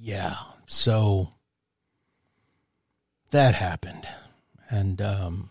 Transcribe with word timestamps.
Yeah. 0.00 0.36
So 0.66 1.32
that 3.30 3.54
happened. 3.54 4.06
And 4.68 5.00
um, 5.02 5.50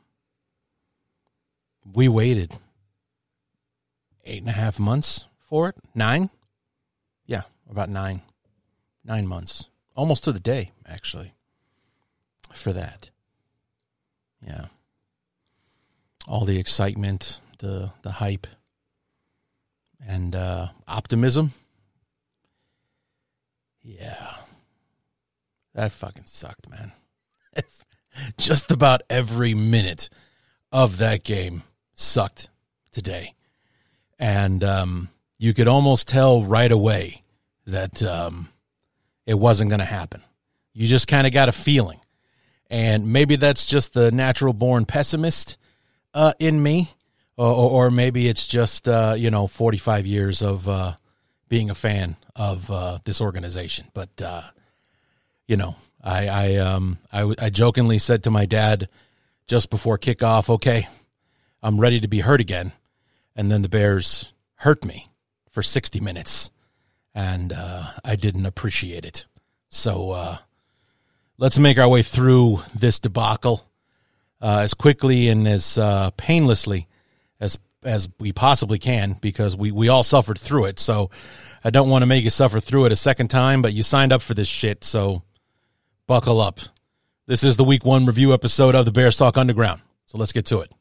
we 1.94 2.08
waited 2.08 2.54
eight 4.26 4.42
and 4.42 4.50
a 4.50 4.54
half 4.54 4.80
months 4.80 5.26
for 5.40 5.70
it. 5.70 5.76
Nine? 5.94 6.30
Yeah, 7.26 7.42
about 7.70 7.90
nine. 7.90 8.22
Nine 9.04 9.28
months. 9.28 9.68
Almost 9.96 10.24
to 10.26 10.32
the 10.32 10.40
day, 10.40 10.72
actually, 10.86 11.34
for 12.54 12.72
that. 12.74 13.10
Yeah. 14.46 14.66
All 16.28 16.46
the 16.46 16.60
excitement, 16.60 17.42
the 17.58 17.92
the 18.04 18.12
hype, 18.12 18.48
and 20.06 20.36
uh, 20.36 20.70
optimism. 20.88 21.54
Yeah. 23.90 24.36
That 25.74 25.92
fucking 25.92 26.26
sucked, 26.26 26.70
man. 26.70 26.92
Just 28.38 28.70
about 28.70 29.02
every 29.10 29.56
minute 29.56 30.10
of 30.72 30.98
that 30.98 31.24
game 31.24 31.64
sucked 31.96 32.50
today. 32.92 33.34
And 34.20 34.64
um, 34.64 35.10
you 35.40 35.54
could 35.56 35.68
almost 35.68 36.08
tell 36.08 36.44
right 36.44 36.72
away 36.72 37.24
that 37.66 38.04
um, 38.04 38.50
it 39.26 39.40
wasn't 39.40 39.70
going 39.70 39.80
to 39.80 39.86
happen. 39.86 40.22
You 40.74 40.88
just 40.88 41.08
kind 41.08 41.26
of 41.26 41.34
got 41.34 41.50
a 41.50 41.54
feeling. 41.54 42.00
And 42.70 43.12
maybe 43.12 43.38
that's 43.38 43.66
just 43.66 43.94
the 43.94 44.12
natural 44.12 44.54
born 44.54 44.86
pessimist 44.86 45.58
uh, 46.14 46.34
in 46.40 46.62
me, 46.62 46.92
or, 47.38 47.52
or, 47.86 47.92
maybe 47.92 48.28
it's 48.28 48.46
just, 48.48 48.88
uh, 48.88 49.16
you 49.18 49.32
know, 49.32 49.48
45 49.48 50.06
years 50.06 50.42
of 50.42 50.68
uh, 50.68 50.94
being 51.50 51.70
a 51.70 51.76
fan 51.76 52.16
of 52.36 52.70
uh, 52.72 53.00
this 53.04 53.22
organization. 53.22 53.88
But 53.94 54.22
uh, 54.22 54.44
you 55.48 55.58
know, 55.58 55.76
I 56.04 56.28
I 56.28 56.56
um 56.58 56.98
I, 57.12 57.34
I 57.38 57.50
jokingly 57.50 58.00
said 58.00 58.24
to 58.24 58.32
my 58.32 58.46
dad 58.46 58.88
just 59.48 59.70
before 59.70 59.98
kickoff, 59.98 60.50
"Okay, 60.50 60.88
I'm 61.62 61.80
ready 61.80 62.00
to 62.00 62.08
be 62.08 62.20
hurt 62.20 62.40
again," 62.40 62.72
and 63.36 63.52
then 63.52 63.62
the 63.62 63.70
Bears 63.70 64.32
hurt 64.56 64.86
me 64.86 65.08
for 65.50 65.64
60 65.64 66.00
minutes, 66.00 66.52
and 67.14 67.52
uh, 67.52 67.92
I 68.06 68.16
didn't 68.16 68.46
appreciate 68.46 69.04
it. 69.04 69.26
So 69.70 70.12
uh, 70.12 70.38
let's 71.38 71.58
make 71.58 71.78
our 71.78 71.90
way 71.90 72.04
through 72.04 72.62
this 72.76 73.00
debacle 73.00 73.66
uh, 74.42 74.60
as 74.60 74.74
quickly 74.74 75.28
and 75.30 75.48
as 75.48 75.78
uh, 75.78 76.12
painlessly 76.12 76.88
as 77.40 77.58
as 77.84 78.10
we 78.20 78.32
possibly 78.32 78.80
can 78.80 79.14
because 79.22 79.56
we, 79.56 79.72
we 79.72 79.90
all 79.90 80.04
suffered 80.04 80.38
through 80.38 80.66
it. 80.66 80.80
So 80.80 81.10
I 81.64 81.70
don't 81.70 81.90
want 81.90 82.02
to 82.02 82.06
make 82.06 82.24
you 82.24 82.30
suffer 82.30 82.60
through 82.60 82.86
it 82.86 82.92
a 82.92 82.96
second 82.96 83.30
time, 83.30 83.62
but 83.62 83.74
you 83.74 83.84
signed 83.84 84.12
up 84.12 84.22
for 84.22 84.34
this 84.34 84.48
shit, 84.48 84.84
so 84.84 85.24
buckle 86.08 86.42
up. 86.42 86.60
This 87.28 87.44
is 87.44 87.58
the 87.58 87.64
week 87.64 87.86
one 87.86 88.06
review 88.06 88.34
episode 88.34 88.76
of 88.76 88.86
the 88.86 88.92
Bears 88.92 89.18
Talk 89.18 89.38
Underground. 89.38 89.82
So 90.06 90.18
let's 90.18 90.32
get 90.32 90.46
to 90.48 90.62
it. 90.62 90.74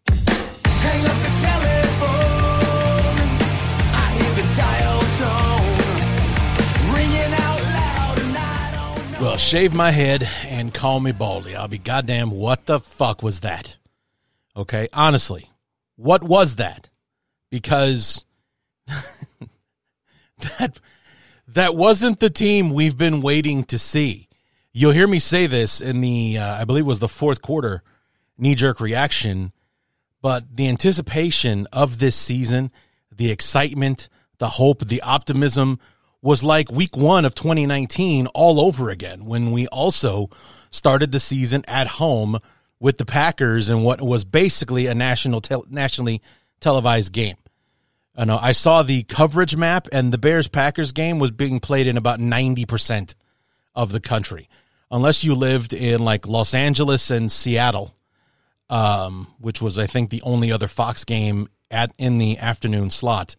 Well, 9.21 9.37
shave 9.37 9.75
my 9.75 9.91
head 9.91 10.29
and 10.47 10.73
call 10.73 11.01
me 11.01 11.11
Baldy. 11.11 11.57
I'll 11.57 11.67
be 11.67 11.77
goddamn. 11.79 12.31
What 12.31 12.67
the 12.67 12.79
fuck 12.79 13.21
was 13.21 13.41
that? 13.41 13.77
Okay, 14.57 14.89
honestly, 14.93 15.51
what 15.99 16.23
was 16.23 16.57
that? 16.57 16.89
Because 17.51 18.25
that 20.39 20.79
that 21.49 21.75
wasn't 21.75 22.21
the 22.21 22.31
team 22.31 22.71
we've 22.73 22.97
been 22.97 23.21
waiting 23.21 23.65
to 23.65 23.79
see. 23.79 24.29
You'll 24.73 24.93
hear 24.93 25.09
me 25.09 25.19
say 25.19 25.49
this 25.49 25.81
in 25.81 26.01
the 26.01 26.39
uh, 26.39 26.55
I 26.55 26.65
believe 26.65 26.87
was 26.87 27.01
the 27.01 27.09
fourth 27.09 27.43
quarter 27.43 27.83
knee 28.39 28.55
jerk 28.55 28.81
reaction, 28.81 29.53
but 30.23 30.57
the 30.57 30.69
anticipation 30.69 31.67
of 31.73 31.99
this 31.99 32.15
season, 32.15 32.71
the 33.15 33.33
excitement, 33.33 34.09
the 34.39 34.51
hope, 34.51 34.85
the 34.85 35.03
optimism 35.03 35.81
was 36.23 36.45
like 36.45 36.71
week 36.71 36.97
1 36.97 37.25
of 37.25 37.35
2019 37.35 38.29
all 38.29 38.61
over 38.61 38.89
again 38.89 39.25
when 39.25 39.51
we 39.51 39.67
also 39.69 40.31
started 40.71 41.11
the 41.11 41.21
season 41.21 41.65
at 41.67 41.89
home 41.89 42.39
with 42.81 42.99
the 42.99 43.05
Packers 43.05 43.71
and 43.71 43.85
what 43.85 44.01
was 44.01 44.25
basically 44.25 44.87
a 44.87 44.95
national 44.95 45.41
te- 45.41 45.63
nationally 45.69 46.23
televised 46.61 47.13
game. 47.13 47.37
I 48.17 48.25
know 48.25 48.39
I 48.41 48.53
saw 48.53 48.83
the 48.83 49.05
coverage 49.05 49.57
map, 49.57 49.87
and 49.93 50.13
the 50.13 50.19
Bears 50.19 50.49
Packers 50.49 50.91
game 50.91 51.21
was 51.21 51.31
being 51.31 51.61
played 51.61 51.87
in 51.87 51.97
about 51.97 52.19
ninety 52.19 52.67
percent 52.67 53.15
of 53.75 53.93
the 53.93 54.01
country, 54.01 54.49
unless 54.91 55.23
you 55.23 55.35
lived 55.35 55.73
in 55.73 56.05
like 56.05 56.27
Los 56.27 56.53
Angeles 56.53 57.11
and 57.13 57.31
Seattle, 57.31 57.95
um, 58.69 59.29
which 59.39 59.63
was 59.63 59.79
I 59.79 59.87
think 59.87 60.11
the 60.11 60.23
only 60.23 60.51
other 60.51 60.67
Fox 60.67 61.05
game 61.05 61.49
at 61.71 61.93
in 61.97 62.19
the 62.19 62.39
afternoon 62.39 62.91
slot. 62.91 63.37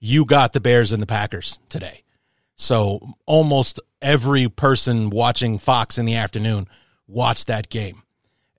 You 0.00 0.24
got 0.24 0.54
the 0.54 0.60
Bears 0.60 0.90
and 0.92 1.02
the 1.02 1.06
Packers 1.06 1.60
today, 1.68 2.02
so 2.56 3.14
almost 3.26 3.78
every 4.02 4.48
person 4.48 5.10
watching 5.10 5.58
Fox 5.58 5.98
in 5.98 6.06
the 6.06 6.16
afternoon 6.16 6.66
watched 7.06 7.46
that 7.46 7.68
game, 7.68 8.02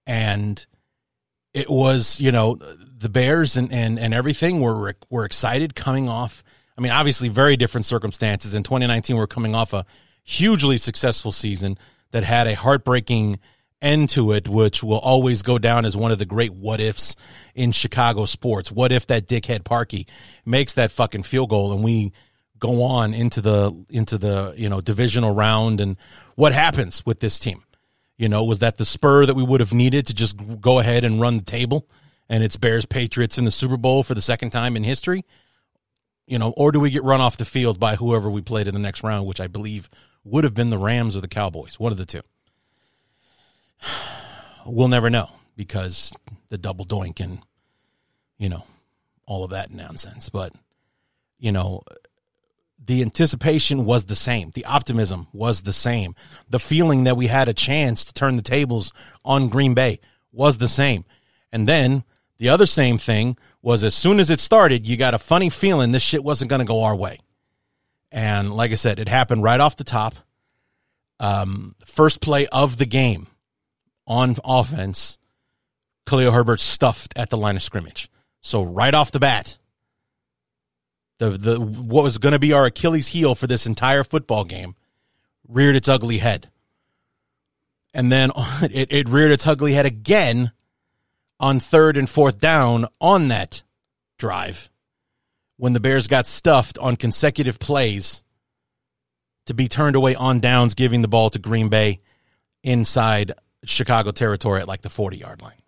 and 0.06 0.66
it 1.54 1.70
was 1.70 2.20
you 2.20 2.32
know 2.32 2.58
the 3.02 3.10
Bears 3.10 3.58
and, 3.58 3.72
and, 3.72 4.00
and 4.00 4.14
everything 4.14 4.62
were 4.62 4.96
were 5.10 5.26
excited 5.26 5.76
coming 5.76 6.08
off. 6.08 6.44
I 6.78 6.82
mean, 6.82 6.92
obviously, 6.92 7.30
very 7.30 7.58
different 7.58 7.86
circumstances. 7.86 8.54
In 8.54 8.64
2019, 8.64 9.18
we're 9.18 9.28
coming 9.28 9.56
off 9.56 9.74
a 9.74 9.86
hugely 10.24 10.78
successful 10.78 11.32
season 11.32 11.78
that 12.12 12.24
had 12.24 12.48
a 12.48 12.56
heartbreaking 12.56 13.40
end 13.82 14.10
to 14.12 14.32
it, 14.32 14.48
which 14.48 14.84
will 14.84 15.00
always 15.00 15.42
go 15.42 15.58
down 15.58 15.86
as 15.86 15.98
one 15.98 16.12
of 16.12 16.20
the 16.20 16.26
great 16.26 16.54
what 16.54 16.80
ifs 16.80 17.16
in 17.56 17.72
Chicago 17.72 18.26
sports. 18.26 18.72
What 18.72 18.92
if 18.92 19.08
that 19.08 19.28
dickhead 19.28 19.64
Parkey 19.64 20.08
makes 20.46 20.76
that 20.76 20.92
fucking 20.92 21.24
field 21.24 21.50
goal 21.50 21.74
and 21.74 21.84
we 21.84 22.14
go 22.60 22.84
on 22.84 23.14
into 23.14 23.42
the 23.42 23.86
into 23.90 24.18
the 24.20 24.54
you 24.56 24.70
know 24.70 24.82
divisional 24.82 25.34
round 25.34 25.82
and 25.82 25.98
what 26.36 26.54
happens 26.54 27.06
with 27.06 27.20
this 27.20 27.40
team? 27.40 27.64
You 28.22 28.30
know, 28.30 28.44
was 28.44 28.60
that 28.60 28.78
the 28.78 28.86
spur 28.86 29.26
that 29.26 29.34
we 29.34 29.44
would 29.44 29.60
have 29.60 29.74
needed 29.74 30.06
to 30.08 30.14
just 30.14 30.38
go 30.62 30.80
ahead 30.80 31.04
and 31.04 31.20
run 31.20 31.38
the 31.38 31.44
table? 31.44 31.88
and 32.32 32.46
it's 32.46 32.56
Bears 32.56 32.86
Patriots 32.86 33.38
in 33.38 33.44
the 33.44 33.52
Super 33.52 33.76
Bowl 33.76 34.04
for 34.04 34.16
the 34.16 34.22
second 34.22 34.52
time 34.52 34.78
in 34.78 34.86
history? 34.86 35.26
You 36.26 36.40
know, 36.40 36.54
or 36.56 36.72
do 36.72 36.80
we 36.80 36.90
get 36.90 37.04
run 37.04 37.20
off 37.20 37.36
the 37.36 37.44
field 37.44 37.78
by 37.78 37.98
whoever 37.98 38.30
we 38.30 38.42
played 38.42 38.70
in 38.70 38.74
the 38.74 38.80
next 38.80 39.04
round, 39.04 39.28
which 39.28 39.42
I 39.42 39.48
believe 39.48 39.90
would 40.24 40.46
have 40.46 40.54
been 40.54 40.70
the 40.70 40.78
Rams 40.78 41.18
or 41.18 41.20
the 41.20 41.28
Cowboys, 41.28 41.78
one 41.78 41.92
of 41.92 41.98
the 41.98 42.06
two. 42.06 42.22
We'll 44.64 44.90
never 44.90 45.10
know 45.10 45.28
because 45.58 46.14
the 46.50 46.58
double 46.60 46.86
doink 46.86 47.20
and 47.20 47.40
you 48.38 48.48
know 48.48 48.64
all 49.26 49.44
of 49.44 49.50
that 49.50 49.74
nonsense. 49.74 50.30
But 50.30 50.54
you 51.40 51.52
know, 51.52 51.82
the 52.84 53.02
anticipation 53.02 53.86
was 53.86 54.06
the 54.06 54.16
same. 54.16 54.52
The 54.52 54.66
optimism 54.66 55.28
was 55.34 55.62
the 55.62 55.74
same. 55.74 56.16
The 56.50 56.60
feeling 56.60 57.04
that 57.04 57.18
we 57.18 57.28
had 57.28 57.48
a 57.48 57.54
chance 57.54 58.06
to 58.06 58.14
turn 58.14 58.36
the 58.36 58.42
tables 58.42 58.92
on 59.24 59.50
Green 59.50 59.74
Bay 59.74 60.00
was 60.32 60.58
the 60.58 60.68
same. 60.68 61.06
And 61.52 61.68
then 61.68 62.04
the 62.38 62.50
other 62.50 62.66
same 62.66 62.98
thing 62.98 63.38
was 63.62 63.84
as 63.84 63.94
soon 63.94 64.20
as 64.20 64.32
it 64.32 64.40
started, 64.40 64.88
you 64.88 64.98
got 64.98 65.14
a 65.14 65.20
funny 65.20 65.50
feeling 65.50 65.92
this 65.92 66.02
shit 66.02 66.24
wasn't 66.24 66.50
going 66.50 66.60
to 66.60 66.66
go 66.66 66.84
our 66.84 66.96
way. 66.96 67.20
And 68.12 68.54
like 68.54 68.72
I 68.72 68.76
said, 68.76 69.00
it 69.00 69.08
happened 69.08 69.44
right 69.44 69.60
off 69.60 69.76
the 69.76 69.84
top. 69.84 70.16
Um, 71.20 71.76
first 71.86 72.20
play 72.20 72.48
of 72.48 72.78
the 72.78 72.88
game 72.88 73.28
on 74.08 74.36
offense, 74.44 75.20
Khalil 76.08 76.32
Herbert 76.32 76.60
stuffed 76.60 77.14
at 77.16 77.30
the 77.30 77.38
line 77.38 77.56
of 77.56 77.62
scrimmage. 77.62 78.10
So 78.42 78.64
right 78.64 78.94
off 78.94 79.12
the 79.12 79.20
bat, 79.20 79.58
the 81.22 81.38
the 81.38 81.62
what 81.62 82.04
was 82.04 82.18
going 82.18 82.34
to 82.34 82.40
be 82.40 82.52
our 82.52 82.66
Achilles 82.66 83.10
heel 83.10 83.36
for 83.36 83.46
this 83.46 83.68
entire 83.68 84.04
football 84.04 84.44
game 84.44 84.76
reared 85.48 85.76
its 85.76 85.88
ugly 85.88 86.18
head. 86.18 86.50
And 87.94 88.12
then 88.12 88.32
it, 88.64 88.92
it 88.92 89.08
reared 89.08 89.32
its 89.32 89.46
ugly 89.46 89.74
head 89.74 89.86
again 89.86 90.52
on 91.40 91.60
third 91.60 91.96
and 91.96 92.10
fourth 92.10 92.40
down 92.40 92.88
on 93.00 93.28
that 93.28 93.62
drive 94.18 94.70
when 95.58 95.74
the 95.74 95.80
Bears 95.80 96.08
got 96.08 96.26
stuffed 96.26 96.80
on 96.80 96.96
consecutive 96.96 97.60
plays 97.60 98.24
to 99.46 99.54
be 99.54 99.68
turned 99.68 99.96
away 99.96 100.16
on 100.16 100.40
downs, 100.40 100.74
giving 100.74 101.04
the 101.04 101.08
ball 101.08 101.30
to 101.30 101.40
Green 101.40 101.70
Bay 101.70 102.00
inside 102.64 103.34
Chicago 103.64 104.10
territory 104.10 104.62
at 104.62 104.68
like 104.68 104.82
the 104.82 104.90
40 104.90 105.18
yard 105.18 105.42
line. 105.44 105.62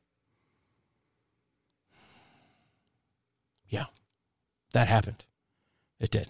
Yeah, 3.69 3.85
that 4.71 4.87
happened. 4.87 5.25
It 6.03 6.11
did. 6.11 6.27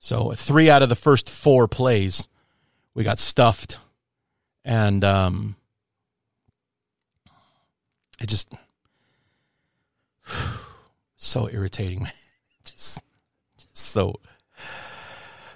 So 0.00 0.32
three 0.32 0.68
out 0.68 0.82
of 0.82 0.88
the 0.88 0.96
first 0.96 1.30
four 1.30 1.68
plays, 1.68 2.26
we 2.92 3.04
got 3.04 3.20
stuffed, 3.20 3.78
and 4.64 5.04
um, 5.04 5.54
it 8.20 8.26
just 8.26 8.52
so 11.16 11.48
irritating, 11.48 12.02
man. 12.02 12.12
Just, 12.64 13.00
just 13.56 13.76
so 13.76 14.16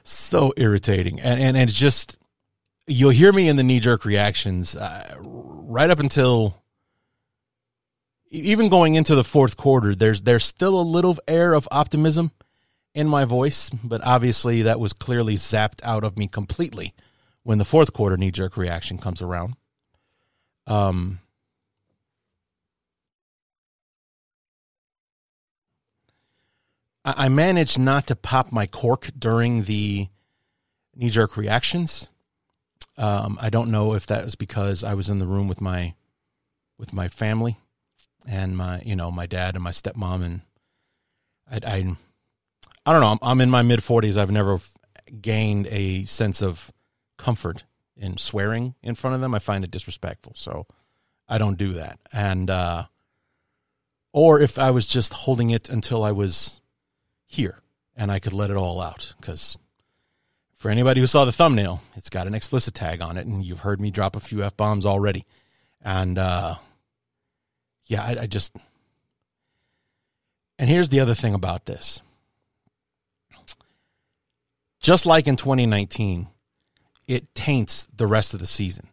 so 0.05 0.53
irritating, 0.57 1.21
and 1.21 1.41
and, 1.41 1.57
and 1.57 1.69
just 1.69 2.17
you'll 2.87 3.11
hear 3.11 3.33
me 3.33 3.49
in 3.49 3.57
the 3.57 3.65
knee 3.65 3.81
jerk 3.81 4.05
reactions 4.05 4.77
uh, 4.77 5.17
right 5.19 5.91
up 5.91 5.99
until 5.99 6.63
even 8.31 8.69
going 8.69 8.95
into 8.95 9.17
the 9.17 9.25
fourth 9.25 9.57
quarter. 9.57 9.97
There's 9.97 10.23
there's 10.23 10.45
still 10.45 10.79
a 10.79 10.83
little 10.83 11.19
air 11.27 11.53
of 11.53 11.67
optimism 11.73 12.31
in 12.95 13.09
my 13.09 13.25
voice, 13.25 13.71
but 13.83 14.01
obviously 14.05 14.63
that 14.63 14.81
was 14.81 14.93
clearly 14.93 15.35
zapped 15.35 15.81
out 15.83 16.05
of 16.05 16.17
me 16.17 16.29
completely 16.29 16.95
when 17.43 17.59
the 17.59 17.65
fourth 17.65 17.93
quarter 17.93 18.17
knee 18.17 18.31
jerk 18.31 18.57
reaction 18.57 18.99
comes 18.99 19.21
around. 19.21 19.57
Um, 20.67 21.19
I 27.05 27.29
managed 27.29 27.79
not 27.79 28.07
to 28.07 28.17
pop 28.17 28.51
my 28.51 28.67
cork 28.67 29.11
during 29.19 29.65
the 29.65 30.09
knee 30.97 31.11
jerk 31.11 31.37
reactions. 31.37 32.09
Um, 32.97 33.37
I 33.43 33.51
don't 33.51 33.71
know 33.71 33.93
if 33.93 34.07
that 34.07 34.25
was 34.25 34.37
because 34.37 34.83
I 34.83 34.95
was 34.95 35.11
in 35.11 35.19
the 35.19 35.27
room 35.27 35.49
with 35.49 35.61
my 35.61 35.95
with 36.79 36.95
my 36.95 37.09
family 37.09 37.59
and 38.27 38.57
my 38.57 38.81
you 38.87 38.97
know 38.97 39.11
my 39.11 39.27
dad 39.27 39.55
and 39.55 39.63
my 39.63 39.71
stepmom 39.71 40.25
and 40.25 40.41
I 41.51 41.61
I, 41.71 41.97
I 42.87 42.93
don't 42.93 43.01
know 43.01 43.09
I'm, 43.09 43.19
I'm 43.23 43.41
in 43.41 43.51
my 43.51 43.63
mid 43.63 43.81
40s 43.81 44.17
I've 44.17 44.31
never 44.31 44.61
gained 45.21 45.67
a 45.71 46.05
sense 46.05 46.43
of 46.43 46.73
comfort 47.19 47.65
in 47.97 48.19
swearing 48.19 48.75
in 48.83 48.95
front 48.95 49.15
of 49.15 49.21
them 49.21 49.35
I 49.35 49.39
find 49.39 49.65
it 49.65 49.71
disrespectful 49.71 50.33
so 50.37 50.67
I 51.29 51.39
don't 51.39 51.59
do 51.59 51.75
that 51.75 51.99
and 52.13 52.51
uh 52.51 52.85
or 54.13 54.41
if 54.41 54.59
I 54.59 54.71
was 54.71 54.87
just 54.87 55.13
holding 55.13 55.51
it 55.51 55.69
until 55.69 56.05
I 56.05 56.13
was 56.13 56.61
here 57.27 57.59
and 57.97 58.13
I 58.13 58.21
could 58.21 58.33
let 58.33 58.51
it 58.51 58.57
all 58.57 58.81
out 58.81 59.15
because 59.21 59.59
for 60.65 60.71
anybody 60.71 60.99
who 60.99 61.07
saw 61.07 61.27
the 61.27 61.33
thumbnail, 61.33 61.83
it's 61.95 62.09
got 62.09 62.27
an 62.27 62.35
explicit 62.35 62.73
tag 62.73 63.03
on 63.03 63.19
it, 63.19 63.27
and 63.27 63.45
you've 63.45 63.61
heard 63.61 63.83
me 63.83 63.91
drop 63.91 64.17
a 64.17 64.21
few 64.21 64.43
f 64.43 64.57
bombs 64.57 64.87
already. 64.87 65.27
And 65.83 66.19
uh, 66.19 66.55
yeah, 67.85 68.03
I, 68.03 68.17
I 68.23 68.27
just. 68.27 68.57
And 70.59 70.71
here's 70.71 70.89
the 70.89 71.01
other 71.01 71.15
thing 71.15 71.35
about 71.35 71.67
this. 71.67 72.01
Just 74.85 75.07
like 75.07 75.27
in 75.27 75.37
2019, 75.37 76.29
it 77.09 77.35
taints 77.35 77.89
the 77.97 78.07
rest 78.07 78.35
of 78.35 78.41
the 78.41 78.47
season. 78.47 78.91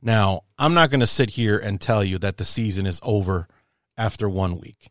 Now, 0.00 0.42
I'm 0.56 0.74
not 0.74 0.90
going 0.90 1.00
to 1.00 1.08
sit 1.08 1.30
here 1.30 1.58
and 1.58 1.80
tell 1.80 2.04
you 2.04 2.20
that 2.20 2.36
the 2.36 2.44
season 2.44 2.86
is 2.86 3.00
over 3.02 3.48
after 3.96 4.28
one 4.28 4.60
week. 4.60 4.90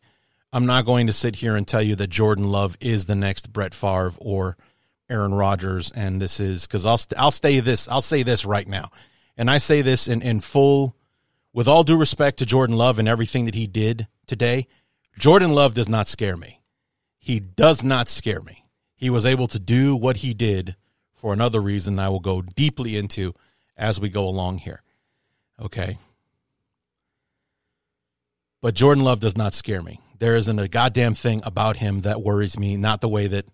I'm 0.51 0.65
not 0.65 0.85
going 0.85 1.07
to 1.07 1.13
sit 1.13 1.37
here 1.37 1.55
and 1.55 1.65
tell 1.65 1.81
you 1.81 1.95
that 1.95 2.09
Jordan 2.09 2.51
Love 2.51 2.75
is 2.81 3.05
the 3.05 3.15
next 3.15 3.53
Brett 3.53 3.73
Favre 3.73 4.11
or 4.17 4.57
Aaron 5.09 5.33
Rodgers, 5.33 5.91
and 5.91 6.21
this 6.21 6.41
is 6.41 6.67
because 6.67 6.85
I'll 6.85 6.99
I'll 7.17 7.31
stay 7.31 7.61
this 7.61 7.87
I'll 7.87 8.01
say 8.01 8.21
this 8.21 8.43
right 8.43 8.67
now, 8.67 8.89
and 9.37 9.49
I 9.49 9.59
say 9.59 9.81
this 9.81 10.09
in 10.09 10.21
in 10.21 10.41
full, 10.41 10.93
with 11.53 11.69
all 11.69 11.85
due 11.85 11.95
respect 11.95 12.39
to 12.39 12.45
Jordan 12.45 12.75
Love 12.75 12.99
and 12.99 13.07
everything 13.07 13.45
that 13.45 13.55
he 13.55 13.65
did 13.65 14.09
today. 14.27 14.67
Jordan 15.17 15.51
Love 15.51 15.73
does 15.73 15.87
not 15.87 16.09
scare 16.09 16.35
me. 16.35 16.59
He 17.17 17.39
does 17.39 17.81
not 17.81 18.09
scare 18.09 18.41
me. 18.41 18.62
He 19.03 19.09
was 19.09 19.25
able 19.25 19.49
to 19.49 19.59
do 19.59 19.97
what 19.97 20.15
he 20.15 20.33
did 20.33 20.77
for 21.13 21.33
another 21.33 21.59
reason 21.59 21.99
I 21.99 22.07
will 22.07 22.21
go 22.21 22.41
deeply 22.41 22.95
into 22.95 23.35
as 23.75 23.99
we 23.99 24.07
go 24.07 24.25
along 24.25 24.59
here. 24.59 24.81
Okay. 25.61 25.97
But 28.61 28.75
Jordan 28.75 29.03
Love 29.03 29.19
does 29.19 29.35
not 29.35 29.53
scare 29.53 29.81
me. 29.81 29.99
There 30.19 30.37
isn't 30.37 30.57
a 30.57 30.69
goddamn 30.69 31.15
thing 31.15 31.41
about 31.43 31.75
him 31.75 31.99
that 32.03 32.21
worries 32.21 32.57
me, 32.57 32.77
not 32.77 33.01
the 33.01 33.09
way 33.09 33.27
that 33.27 33.45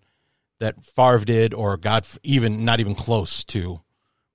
that 0.60 0.84
Favre 0.84 1.24
did, 1.24 1.52
or 1.52 1.76
God, 1.76 2.06
even 2.22 2.64
not 2.64 2.78
even 2.78 2.94
close 2.94 3.42
to 3.46 3.80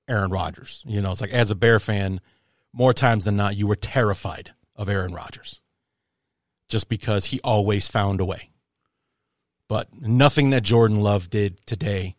Aaron 0.09 0.31
Rodgers. 0.31 0.83
You 0.85 0.99
know, 0.99 1.11
it's 1.11 1.21
like 1.21 1.31
as 1.31 1.49
a 1.49 1.55
Bear 1.55 1.79
fan, 1.79 2.19
more 2.73 2.93
times 2.93 3.23
than 3.23 3.37
not, 3.37 3.55
you 3.55 3.67
were 3.67 3.77
terrified 3.77 4.51
of 4.75 4.89
Aaron 4.89 5.13
Rodgers 5.13 5.61
just 6.67 6.89
because 6.89 7.27
he 7.27 7.39
always 7.41 7.87
found 7.87 8.19
a 8.19 8.25
way. 8.25 8.49
But 9.67 9.87
nothing 9.99 10.51
that 10.51 10.63
Jordan 10.63 11.01
Love 11.01 11.29
did 11.29 11.65
today 11.65 12.15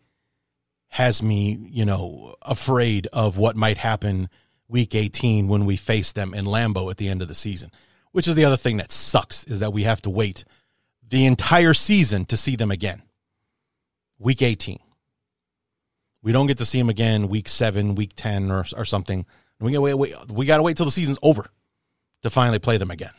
has 0.89 1.23
me, 1.23 1.59
you 1.61 1.85
know, 1.85 2.35
afraid 2.43 3.07
of 3.13 3.37
what 3.37 3.57
might 3.57 3.79
happen 3.79 4.29
week 4.69 4.95
18 4.95 5.47
when 5.49 5.65
we 5.65 5.77
face 5.77 6.13
them 6.13 6.35
in 6.35 6.45
Lambeau 6.45 6.91
at 6.91 6.97
the 6.97 7.09
end 7.09 7.23
of 7.23 7.29
the 7.29 7.35
season. 7.35 7.71
Which 8.13 8.27
is 8.27 8.35
the 8.35 8.45
other 8.45 8.57
thing 8.57 8.79
that 8.79 8.91
sucks 8.91 9.45
is 9.45 9.61
that 9.61 9.73
we 9.73 9.83
have 9.83 10.03
to 10.03 10.11
wait 10.11 10.45
the 11.09 11.27
entire 11.27 11.75
season 11.75 12.25
to 12.27 12.37
see 12.37 12.57
them 12.57 12.71
again 12.71 13.03
week 14.19 14.43
18. 14.43 14.79
We 16.23 16.33
don't 16.33 16.47
get 16.47 16.59
to 16.59 16.65
see 16.65 16.79
them 16.79 16.89
again 16.89 17.29
week 17.29 17.49
seven, 17.49 17.95
week 17.95 18.13
10, 18.17 18.51
or, 18.51 18.65
or 18.77 18.85
something. 18.85 19.27
We 19.61 19.73
got 19.73 19.83
wait, 19.83 19.95
wait, 19.95 20.15
we 20.33 20.47
got 20.47 20.57
to 20.57 20.63
wait 20.63 20.77
till 20.77 20.87
the 20.87 20.93
season's 20.93 21.19
over 21.23 21.47
to 22.23 22.31
finally 22.31 22.59
play 22.59 22.79
them 22.79 22.91
again. 22.91 23.13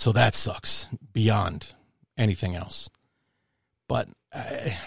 So 0.00 0.12
that 0.12 0.34
sucks 0.34 0.88
beyond 1.12 1.74
anything 2.16 2.56
else. 2.56 2.88
But 3.86 4.08
I, 4.32 4.78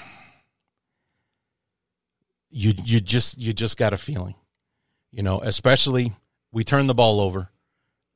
you 2.50 2.74
you 2.83 3.00
just 3.00 3.38
you 3.38 3.54
just 3.54 3.77
got 3.77 3.94
a 3.94 3.98
feeling, 3.98 4.33
you 5.12 5.21
know. 5.21 5.39
Especially 5.39 6.13
we 6.51 6.63
turn 6.63 6.88
the 6.88 6.95
ball 6.95 7.21
over, 7.21 7.51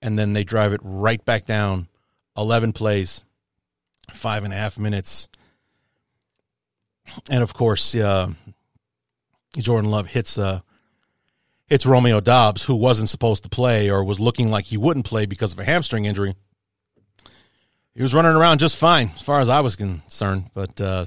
and 0.01 0.17
then 0.17 0.33
they 0.33 0.44
drive 0.44 0.73
it 0.73 0.81
right 0.83 1.23
back 1.23 1.45
down, 1.45 1.88
eleven 2.35 2.73
plays, 2.73 3.23
five 4.09 4.44
and 4.44 4.51
a 4.51 4.57
half 4.57 4.79
minutes. 4.79 5.29
And 7.29 7.44
of 7.44 7.53
course, 7.53 7.94
uh, 7.94 8.31
Jordan 9.56 9.92
Love 9.92 10.07
hits 10.07 10.39
uh, 10.39 10.61
hits 11.68 11.85
Romeo 11.85 12.21
Doubs, 12.21 12.63
who 12.63 12.75
wasn't 12.75 13.09
supposed 13.09 13.44
to 13.44 13.49
play 13.49 13.87
or 13.87 14.04
was 14.04 14.19
looking 14.19 14.49
like 14.49 14.66
he 14.66 14.77
wouldn't 14.77 15.06
play 15.06 15.27
because 15.27 15.54
of 15.54 15.59
a 15.59 15.63
hamstring 15.63 16.06
injury. 16.06 16.33
He 17.97 18.04
was 18.04 18.13
running 18.13 18.33
around 18.33 18.59
just 18.59 18.77
fine, 18.77 19.11
as 19.16 19.23
far 19.23 19.39
as 19.39 19.49
I 19.49 19.61
was 19.61 19.75
concerned. 19.75 20.51
But 20.54 20.80
uh, 20.80 21.04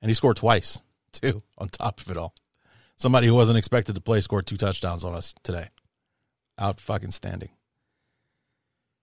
and 0.00 0.08
he 0.08 0.14
scored 0.14 0.36
twice 0.36 0.80
too, 1.12 1.42
on 1.58 1.68
top 1.68 2.00
of 2.00 2.08
it 2.08 2.16
all. 2.16 2.34
Somebody 2.94 3.26
who 3.26 3.34
wasn't 3.34 3.58
expected 3.58 3.96
to 3.96 4.00
play 4.00 4.20
scored 4.20 4.46
two 4.46 4.56
touchdowns 4.56 5.04
on 5.04 5.12
us 5.12 5.34
today. 5.42 5.70
Out 6.56 6.78
fucking 6.78 7.10
standing. 7.10 7.48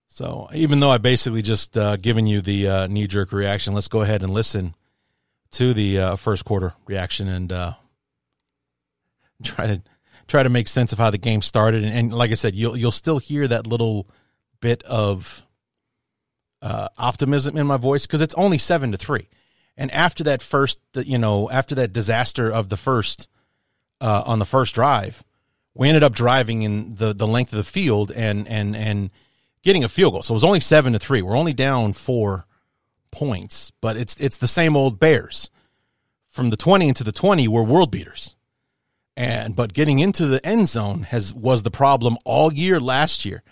So 0.06 0.48
even 0.54 0.80
though 0.80 0.90
I 0.90 0.96
basically 0.96 1.42
just 1.42 1.76
uh, 1.76 1.98
given 1.98 2.26
you 2.26 2.40
the 2.40 2.66
uh, 2.66 2.86
knee 2.86 3.06
jerk 3.06 3.30
reaction, 3.30 3.74
let's 3.74 3.88
go 3.88 4.00
ahead 4.00 4.22
and 4.22 4.32
listen 4.32 4.74
to 5.50 5.74
the 5.74 5.98
uh, 5.98 6.16
first 6.16 6.46
quarter 6.46 6.72
reaction 6.86 7.28
and 7.28 7.52
uh, 7.52 7.72
try 9.42 9.66
to 9.66 9.82
try 10.28 10.42
to 10.42 10.48
make 10.48 10.66
sense 10.66 10.94
of 10.94 10.98
how 10.98 11.10
the 11.10 11.18
game 11.18 11.42
started. 11.42 11.84
And, 11.84 11.92
and 11.92 12.10
like 12.10 12.30
I 12.30 12.34
said, 12.34 12.56
you'll 12.56 12.74
you'll 12.74 12.90
still 12.90 13.18
hear 13.18 13.46
that 13.48 13.66
little 13.66 14.08
bit 14.62 14.82
of 14.84 15.44
uh, 16.62 16.88
optimism 16.98 17.56
in 17.56 17.66
my 17.66 17.76
voice 17.76 18.06
because 18.06 18.20
it's 18.20 18.34
only 18.34 18.58
seven 18.58 18.92
to 18.92 18.98
three. 18.98 19.28
And 19.76 19.90
after 19.92 20.24
that 20.24 20.42
first, 20.42 20.80
you 20.94 21.18
know, 21.18 21.48
after 21.50 21.74
that 21.76 21.92
disaster 21.92 22.50
of 22.50 22.68
the 22.68 22.76
first 22.76 23.28
uh, 24.00 24.22
on 24.26 24.38
the 24.38 24.44
first 24.44 24.74
drive, 24.74 25.24
we 25.74 25.88
ended 25.88 26.02
up 26.02 26.14
driving 26.14 26.62
in 26.62 26.96
the 26.96 27.14
the 27.14 27.26
length 27.26 27.52
of 27.52 27.58
the 27.58 27.64
field 27.64 28.10
and 28.10 28.48
and 28.48 28.74
and 28.74 29.10
getting 29.62 29.84
a 29.84 29.88
field 29.88 30.14
goal. 30.14 30.22
So 30.22 30.32
it 30.32 30.36
was 30.36 30.44
only 30.44 30.60
seven 30.60 30.92
to 30.92 30.98
three. 30.98 31.22
We're 31.22 31.36
only 31.36 31.52
down 31.52 31.92
four 31.92 32.46
points, 33.12 33.70
but 33.80 33.96
it's 33.96 34.16
it's 34.20 34.38
the 34.38 34.48
same 34.48 34.76
old 34.76 34.98
Bears. 34.98 35.50
From 36.28 36.50
the 36.50 36.56
twenty 36.56 36.88
into 36.88 37.04
the 37.04 37.12
twenty, 37.12 37.46
we're 37.46 37.62
world 37.62 37.92
beaters. 37.92 38.34
And 39.16 39.54
but 39.56 39.72
getting 39.72 39.98
into 39.98 40.26
the 40.26 40.44
end 40.46 40.68
zone 40.68 41.02
has 41.04 41.32
was 41.32 41.62
the 41.62 41.70
problem 41.70 42.16
all 42.24 42.52
year 42.52 42.80
last 42.80 43.24
year. 43.24 43.42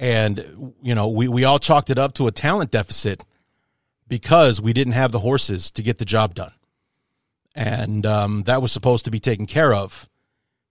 And 0.00 0.74
you 0.82 0.94
know, 0.94 1.08
we, 1.08 1.28
we 1.28 1.44
all 1.44 1.58
chalked 1.58 1.90
it 1.90 1.98
up 1.98 2.14
to 2.14 2.26
a 2.26 2.32
talent 2.32 2.70
deficit 2.70 3.22
because 4.08 4.60
we 4.60 4.72
didn't 4.72 4.94
have 4.94 5.12
the 5.12 5.20
horses 5.20 5.70
to 5.72 5.82
get 5.82 5.98
the 5.98 6.06
job 6.06 6.34
done. 6.34 6.52
And 7.54 8.06
um, 8.06 8.42
that 8.44 8.62
was 8.62 8.72
supposed 8.72 9.04
to 9.04 9.10
be 9.10 9.20
taken 9.20 9.44
care 9.44 9.74
of 9.74 10.08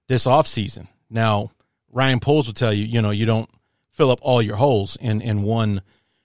this 0.08 0.26
offseason. 0.26 0.88
Now, 1.12 1.52
Ryan 1.92 2.20
Poles 2.20 2.48
will 2.48 2.56
tell 2.56 2.74
you, 2.74 2.86
you 2.86 3.04
know, 3.04 3.12
you 3.12 3.28
don't 3.28 3.50
fill 3.92 4.10
up 4.10 4.20
all 4.24 4.42
your 4.42 4.56
holes 4.56 4.98
in 5.00 5.22
in 5.22 5.44
one 5.44 5.84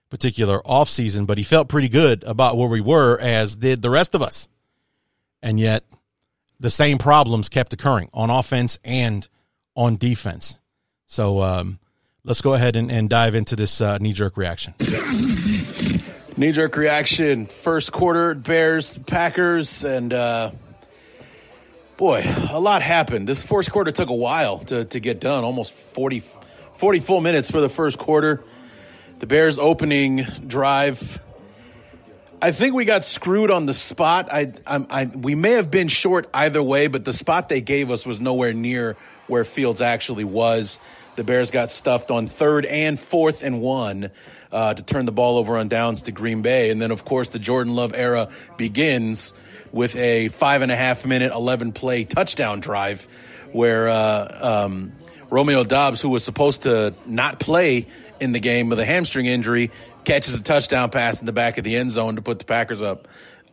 particular 0.09 0.61
offseason, 0.63 1.27
but 1.27 1.37
he 1.37 1.45
felt 1.45 1.69
pretty 1.69 1.91
good 1.91 2.25
about 2.25 2.57
where 2.57 2.69
we 2.69 2.81
were, 2.81 3.19
as 3.21 3.57
did 3.57 3.83
the 3.83 3.91
rest 3.91 4.15
of 4.15 4.23
us. 4.23 4.49
And 5.43 5.61
yet, 5.61 5.85
the 6.59 6.71
same 6.71 6.97
problems 6.97 7.51
kept 7.51 7.75
occurring 7.75 8.09
on 8.15 8.31
offense 8.31 8.79
and 8.83 9.29
on 9.77 9.97
defense. 9.97 10.59
So 11.07 11.43
um, 11.43 11.79
let's 12.25 12.41
go 12.41 12.55
ahead 12.55 12.75
and, 12.75 12.91
and 12.91 13.11
dive 13.11 13.35
into 13.35 13.55
this 13.55 13.81
uh, 13.81 13.99
knee 13.99 14.13
jerk 14.13 14.37
reaction. 14.37 14.75
Knee 16.37 16.51
jerk 16.51 16.77
reaction. 16.77 17.47
First 17.47 17.93
quarter, 17.93 18.35
Bears, 18.35 18.99
Packers, 18.99 19.85
and 19.85 20.13
uh, 20.13 20.51
boy, 21.97 22.25
a 22.51 22.59
lot 22.59 22.83
happened. 22.83 23.29
This 23.29 23.45
first 23.45 23.71
quarter 23.71 23.93
took 23.93 24.09
a 24.09 24.15
while 24.15 24.59
to, 24.59 24.85
to 24.85 24.99
get 24.99 25.21
done, 25.21 25.45
almost 25.45 25.73
40, 25.73 26.25
40 26.73 26.99
full 26.99 27.21
minutes 27.21 27.49
for 27.49 27.61
the 27.61 27.69
first 27.69 27.99
quarter. 27.99 28.43
The 29.21 29.27
Bears' 29.27 29.61
opening 29.61 30.27
drive. 30.45 31.21
I 32.43 32.51
think 32.51 32.75
we 32.75 32.85
got 32.85 33.05
screwed 33.05 33.53
on 33.53 33.67
the 33.67 33.75
spot. 33.75 34.29
I, 34.33 34.53
I, 34.67 34.87
I, 34.91 35.05
we 35.07 35.37
may 35.37 35.53
have 35.53 35.71
been 35.71 35.87
short 35.87 36.29
either 36.35 36.63
way, 36.63 36.89
but 36.89 37.05
the 37.05 37.13
spot 37.13 37.49
they 37.49 37.61
gave 37.61 37.93
us 37.93 38.05
was 38.05 38.21
nowhere 38.21 38.53
near 38.53 38.97
where 39.29 39.45
Fields 39.45 39.81
actually 39.81 40.25
was. 40.25 40.81
The 41.17 41.25
Bears 41.25 41.51
got 41.51 41.71
stuffed 41.71 42.11
on 42.11 42.27
third 42.27 42.67
and 42.67 42.99
fourth 42.99 43.43
and 43.43 43.61
one 43.61 44.11
uh, 44.51 44.75
to 44.75 44.83
turn 44.83 45.05
the 45.05 45.13
ball 45.13 45.39
over 45.39 45.57
on 45.57 45.69
downs 45.69 46.03
to 46.03 46.13
Green 46.13 46.43
Bay. 46.43 46.71
And 46.71 46.83
then, 46.83 46.91
of 46.91 47.05
course, 47.05 47.29
the 47.29 47.39
Jordan 47.39 47.75
Love 47.75 47.95
era 47.95 48.31
begins 48.57 49.33
with 49.71 49.95
a 49.97 50.29
five 50.29 50.63
and 50.63 50.73
a 50.73 50.77
half 50.77 51.07
minute, 51.07 51.33
11 51.33 51.73
play 51.73 52.05
touchdown 52.05 52.61
drive 52.61 53.07
where 53.53 53.89
uh, 53.89 54.65
um, 54.67 54.93
Romeo 55.31 55.63
Doubs, 55.63 56.01
who 56.03 56.09
was 56.09 56.25
supposed 56.25 56.63
to 56.63 56.95
not 57.07 57.39
play 57.39 57.87
in 58.21 58.33
the 58.33 58.41
game 58.41 58.69
with 58.69 58.81
a 58.81 58.85
hamstring 58.85 59.27
injury, 59.27 59.71
catches 60.05 60.35
a 60.35 60.43
touchdown 60.43 60.91
pass 60.91 61.21
in 61.21 61.27
the 61.27 61.33
back 61.33 61.59
of 61.59 61.65
the 61.65 61.77
end 61.77 61.91
zone 61.91 62.17
to 62.17 62.23
put 62.23 62.39
the 62.41 62.45
Packers 62.45 62.83
up 62.83 63.07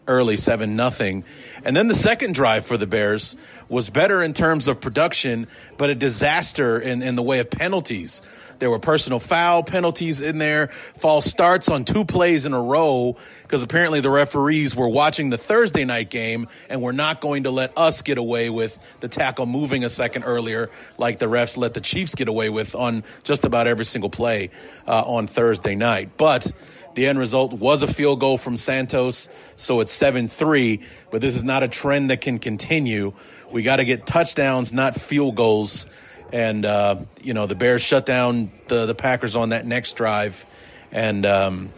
early 0.08 0.38
7 0.38 0.76
nothing. 0.76 1.24
And 1.64 1.76
then 1.76 1.88
the 1.88 1.96
second 1.96 2.36
drive 2.36 2.66
for 2.66 2.78
the 2.78 2.88
Bears 2.88 3.36
was 3.70 3.90
better 3.90 4.22
in 4.22 4.34
terms 4.34 4.68
of 4.68 4.82
production, 4.82 5.48
but 5.78 5.90
a 5.90 5.96
disaster 5.96 6.80
in, 6.80 7.02
in 7.02 7.16
the 7.16 7.24
way 7.24 7.40
of 7.40 7.50
penalties. 7.50 8.22
There 8.62 8.70
were 8.70 8.78
personal 8.78 9.18
foul 9.18 9.64
penalties 9.64 10.22
in 10.22 10.38
there, 10.38 10.68
false 10.68 11.26
starts 11.26 11.68
on 11.68 11.84
two 11.84 12.06
plays 12.06 12.46
in 12.46 12.54
a 12.54 12.62
row, 12.62 13.18
because 13.42 13.64
apparently 13.64 14.02
the 14.02 14.12
referees 14.12 14.76
were 14.76 14.88
watching 14.88 15.32
the 15.32 15.38
Thursday 15.38 15.84
night 15.84 16.12
game 16.12 16.48
and 16.70 16.80
were 16.80 16.94
not 16.94 17.22
going 17.22 17.44
to 17.44 17.50
let 17.50 17.76
us 17.76 18.04
get 18.04 18.20
away 18.20 18.52
with 18.52 18.78
the 19.00 19.08
tackle 19.08 19.48
moving 19.48 19.84
a 19.84 19.90
second 19.90 20.26
earlier, 20.26 20.70
like 21.00 21.18
the 21.18 21.26
refs 21.26 21.58
let 21.58 21.74
the 21.74 21.82
Chiefs 21.82 22.14
get 22.14 22.28
away 22.28 22.52
with 22.52 22.76
on 22.76 23.04
just 23.24 23.46
about 23.46 23.66
every 23.66 23.86
single 23.86 24.12
play 24.12 24.52
uh, 24.88 25.02
on 25.02 25.26
Thursday 25.26 25.74
night. 25.74 26.12
But 26.16 26.52
the 26.96 27.08
end 27.08 27.20
result 27.20 27.54
was 27.54 27.82
a 27.84 27.88
field 27.88 28.20
goal 28.20 28.38
from 28.38 28.58
Santos, 28.58 29.30
so 29.56 29.80
it's 29.80 29.94
7 29.94 30.28
3, 30.28 30.82
but 31.10 31.22
this 31.22 31.36
is 31.36 31.44
not 31.44 31.64
a 31.64 31.68
trend 31.68 32.10
that 32.10 32.22
can 32.22 32.40
continue. 32.40 33.14
We 33.52 33.64
got 33.64 33.78
to 33.78 33.86
get 33.86 34.06
touchdowns, 34.06 34.72
not 34.74 34.96
field 34.96 35.36
goals. 35.36 35.88
And, 36.34 36.66
uh, 36.66 36.98
you 37.22 37.34
know, 37.34 37.46
the 37.46 37.56
Bears 37.56 37.82
shut 37.82 38.06
down 38.06 38.52
the, 38.68 38.86
the 38.86 38.96
Packers 38.96 39.36
on 39.36 39.50
that 39.50 39.66
next 39.66 39.94
drive. 39.94 40.46
And, 40.92 41.26
um, 41.26 41.70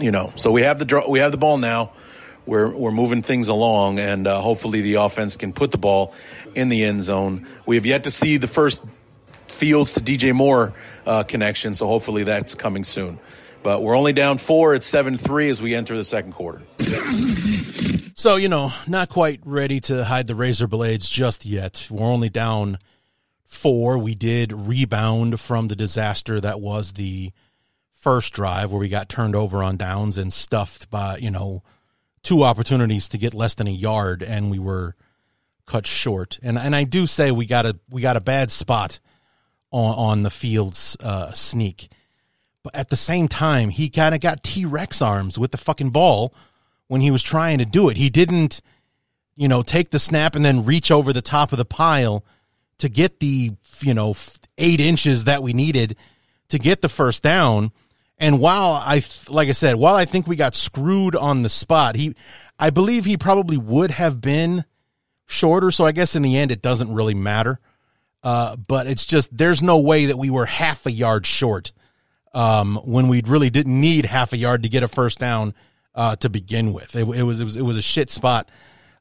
you 0.00 0.10
know, 0.10 0.32
so 0.36 0.50
we 0.50 0.62
have 0.62 0.78
the 0.78 1.04
we 1.08 1.18
have 1.18 1.32
the 1.32 1.38
ball 1.38 1.58
now. 1.58 1.92
We're 2.46 2.74
we're 2.74 2.90
moving 2.90 3.22
things 3.22 3.48
along, 3.48 3.98
and 3.98 4.26
uh, 4.26 4.40
hopefully 4.40 4.80
the 4.80 4.94
offense 4.94 5.36
can 5.36 5.52
put 5.52 5.70
the 5.70 5.78
ball 5.78 6.12
in 6.54 6.68
the 6.68 6.84
end 6.84 7.02
zone. 7.02 7.46
We 7.66 7.76
have 7.76 7.86
yet 7.86 8.04
to 8.04 8.10
see 8.10 8.36
the 8.36 8.48
first 8.48 8.84
Fields 9.46 9.92
to 9.94 10.00
DJ 10.00 10.34
Moore 10.34 10.72
uh, 11.06 11.24
connection, 11.24 11.74
so 11.74 11.86
hopefully 11.86 12.24
that's 12.24 12.54
coming 12.54 12.84
soon. 12.84 13.18
But 13.62 13.82
we're 13.82 13.96
only 13.96 14.12
down 14.12 14.38
four 14.38 14.74
at 14.74 14.82
seven 14.82 15.16
three 15.16 15.48
as 15.48 15.62
we 15.62 15.74
enter 15.74 15.96
the 15.96 16.04
second 16.04 16.32
quarter. 16.32 16.62
So 18.14 18.36
you 18.36 18.48
know, 18.48 18.72
not 18.86 19.08
quite 19.08 19.40
ready 19.44 19.80
to 19.80 20.04
hide 20.04 20.26
the 20.26 20.34
razor 20.34 20.66
blades 20.66 21.08
just 21.08 21.46
yet. 21.46 21.86
We're 21.90 22.06
only 22.06 22.28
down 22.28 22.78
four. 23.44 23.98
We 23.98 24.14
did 24.14 24.52
rebound 24.52 25.40
from 25.40 25.68
the 25.68 25.76
disaster 25.76 26.40
that 26.40 26.60
was 26.60 26.94
the 26.94 27.32
first 27.94 28.32
drive 28.32 28.72
where 28.72 28.80
we 28.80 28.88
got 28.88 29.08
turned 29.08 29.36
over 29.36 29.62
on 29.62 29.76
downs 29.76 30.18
and 30.18 30.32
stuffed 30.32 30.90
by, 30.90 31.18
you 31.18 31.30
know, 31.30 31.62
two 32.22 32.42
opportunities 32.42 33.08
to 33.10 33.18
get 33.18 33.34
less 33.34 33.54
than 33.54 33.68
a 33.68 33.70
yard 33.70 34.22
and 34.22 34.50
we 34.50 34.58
were 34.58 34.96
cut 35.66 35.86
short. 35.86 36.38
And 36.42 36.58
and 36.58 36.74
I 36.74 36.84
do 36.84 37.06
say 37.06 37.30
we 37.30 37.46
got 37.46 37.66
a 37.66 37.78
we 37.90 38.02
got 38.02 38.16
a 38.16 38.20
bad 38.20 38.50
spot 38.50 39.00
on 39.70 39.94
on 39.94 40.22
the 40.22 40.30
field's 40.30 40.96
uh, 41.00 41.32
sneak. 41.32 41.88
But 42.62 42.76
at 42.76 42.90
the 42.90 42.96
same 42.96 43.28
time, 43.28 43.70
he 43.70 43.88
kind 43.90 44.14
of 44.14 44.20
got 44.20 44.42
T 44.42 44.64
Rex 44.64 45.02
arms 45.02 45.38
with 45.38 45.50
the 45.50 45.58
fucking 45.58 45.90
ball 45.90 46.32
when 46.86 47.00
he 47.00 47.10
was 47.10 47.22
trying 47.22 47.58
to 47.58 47.64
do 47.64 47.88
it. 47.88 47.96
He 47.96 48.10
didn't, 48.10 48.60
you 49.34 49.48
know, 49.48 49.62
take 49.62 49.90
the 49.90 49.98
snap 49.98 50.36
and 50.36 50.44
then 50.44 50.64
reach 50.64 50.90
over 50.90 51.12
the 51.12 51.22
top 51.22 51.52
of 51.52 51.58
the 51.58 51.64
pile 51.64 52.24
to 52.78 52.88
get 52.88 53.20
the, 53.20 53.52
you 53.80 53.94
know, 53.94 54.14
eight 54.58 54.80
inches 54.80 55.24
that 55.24 55.42
we 55.42 55.52
needed 55.52 55.96
to 56.48 56.58
get 56.58 56.82
the 56.82 56.88
first 56.88 57.22
down. 57.22 57.72
And 58.18 58.40
while 58.40 58.72
I, 58.72 59.02
like 59.28 59.48
I 59.48 59.52
said, 59.52 59.76
while 59.76 59.96
I 59.96 60.04
think 60.04 60.26
we 60.26 60.36
got 60.36 60.54
screwed 60.54 61.16
on 61.16 61.42
the 61.42 61.48
spot, 61.48 61.96
he, 61.96 62.14
I 62.58 62.70
believe 62.70 63.04
he 63.04 63.16
probably 63.16 63.56
would 63.56 63.90
have 63.90 64.20
been 64.20 64.64
shorter. 65.26 65.70
So 65.70 65.84
I 65.84 65.92
guess 65.92 66.14
in 66.14 66.22
the 66.22 66.36
end, 66.36 66.52
it 66.52 66.62
doesn't 66.62 66.94
really 66.94 67.14
matter. 67.14 67.58
Uh, 68.22 68.54
but 68.54 68.86
it's 68.86 69.04
just, 69.04 69.36
there's 69.36 69.62
no 69.62 69.80
way 69.80 70.06
that 70.06 70.18
we 70.18 70.30
were 70.30 70.46
half 70.46 70.86
a 70.86 70.92
yard 70.92 71.26
short, 71.26 71.72
um, 72.34 72.76
when 72.84 73.08
we 73.08 73.22
really 73.26 73.50
didn't 73.50 73.80
need 73.80 74.06
half 74.06 74.32
a 74.32 74.36
yard 74.36 74.62
to 74.62 74.68
get 74.68 74.82
a 74.82 74.88
first 74.88 75.18
down, 75.18 75.54
uh, 75.94 76.16
to 76.16 76.28
begin 76.28 76.72
with. 76.72 76.96
It, 76.96 77.02
it 77.02 77.22
was, 77.22 77.40
it 77.40 77.44
was, 77.44 77.56
it 77.56 77.62
was 77.62 77.76
a 77.76 77.82
shit 77.82 78.10
spot, 78.10 78.48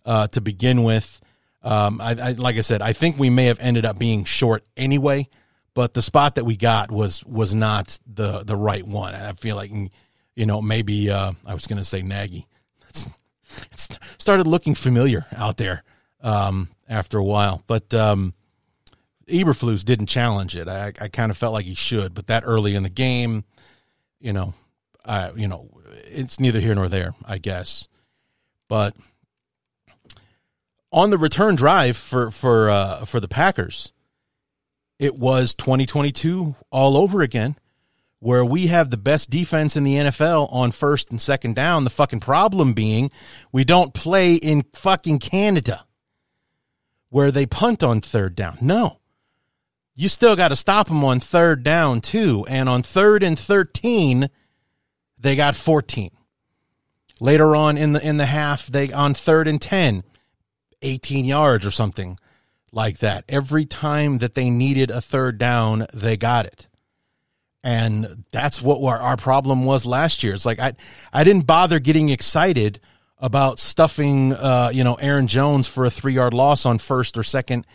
uh, 0.06 0.28
to 0.28 0.42
begin 0.42 0.84
with. 0.84 1.22
Um, 1.64 2.02
I, 2.02 2.16
I, 2.20 2.32
like 2.32 2.58
I 2.58 2.62
said, 2.62 2.82
I 2.82 2.94
think 2.94 3.20
we 3.20 3.30
may 3.30 3.46
have 3.46 3.60
ended 3.60 3.86
up 3.86 4.00
being 4.00 4.24
short 4.26 4.66
anyway, 4.76 5.30
but 5.74 5.94
the 5.94 6.02
spot 6.02 6.36
that 6.36 6.44
we 6.44 6.58
got 6.58 6.92
was 6.92 7.24
was 7.24 7.54
not 7.54 8.00
the 8.12 8.44
the 8.44 8.56
right 8.56 8.86
one. 8.86 9.14
I 9.14 9.34
feel 9.34 9.56
like, 9.56 9.72
you 9.72 10.46
know, 10.46 10.62
maybe 10.62 11.10
uh, 11.10 11.34
I 11.46 11.54
was 11.54 11.68
going 11.68 11.78
to 11.78 11.84
say 11.84 12.02
Nagy. 12.02 12.48
It's, 12.90 13.08
it 13.72 14.00
started 14.18 14.48
looking 14.48 14.76
familiar 14.76 15.28
out 15.36 15.58
there 15.58 15.84
um, 16.22 16.70
after 16.90 17.20
a 17.20 17.24
while, 17.24 17.64
but 17.68 17.94
um, 17.94 18.34
Eberflus 19.32 19.84
didn't 19.84 20.08
challenge 20.08 20.56
it. 20.56 20.68
I, 20.68 20.94
I 21.00 21.08
kind 21.08 21.32
of 21.32 21.38
felt 21.38 21.54
like 21.54 21.66
he 21.66 21.76
should, 21.76 22.14
but 22.14 22.28
that 22.28 22.44
early 22.46 22.76
in 22.76 22.84
the 22.84 22.90
game, 22.90 23.44
you 24.20 24.34
know, 24.34 24.54
I, 25.06 25.32
you 25.32 25.48
know, 25.48 25.70
it's 26.06 26.40
neither 26.40 26.60
here 26.60 26.76
nor 26.76 26.88
there, 26.88 27.14
I 27.26 27.38
guess. 27.38 27.88
But 28.68 28.96
on 30.92 31.10
the 31.10 31.18
return 31.18 31.56
drive 31.56 31.98
for 31.98 32.32
for 32.32 32.70
uh, 32.70 33.06
for 33.06 33.20
the 33.20 33.28
Packers, 33.28 33.92
it 35.00 35.16
was 35.18 35.56
2022 35.56 36.56
all 36.72 36.98
over 36.98 37.22
again, 37.22 37.58
where 38.20 38.46
we 38.46 38.68
have 38.68 38.90
the 38.90 38.98
best 38.98 39.30
defense 39.30 39.76
in 39.76 39.84
the 39.84 39.96
NFL 39.96 40.52
on 40.54 40.72
first 40.72 41.10
and 41.10 41.20
second 41.20 41.56
down. 41.56 41.84
The 41.84 41.90
fucking 41.90 42.20
problem 42.20 42.74
being 42.74 43.12
we 43.52 43.64
don't 43.64 43.94
play 43.94 44.36
in 44.36 44.64
fucking 44.74 45.20
Canada, 45.20 45.86
where 47.10 47.32
they 47.32 47.46
punt 47.46 47.84
on 47.84 48.02
third 48.02 48.36
down. 48.36 48.58
No, 48.62 49.01
you 50.02 50.10
still 50.10 50.36
got 50.36 50.48
to 50.48 50.56
stop 50.56 50.88
them 50.88 51.04
on 51.04 51.20
third 51.20 51.64
down 51.64 52.02
too, 52.02 52.44
and 52.50 52.68
on 52.68 52.82
third 52.82 53.22
and 53.22 53.38
thirteen, 53.38 54.30
they 55.20 55.36
got 55.36 55.56
14. 55.56 56.10
Later 57.20 57.56
on 57.56 57.78
in 57.78 57.94
the 57.94 58.06
in 58.06 58.18
the 58.18 58.26
half, 58.26 58.66
they 58.66 58.92
on 58.92 59.14
third 59.14 59.48
and 59.48 59.62
10 59.62 60.04
18 60.82 61.26
yards 61.26 61.64
or 61.64 61.70
something 61.70 62.18
like 62.72 62.98
that. 62.98 63.24
Every 63.30 63.66
time 63.66 64.18
that 64.18 64.34
they 64.34 64.50
needed 64.50 64.90
a 64.90 65.02
third 65.02 65.38
down, 65.38 65.86
they 65.94 66.18
got 66.18 66.48
it. 66.48 66.68
And 67.64 68.26
that's 68.32 68.60
what 68.60 68.82
our, 68.84 68.98
our 68.98 69.18
problem 69.18 69.66
was 69.66 69.86
last 69.86 70.24
year. 70.24 70.34
It's 70.34 70.48
like 70.48 70.60
I 70.60 70.74
I 71.14 71.24
didn't 71.24 71.46
bother 71.46 71.78
getting 71.78 72.10
excited 72.10 72.80
about 73.20 73.60
stuffing 73.60 74.34
uh, 74.34 74.72
you 74.74 74.84
know 74.84 74.96
Aaron 74.96 75.28
Jones 75.28 75.68
for 75.68 75.86
a 75.86 75.90
3-yard 75.90 76.34
loss 76.34 76.66
on 76.66 76.80
first 76.80 77.20
or 77.20 77.24
second 77.24 77.68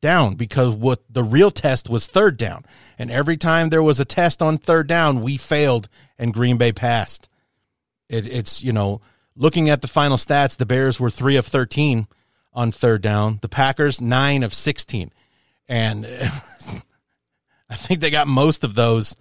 down 0.00 0.34
because 0.34 0.74
what 0.74 1.02
the 1.08 1.24
real 1.24 1.50
test 1.50 1.88
was 1.88 2.06
third 2.06 2.36
down. 2.36 2.64
And 2.98 3.10
every 3.10 3.36
time 3.36 3.68
there 3.68 3.82
was 3.82 4.00
a 4.00 4.04
test 4.04 4.42
on 4.42 4.58
third 4.58 4.86
down, 4.86 5.22
we 5.22 5.36
failed 5.36 5.88
and 6.18 6.34
Green 6.34 6.56
Bay 6.56 6.72
passed. 6.72 7.28
It, 8.08 8.26
it's, 8.26 8.62
you 8.62 8.72
know, 8.72 9.00
looking 9.36 9.68
at 9.68 9.82
the 9.82 9.88
final 9.88 10.16
stats, 10.16 10.56
the 10.56 10.66
Bears 10.66 10.98
were 10.98 11.10
3 11.10 11.36
of 11.36 11.46
13 11.46 12.06
on 12.52 12.72
third 12.72 13.02
down. 13.02 13.38
The 13.42 13.48
Packers, 13.48 14.00
nine 14.00 14.42
of 14.42 14.54
16. 14.54 15.12
And 15.68 16.06
I 17.70 17.76
think 17.76 18.00
they 18.00 18.10
got 18.10 18.26
most 18.26 18.64
of 18.64 18.74
those 18.74 19.14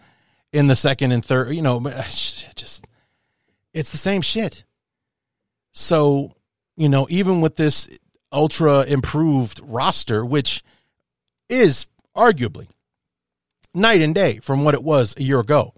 in 0.52 0.68
the 0.68 0.76
second 0.76 1.12
and 1.12 1.24
third. 1.24 1.54
You 1.54 1.62
know, 1.62 1.82
ah, 1.86 2.08
just, 2.56 2.88
it's 3.74 3.92
the 3.92 3.98
same 3.98 4.22
shit. 4.22 4.64
So, 5.72 6.32
you 6.76 6.90
know, 6.90 7.06
even 7.10 7.42
with 7.42 7.56
this 7.56 7.88
ultra 8.32 8.84
improved 8.84 9.60
roster, 9.64 10.26
which 10.26 10.64
is 11.50 11.86
arguably 12.16 12.68
night 13.74 14.02
and 14.02 14.16
day 14.16 14.40
from 14.40 14.64
what 14.64 14.74
it 14.74 14.84
was 14.84 15.16
a 15.18 15.24
year 15.24 15.40
ago, 15.40 15.74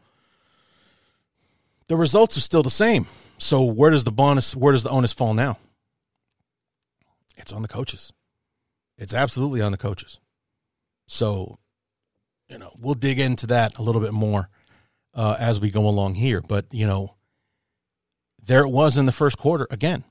the 1.87 1.97
results 1.97 2.37
are 2.37 2.41
still 2.41 2.63
the 2.63 2.69
same. 2.69 3.07
So 3.37 3.63
where 3.63 3.91
does 3.91 4.03
the 4.03 4.11
bonus, 4.11 4.55
where 4.55 4.73
does 4.73 4.83
the 4.83 4.89
onus 4.89 5.13
fall 5.13 5.33
now? 5.33 5.57
It's 7.37 7.53
on 7.53 7.61
the 7.61 7.67
coaches. 7.67 8.11
It's 8.97 9.13
absolutely 9.13 9.61
on 9.61 9.71
the 9.71 9.77
coaches. 9.77 10.19
So, 11.07 11.57
you 12.49 12.57
know, 12.57 12.71
we'll 12.79 12.95
dig 12.95 13.19
into 13.19 13.47
that 13.47 13.77
a 13.77 13.81
little 13.81 14.01
bit 14.01 14.13
more 14.13 14.49
uh, 15.13 15.37
as 15.39 15.59
we 15.59 15.71
go 15.71 15.87
along 15.87 16.15
here. 16.15 16.41
But, 16.41 16.65
you 16.71 16.85
know, 16.85 17.15
there 18.43 18.61
it 18.61 18.69
was 18.69 18.97
in 18.97 19.05
the 19.05 19.11
first 19.11 19.37
quarter. 19.37 19.67
Again, 19.71 20.03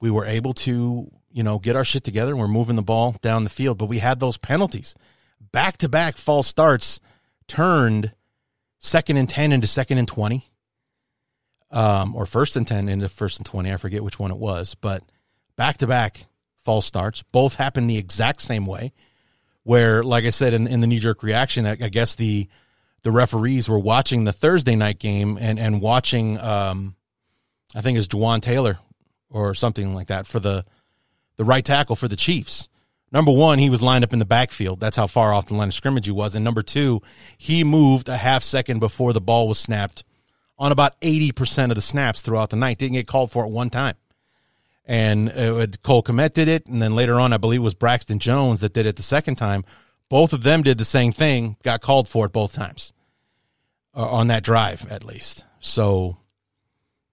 we 0.00 0.10
were 0.10 0.24
able 0.24 0.54
to, 0.54 1.10
you 1.32 1.42
know, 1.42 1.58
get 1.58 1.76
our 1.76 1.84
shit 1.84 2.04
together. 2.04 2.32
And 2.32 2.40
we're 2.40 2.48
moving 2.48 2.76
the 2.76 2.82
ball 2.82 3.16
down 3.22 3.44
the 3.44 3.50
field, 3.50 3.78
but 3.78 3.86
we 3.86 3.98
had 3.98 4.20
those 4.20 4.36
penalties. 4.36 4.94
Back 5.52 5.78
to 5.78 5.88
back 5.88 6.16
false 6.16 6.46
starts 6.46 7.00
turned 7.48 8.12
second 8.78 9.16
and 9.16 9.28
10 9.28 9.52
into 9.52 9.66
second 9.66 9.98
and 9.98 10.08
20. 10.08 10.48
Um, 11.70 12.14
or 12.14 12.26
first 12.26 12.56
and 12.56 12.68
10 12.68 12.90
into 12.90 13.08
first 13.08 13.38
and 13.38 13.46
20. 13.46 13.72
I 13.72 13.78
forget 13.78 14.04
which 14.04 14.18
one 14.18 14.30
it 14.30 14.36
was, 14.36 14.74
but 14.74 15.02
back 15.56 15.78
to 15.78 15.86
back 15.86 16.26
false 16.64 16.86
starts. 16.86 17.22
Both 17.22 17.54
happened 17.54 17.88
the 17.88 17.98
exact 17.98 18.42
same 18.42 18.66
way. 18.66 18.92
Where, 19.64 20.02
like 20.02 20.24
I 20.24 20.30
said, 20.30 20.54
in, 20.54 20.66
in 20.66 20.80
the 20.80 20.86
knee 20.86 20.98
jerk 20.98 21.22
reaction, 21.22 21.66
I, 21.66 21.72
I, 21.72 21.88
guess 21.88 22.16
the 22.16 22.48
the 23.04 23.12
referees 23.12 23.68
were 23.68 23.78
watching 23.78 24.24
the 24.24 24.32
Thursday 24.32 24.74
night 24.74 24.98
game 24.98 25.38
and 25.40 25.56
and 25.56 25.80
watching, 25.80 26.36
um, 26.40 26.96
I 27.72 27.80
think 27.80 27.96
it's 27.96 28.08
Jawaan 28.08 28.42
Taylor 28.42 28.80
or 29.30 29.54
something 29.54 29.94
like 29.94 30.08
that 30.08 30.26
for 30.26 30.40
the 30.40 30.64
the 31.42 31.48
right 31.48 31.64
tackle 31.64 31.96
for 31.96 32.08
the 32.08 32.16
Chiefs. 32.16 32.68
Number 33.10 33.32
one, 33.32 33.58
he 33.58 33.68
was 33.68 33.82
lined 33.82 34.04
up 34.04 34.12
in 34.12 34.18
the 34.18 34.24
backfield. 34.24 34.80
That's 34.80 34.96
how 34.96 35.06
far 35.06 35.34
off 35.34 35.46
the 35.46 35.54
line 35.54 35.68
of 35.68 35.74
scrimmage 35.74 36.06
he 36.06 36.12
was. 36.12 36.34
And 36.34 36.44
number 36.44 36.62
two, 36.62 37.02
he 37.36 37.62
moved 37.62 38.08
a 38.08 38.16
half 38.16 38.42
second 38.42 38.80
before 38.80 39.12
the 39.12 39.20
ball 39.20 39.48
was 39.48 39.58
snapped 39.58 40.04
on 40.58 40.72
about 40.72 40.98
80% 41.00 41.70
of 41.70 41.74
the 41.74 41.82
snaps 41.82 42.22
throughout 42.22 42.50
the 42.50 42.56
night. 42.56 42.78
Didn't 42.78 42.94
get 42.94 43.06
called 43.06 43.30
for 43.30 43.44
it 43.44 43.50
one 43.50 43.68
time 43.68 43.96
and 44.84 45.28
it, 45.28 45.82
Cole 45.82 46.02
Kmet 46.02 46.32
did 46.32 46.48
it, 46.48 46.66
and 46.66 46.82
then 46.82 46.94
later 46.94 47.18
on, 47.20 47.32
I 47.32 47.36
believe 47.36 47.60
it 47.60 47.64
was 47.64 47.74
Braxton 47.74 48.18
Jones 48.18 48.60
that 48.60 48.72
did 48.72 48.86
it 48.86 48.96
the 48.96 49.02
second 49.02 49.36
time. 49.36 49.64
Both 50.08 50.32
of 50.32 50.42
them 50.42 50.62
did 50.62 50.78
the 50.78 50.84
same 50.84 51.12
thing, 51.12 51.56
got 51.62 51.80
called 51.80 52.08
for 52.08 52.26
it 52.26 52.32
both 52.32 52.52
times 52.52 52.92
uh, 53.94 54.06
on 54.08 54.26
that 54.28 54.42
drive, 54.42 54.90
at 54.90 55.04
least. 55.04 55.44
So, 55.60 56.18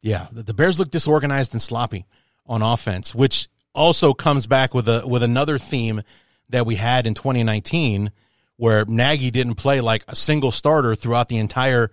yeah, 0.02 0.28
the 0.32 0.54
Bears 0.54 0.80
look 0.80 0.92
disorganized 0.92 1.54
and 1.54 1.62
sloppy 1.62 2.06
on 2.46 2.62
offense, 2.62 3.14
which 3.14 3.48
also 3.74 4.14
comes 4.14 4.48
back 4.48 4.74
with 4.74 4.88
a 4.88 5.08
with 5.08 5.24
another 5.24 5.58
theme 5.58 6.02
that 6.50 6.66
we 6.66 6.76
had 6.76 7.06
in 7.06 7.14
2019, 7.14 8.12
where 8.58 8.86
Nagy 8.86 9.32
didn't 9.32 9.56
play 9.56 9.82
like 9.82 10.04
a 10.08 10.16
single 10.16 10.52
starter 10.52 10.96
throughout 10.96 11.30
the 11.30 11.38
entire 11.38 11.92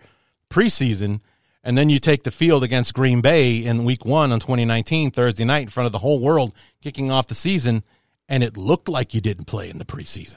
preseason 0.50 1.21
and 1.66 1.76
then 1.76 1.90
you 1.90 1.99
take 1.99 2.23
the 2.23 2.30
field 2.30 2.62
against 2.62 2.95
Green 2.95 3.21
Bay 3.21 3.56
in 3.56 3.85
week 3.85 4.04
one 4.04 4.30
on 4.30 4.38
2019, 4.38 5.11
Thursday 5.11 5.45
night, 5.45 5.62
in 5.62 5.68
front 5.68 5.87
of 5.87 5.92
the 5.92 5.99
whole 5.99 6.21
world, 6.21 6.54
kicking 6.80 7.11
off 7.11 7.26
the 7.26 7.35
season, 7.35 7.83
and 8.28 8.45
it 8.45 8.56
looked 8.56 8.88
like 8.88 9.14
you 9.14 9.21
didn't 9.21 9.47
play 9.47 9.68
in 9.68 9.78
the 9.78 9.85
preseason. 9.85 10.37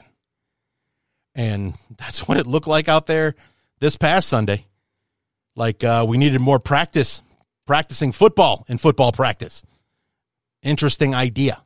And 1.36 1.74
that's 1.98 2.26
what 2.26 2.36
it 2.36 2.48
looked 2.48 2.66
like 2.66 2.88
out 2.88 3.06
there 3.06 3.36
this 3.78 3.96
past 3.96 4.28
Sunday. 4.28 4.66
Like 5.54 5.84
uh, 5.84 6.04
we 6.06 6.18
needed 6.18 6.40
more 6.40 6.58
practice, 6.58 7.22
practicing 7.64 8.10
football 8.10 8.64
in 8.66 8.78
football 8.78 9.12
practice. 9.12 9.62
Interesting 10.62 11.14
idea. 11.14 11.62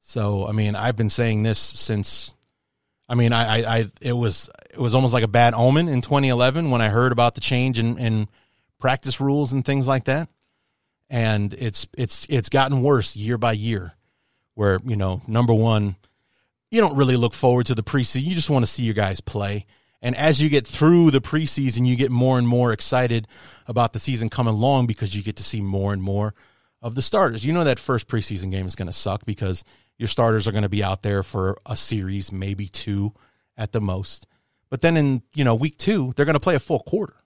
So, 0.00 0.46
I 0.46 0.52
mean, 0.52 0.74
I've 0.74 0.96
been 0.96 1.10
saying 1.10 1.42
this 1.42 1.58
since 1.58 2.34
I 3.08 3.14
mean, 3.14 3.32
I, 3.32 3.60
I, 3.60 3.78
I, 3.78 3.90
it 4.00 4.12
was 4.12 4.50
it 4.70 4.78
was 4.78 4.94
almost 4.94 5.14
like 5.14 5.24
a 5.24 5.28
bad 5.28 5.54
omen 5.54 5.88
in 5.88 6.02
2011 6.02 6.70
when 6.70 6.82
I 6.82 6.90
heard 6.90 7.12
about 7.12 7.34
the 7.34 7.40
change 7.40 7.78
in, 7.78 7.98
in 7.98 8.28
practice 8.78 9.20
rules 9.20 9.52
and 9.52 9.64
things 9.64 9.88
like 9.88 10.04
that, 10.04 10.28
and 11.08 11.54
it's 11.54 11.88
it's 11.96 12.26
it's 12.28 12.50
gotten 12.50 12.82
worse 12.82 13.16
year 13.16 13.38
by 13.38 13.52
year. 13.52 13.94
Where 14.54 14.78
you 14.84 14.96
know, 14.96 15.22
number 15.26 15.54
one, 15.54 15.96
you 16.70 16.80
don't 16.80 16.96
really 16.96 17.16
look 17.16 17.32
forward 17.32 17.66
to 17.66 17.74
the 17.74 17.82
preseason; 17.82 18.24
you 18.24 18.34
just 18.34 18.50
want 18.50 18.64
to 18.64 18.70
see 18.70 18.82
your 18.82 18.94
guys 18.94 19.20
play. 19.20 19.64
And 20.00 20.16
as 20.16 20.40
you 20.40 20.48
get 20.48 20.66
through 20.66 21.10
the 21.10 21.20
preseason, 21.20 21.86
you 21.86 21.96
get 21.96 22.10
more 22.10 22.38
and 22.38 22.46
more 22.46 22.72
excited 22.72 23.26
about 23.66 23.92
the 23.92 23.98
season 23.98 24.30
coming 24.30 24.54
along 24.54 24.86
because 24.86 25.14
you 25.14 25.22
get 25.22 25.36
to 25.36 25.42
see 25.42 25.60
more 25.60 25.92
and 25.92 26.02
more 26.02 26.34
of 26.80 26.94
the 26.94 27.02
starters. 27.02 27.44
You 27.44 27.52
know 27.52 27.64
that 27.64 27.80
first 27.80 28.06
preseason 28.06 28.50
game 28.50 28.66
is 28.66 28.76
going 28.76 28.86
to 28.86 28.92
suck 28.92 29.24
because 29.24 29.64
your 29.98 30.08
starters 30.08 30.46
are 30.46 30.52
going 30.52 30.62
to 30.62 30.68
be 30.68 30.84
out 30.84 31.02
there 31.02 31.22
for 31.22 31.58
a 31.66 31.74
series, 31.74 32.30
maybe 32.30 32.68
two 32.68 33.12
at 33.56 33.72
the 33.72 33.80
most. 33.80 34.26
But 34.70 34.80
then 34.80 34.96
in, 34.96 35.22
you 35.34 35.44
know, 35.44 35.54
week 35.54 35.76
2, 35.78 36.12
they're 36.14 36.24
going 36.26 36.34
to 36.34 36.40
play 36.40 36.54
a 36.54 36.60
full 36.60 36.80
quarter. 36.80 37.16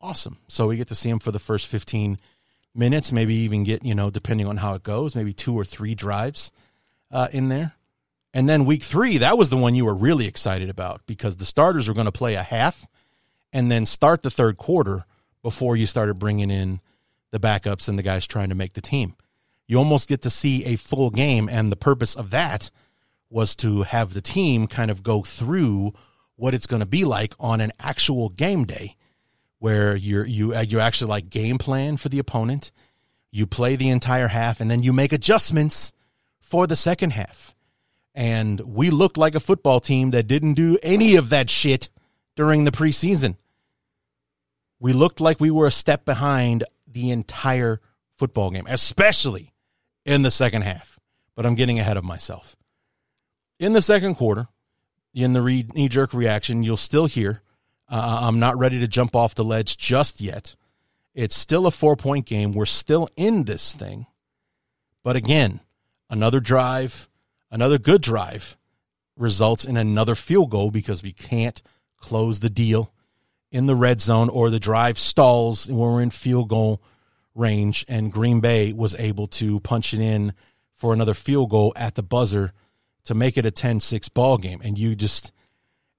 Awesome. 0.00 0.38
So 0.48 0.66
we 0.66 0.76
get 0.76 0.88
to 0.88 0.94
see 0.94 1.10
them 1.10 1.18
for 1.18 1.30
the 1.30 1.38
first 1.38 1.66
15 1.66 2.18
minutes, 2.74 3.12
maybe 3.12 3.34
even 3.36 3.64
get, 3.64 3.84
you 3.84 3.94
know, 3.94 4.10
depending 4.10 4.46
on 4.46 4.58
how 4.58 4.74
it 4.74 4.82
goes, 4.82 5.14
maybe 5.14 5.32
two 5.32 5.54
or 5.54 5.64
three 5.64 5.94
drives 5.94 6.50
uh, 7.10 7.28
in 7.32 7.48
there. 7.48 7.74
And 8.34 8.46
then 8.48 8.66
week 8.66 8.82
3, 8.82 9.18
that 9.18 9.38
was 9.38 9.48
the 9.48 9.56
one 9.56 9.74
you 9.74 9.86
were 9.86 9.94
really 9.94 10.26
excited 10.26 10.68
about 10.68 11.00
because 11.06 11.38
the 11.38 11.46
starters 11.46 11.88
were 11.88 11.94
going 11.94 12.04
to 12.04 12.12
play 12.12 12.34
a 12.34 12.42
half 12.42 12.86
and 13.52 13.70
then 13.70 13.86
start 13.86 14.22
the 14.22 14.30
third 14.30 14.58
quarter 14.58 15.06
before 15.42 15.76
you 15.76 15.86
started 15.86 16.18
bringing 16.18 16.50
in 16.50 16.80
the 17.30 17.40
backups 17.40 17.88
and 17.88 17.98
the 17.98 18.02
guys 18.02 18.26
trying 18.26 18.50
to 18.50 18.54
make 18.54 18.74
the 18.74 18.82
team 18.82 19.16
you 19.66 19.78
almost 19.78 20.08
get 20.08 20.22
to 20.22 20.30
see 20.30 20.64
a 20.64 20.76
full 20.76 21.10
game. 21.10 21.48
And 21.48 21.70
the 21.70 21.76
purpose 21.76 22.14
of 22.14 22.30
that 22.30 22.70
was 23.30 23.56
to 23.56 23.82
have 23.82 24.14
the 24.14 24.20
team 24.20 24.66
kind 24.66 24.90
of 24.90 25.02
go 25.02 25.22
through 25.22 25.94
what 26.36 26.54
it's 26.54 26.66
going 26.66 26.80
to 26.80 26.86
be 26.86 27.04
like 27.04 27.34
on 27.40 27.60
an 27.60 27.72
actual 27.78 28.28
game 28.28 28.64
day 28.64 28.96
where 29.58 29.96
you're 29.96 30.26
you 30.26 30.54
uh, 30.54 30.60
you 30.60 30.80
actually 30.80 31.08
like 31.08 31.30
game 31.30 31.58
plan 31.58 31.96
for 31.96 32.08
the 32.08 32.18
opponent 32.18 32.70
you 33.30 33.46
play 33.46 33.76
the 33.76 33.88
entire 33.88 34.28
half 34.28 34.60
and 34.60 34.70
then 34.70 34.82
you 34.82 34.92
make 34.92 35.12
adjustments 35.12 35.92
for 36.40 36.66
the 36.66 36.76
second 36.76 37.12
half 37.12 37.53
and 38.14 38.60
we 38.60 38.90
looked 38.90 39.16
like 39.16 39.34
a 39.34 39.40
football 39.40 39.80
team 39.80 40.12
that 40.12 40.28
didn't 40.28 40.54
do 40.54 40.78
any 40.82 41.16
of 41.16 41.30
that 41.30 41.50
shit 41.50 41.88
during 42.36 42.64
the 42.64 42.70
preseason 42.70 43.36
we 44.80 44.92
looked 44.92 45.20
like 45.20 45.40
we 45.40 45.50
were 45.50 45.66
a 45.66 45.72
step 45.72 46.04
behind 46.04 46.64
the 46.86 47.10
entire 47.10 47.80
football 48.16 48.50
game 48.50 48.66
especially 48.68 49.54
in 50.04 50.22
the 50.22 50.30
second 50.30 50.62
half, 50.62 50.98
but 51.34 51.46
I'm 51.46 51.54
getting 51.54 51.78
ahead 51.78 51.96
of 51.96 52.04
myself. 52.04 52.56
In 53.58 53.72
the 53.72 53.82
second 53.82 54.16
quarter, 54.16 54.48
in 55.14 55.32
the 55.32 55.40
knee 55.74 55.88
jerk 55.88 56.12
reaction, 56.12 56.62
you'll 56.62 56.76
still 56.76 57.06
hear 57.06 57.40
uh, 57.88 58.20
I'm 58.22 58.38
not 58.38 58.58
ready 58.58 58.80
to 58.80 58.88
jump 58.88 59.14
off 59.14 59.34
the 59.34 59.44
ledge 59.44 59.76
just 59.76 60.20
yet. 60.20 60.56
It's 61.14 61.36
still 61.36 61.66
a 61.66 61.70
four 61.70 61.96
point 61.96 62.26
game. 62.26 62.52
We're 62.52 62.66
still 62.66 63.08
in 63.16 63.44
this 63.44 63.74
thing. 63.74 64.06
But 65.02 65.16
again, 65.16 65.60
another 66.10 66.40
drive, 66.40 67.08
another 67.54 67.78
good 67.78 68.02
drive 68.02 68.58
results 69.16 69.64
in 69.64 69.76
another 69.76 70.16
field 70.16 70.50
goal 70.50 70.72
because 70.72 71.04
we 71.04 71.12
can't 71.12 71.62
close 71.96 72.40
the 72.40 72.50
deal 72.50 72.92
in 73.52 73.66
the 73.66 73.76
red 73.76 74.00
zone 74.00 74.28
or 74.28 74.50
the 74.50 74.58
drive 74.58 74.98
stalls 74.98 75.68
when 75.68 75.78
we're 75.78 76.02
in 76.02 76.10
field 76.10 76.48
goal 76.48 76.82
range, 77.34 77.84
and 77.88 78.12
Green 78.12 78.40
Bay 78.40 78.72
was 78.72 78.96
able 78.96 79.28
to 79.28 79.60
punch 79.60 79.94
it 79.94 80.00
in 80.00 80.32
for 80.74 80.92
another 80.92 81.14
field 81.14 81.50
goal 81.50 81.72
at 81.76 81.94
the 81.94 82.02
buzzer 82.02 82.52
to 83.04 83.14
make 83.14 83.38
it 83.38 83.46
a 83.46 83.52
10-6 83.52 84.12
ball 84.12 84.36
game. 84.36 84.60
And 84.64 84.76
you 84.76 84.96
just 84.96 85.32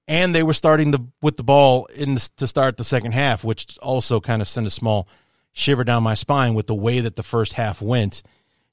and 0.06 0.34
they 0.34 0.42
were 0.42 0.52
starting 0.52 0.90
the 0.90 1.00
with 1.22 1.38
the 1.38 1.42
ball 1.42 1.86
in 1.86 2.18
to 2.36 2.46
start 2.46 2.76
the 2.76 2.84
second 2.84 3.12
half, 3.12 3.42
which 3.42 3.78
also 3.78 4.20
kind 4.20 4.42
of 4.42 4.48
sent 4.48 4.66
a 4.66 4.70
small 4.70 5.08
shiver 5.52 5.84
down 5.84 6.02
my 6.02 6.14
spine 6.14 6.54
with 6.54 6.66
the 6.66 6.74
way 6.74 7.00
that 7.00 7.16
the 7.16 7.22
first 7.22 7.54
half 7.54 7.80
went. 7.80 8.22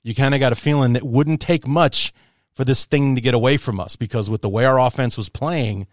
You 0.04 0.14
kind 0.14 0.34
of 0.34 0.42
got 0.42 0.52
a 0.52 0.56
feeling 0.56 0.94
that 0.94 1.04
wouldn't 1.04 1.40
take 1.40 1.66
much 1.66 2.14
for 2.56 2.64
this 2.64 2.86
thing 2.86 3.16
to 3.16 3.22
get 3.22 3.34
away 3.34 3.58
from 3.58 3.80
us 3.80 3.96
because 3.96 4.30
with 4.30 4.42
the 4.42 4.50
way 4.50 4.66
our 4.66 4.80
offense 4.80 5.18
was 5.18 5.30
playing, 5.30 5.88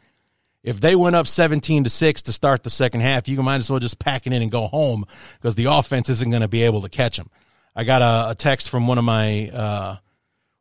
if 0.62 0.80
they 0.80 0.94
went 0.94 1.16
up 1.16 1.26
17 1.26 1.84
to 1.84 1.90
6 1.90 2.22
to 2.22 2.32
start 2.32 2.62
the 2.62 2.70
second 2.70 3.00
half, 3.00 3.28
you 3.28 3.42
might 3.42 3.56
as 3.56 3.70
well 3.70 3.80
just 3.80 3.98
pack 3.98 4.26
it 4.26 4.32
in 4.32 4.42
and 4.42 4.50
go 4.50 4.66
home 4.66 5.04
because 5.38 5.54
the 5.54 5.66
offense 5.66 6.08
isn't 6.08 6.30
going 6.30 6.42
to 6.42 6.48
be 6.48 6.62
able 6.62 6.82
to 6.82 6.88
catch 6.88 7.16
them. 7.16 7.30
I 7.74 7.84
got 7.84 8.02
a, 8.02 8.30
a, 8.32 8.34
text 8.34 8.68
from 8.68 8.86
one 8.86 8.98
of 8.98 9.04
my 9.04 9.48
uh, 9.48 9.96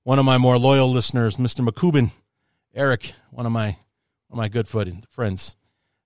one 0.04 0.20
of 0.20 0.26
my 0.26 0.38
more 0.38 0.58
loyal 0.58 0.90
listeners, 0.90 1.38
Mr. 1.38 1.68
McCubin, 1.68 2.12
Eric, 2.74 3.14
one 3.32 3.46
of 3.46 3.52
my 3.52 3.78
one 4.28 4.32
of 4.32 4.38
my 4.38 4.48
good 4.48 4.68
friends, 4.68 5.56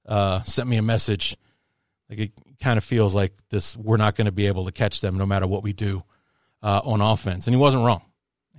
uh, 0.08 0.42
sent 0.44 0.68
me 0.68 0.78
a 0.78 0.82
message. 0.82 1.38
Like 2.10 2.20
it 2.20 2.32
kind 2.62 2.78
of 2.78 2.84
feels 2.84 3.14
like 3.14 3.34
this, 3.50 3.76
we're 3.76 3.98
not 3.98 4.16
going 4.16 4.26
to 4.26 4.32
be 4.32 4.48
able 4.48 4.66
to 4.66 4.72
catch 4.72 5.02
them 5.02 5.18
no 5.18 5.26
matter 5.26 5.46
what 5.46 5.62
we 5.62 5.74
do 5.74 6.04
uh, 6.62 6.82
on 6.84 7.02
offense, 7.02 7.48
and 7.48 7.54
he 7.54 7.60
wasn't 7.60 7.84
wrong. 7.84 8.02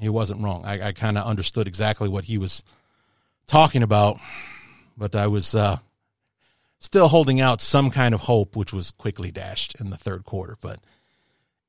He 0.01 0.09
wasn't 0.09 0.43
wrong. 0.43 0.65
I, 0.65 0.89
I 0.89 0.93
kind 0.93 1.17
of 1.17 1.25
understood 1.25 1.69
exactly 1.69 2.09
what 2.09 2.25
he 2.25 2.39
was 2.39 2.63
talking 3.47 3.83
about 3.83 4.19
but 4.97 5.15
I 5.15 5.27
was 5.27 5.55
uh, 5.55 5.79
still 6.79 7.09
holding 7.09 7.41
out 7.41 7.61
some 7.61 7.91
kind 7.91 8.15
of 8.15 8.23
hope, 8.23 8.57
which 8.57 8.73
was 8.73 8.91
quickly 8.91 9.31
dashed 9.31 9.75
in 9.81 9.91
the 9.91 9.97
third 9.97 10.25
quarter. 10.25 10.57
But 10.61 10.81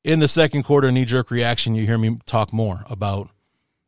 in 0.03 0.19
the 0.19 0.27
second 0.27 0.63
quarter, 0.63 0.91
knee 0.91 1.05
jerk 1.05 1.31
reaction, 1.31 1.75
you 1.75 1.85
hear 1.85 1.97
me 1.97 2.19
talk 2.25 2.53
more 2.53 2.85
about 2.89 3.29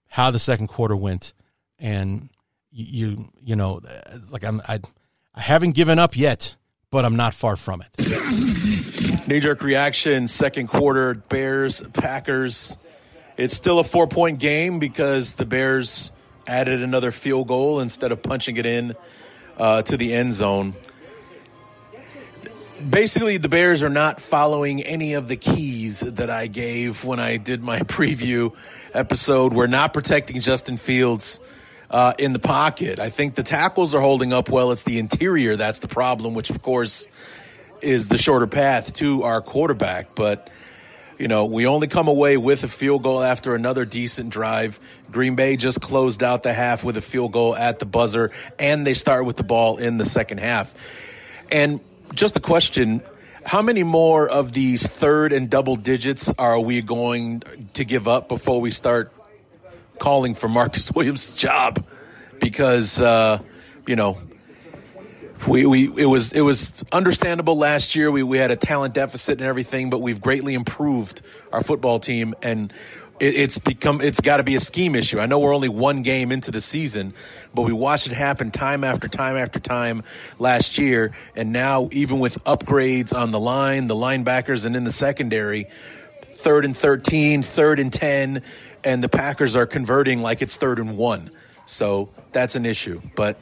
how 0.07 0.31
the 0.31 0.39
second 0.39 0.67
quarter 0.67 0.95
went, 0.95 1.33
and 1.79 2.29
you 2.71 3.29
you 3.41 3.55
know, 3.55 3.81
like 4.31 4.43
I'm 4.43 4.61
I 4.67 4.79
I 5.35 5.41
haven't 5.41 5.75
given 5.75 5.99
up 5.99 6.17
yet, 6.17 6.55
but 6.89 7.05
I'm 7.05 7.15
not 7.15 7.33
far 7.33 7.55
from 7.55 7.81
it. 7.81 7.89
Knee 9.27 9.41
jerk 9.41 9.61
reaction, 9.61 10.27
second 10.27 10.67
quarter, 10.67 11.13
Bears, 11.13 11.81
Packers. 11.93 12.77
It's 13.37 13.55
still 13.55 13.79
a 13.79 13.83
four 13.83 14.07
point 14.07 14.39
game 14.39 14.79
because 14.79 15.33
the 15.33 15.45
Bears 15.45 16.11
added 16.47 16.81
another 16.81 17.11
field 17.11 17.47
goal 17.47 17.79
instead 17.79 18.11
of 18.11 18.23
punching 18.23 18.57
it 18.57 18.65
in 18.65 18.95
uh, 19.57 19.83
to 19.83 19.97
the 19.97 20.13
end 20.13 20.33
zone. 20.33 20.75
Basically, 22.87 23.37
the 23.37 23.49
Bears 23.49 23.81
are 23.81 23.89
not 23.89 24.19
following 24.19 24.83
any 24.83 25.13
of 25.13 25.27
the 25.27 25.35
keys 25.35 26.01
that 26.01 26.29
I 26.29 26.47
gave 26.47 27.03
when 27.03 27.19
I 27.19 27.37
did 27.37 27.63
my 27.63 27.79
preview 27.81 28.55
episode. 28.93 29.53
We're 29.53 29.67
not 29.67 29.93
protecting 29.93 30.41
Justin 30.41 30.77
Fields 30.77 31.39
uh, 31.89 32.13
in 32.19 32.33
the 32.33 32.39
pocket. 32.39 32.99
I 32.99 33.09
think 33.09 33.35
the 33.35 33.43
tackles 33.43 33.95
are 33.95 34.01
holding 34.01 34.33
up 34.33 34.49
well. 34.49 34.71
It's 34.71 34.83
the 34.83 34.99
interior 34.99 35.55
that's 35.55 35.79
the 35.79 35.87
problem, 35.87 36.33
which, 36.33 36.49
of 36.49 36.61
course, 36.61 37.07
is 37.81 38.07
the 38.07 38.17
shorter 38.17 38.47
path 38.47 38.93
to 38.93 39.23
our 39.23 39.41
quarterback. 39.41 40.13
But 40.15 40.49
you 41.17 41.27
know, 41.27 41.45
we 41.45 41.65
only 41.65 41.87
come 41.87 42.07
away 42.07 42.37
with 42.37 42.63
a 42.63 42.67
field 42.67 43.03
goal 43.03 43.23
after 43.23 43.55
another 43.55 43.85
decent 43.85 44.29
drive. 44.29 44.79
Green 45.11 45.35
Bay 45.35 45.57
just 45.57 45.81
closed 45.81 46.21
out 46.21 46.43
the 46.43 46.53
half 46.53 46.83
with 46.83 46.97
a 46.97 47.01
field 47.01 47.31
goal 47.31 47.55
at 47.55 47.79
the 47.79 47.85
buzzer, 47.85 48.31
and 48.59 48.85
they 48.85 48.93
start 48.93 49.25
with 49.25 49.37
the 49.37 49.43
ball 49.43 49.77
in 49.77 49.97
the 49.97 50.05
second 50.05 50.39
half. 50.39 50.73
And 51.51 51.79
just 52.13 52.35
a 52.35 52.39
question 52.39 53.01
how 53.47 53.61
many 53.61 53.83
more 53.83 54.27
of 54.27 54.51
these 54.51 54.85
third 54.85 55.31
and 55.31 55.49
double 55.49 55.77
digits 55.77 56.33
are 56.37 56.59
we 56.59 56.81
going 56.81 57.41
to 57.75 57.85
give 57.85 58.05
up 58.05 58.27
before 58.27 58.59
we 58.59 58.71
start 58.71 59.13
calling 59.99 60.35
for 60.35 60.49
Marcus 60.49 60.91
Williams' 60.95 61.29
job? 61.29 61.81
Because, 62.41 63.01
uh, 63.01 63.39
you 63.87 63.95
know, 63.95 64.17
we, 65.45 65.65
we 65.65 65.85
it 66.01 66.05
was 66.05 66.33
it 66.33 66.41
was 66.41 66.71
understandable 66.91 67.57
last 67.57 67.95
year. 67.95 68.09
We 68.09 68.23
we 68.23 68.37
had 68.37 68.51
a 68.51 68.55
talent 68.55 68.93
deficit 68.93 69.39
and 69.39 69.47
everything, 69.47 69.89
but 69.89 69.99
we've 69.99 70.21
greatly 70.21 70.53
improved 70.53 71.21
our 71.51 71.63
football 71.63 71.99
team, 71.99 72.33
and 72.41 72.71
it, 73.19 73.35
it's 73.35 73.57
become 73.57 74.01
it's 74.01 74.21
got 74.21 74.37
to 74.37 74.43
be 74.43 74.55
a 74.55 74.59
scheme 74.59 74.95
issue. 74.95 75.19
I 75.19 75.25
know 75.25 75.39
we're 75.39 75.53
only 75.53 75.69
one 75.69 76.01
game 76.01 76.31
into 76.31 76.51
the 76.51 76.61
season, 76.61 77.13
but 77.53 77.63
we 77.63 77.73
watched 77.73 78.07
it 78.07 78.13
happen 78.13 78.51
time 78.51 78.83
after 78.83 79.07
time 79.07 79.37
after 79.37 79.59
time 79.59 80.03
last 80.39 80.77
year, 80.77 81.15
and 81.35 81.51
now 81.51 81.89
even 81.91 82.19
with 82.19 82.43
upgrades 82.45 83.15
on 83.15 83.31
the 83.31 83.39
line, 83.39 83.87
the 83.87 83.95
linebackers, 83.95 84.65
and 84.65 84.75
in 84.75 84.83
the 84.83 84.91
secondary, 84.91 85.67
third 86.23 86.65
and 86.65 86.75
13, 86.75 87.43
third 87.43 87.79
and 87.79 87.91
ten, 87.91 88.41
and 88.83 89.03
the 89.03 89.09
Packers 89.09 89.55
are 89.55 89.65
converting 89.65 90.21
like 90.21 90.41
it's 90.41 90.55
third 90.55 90.79
and 90.79 90.97
one. 90.97 91.31
So 91.65 92.09
that's 92.31 92.55
an 92.55 92.65
issue, 92.65 93.01
but 93.15 93.41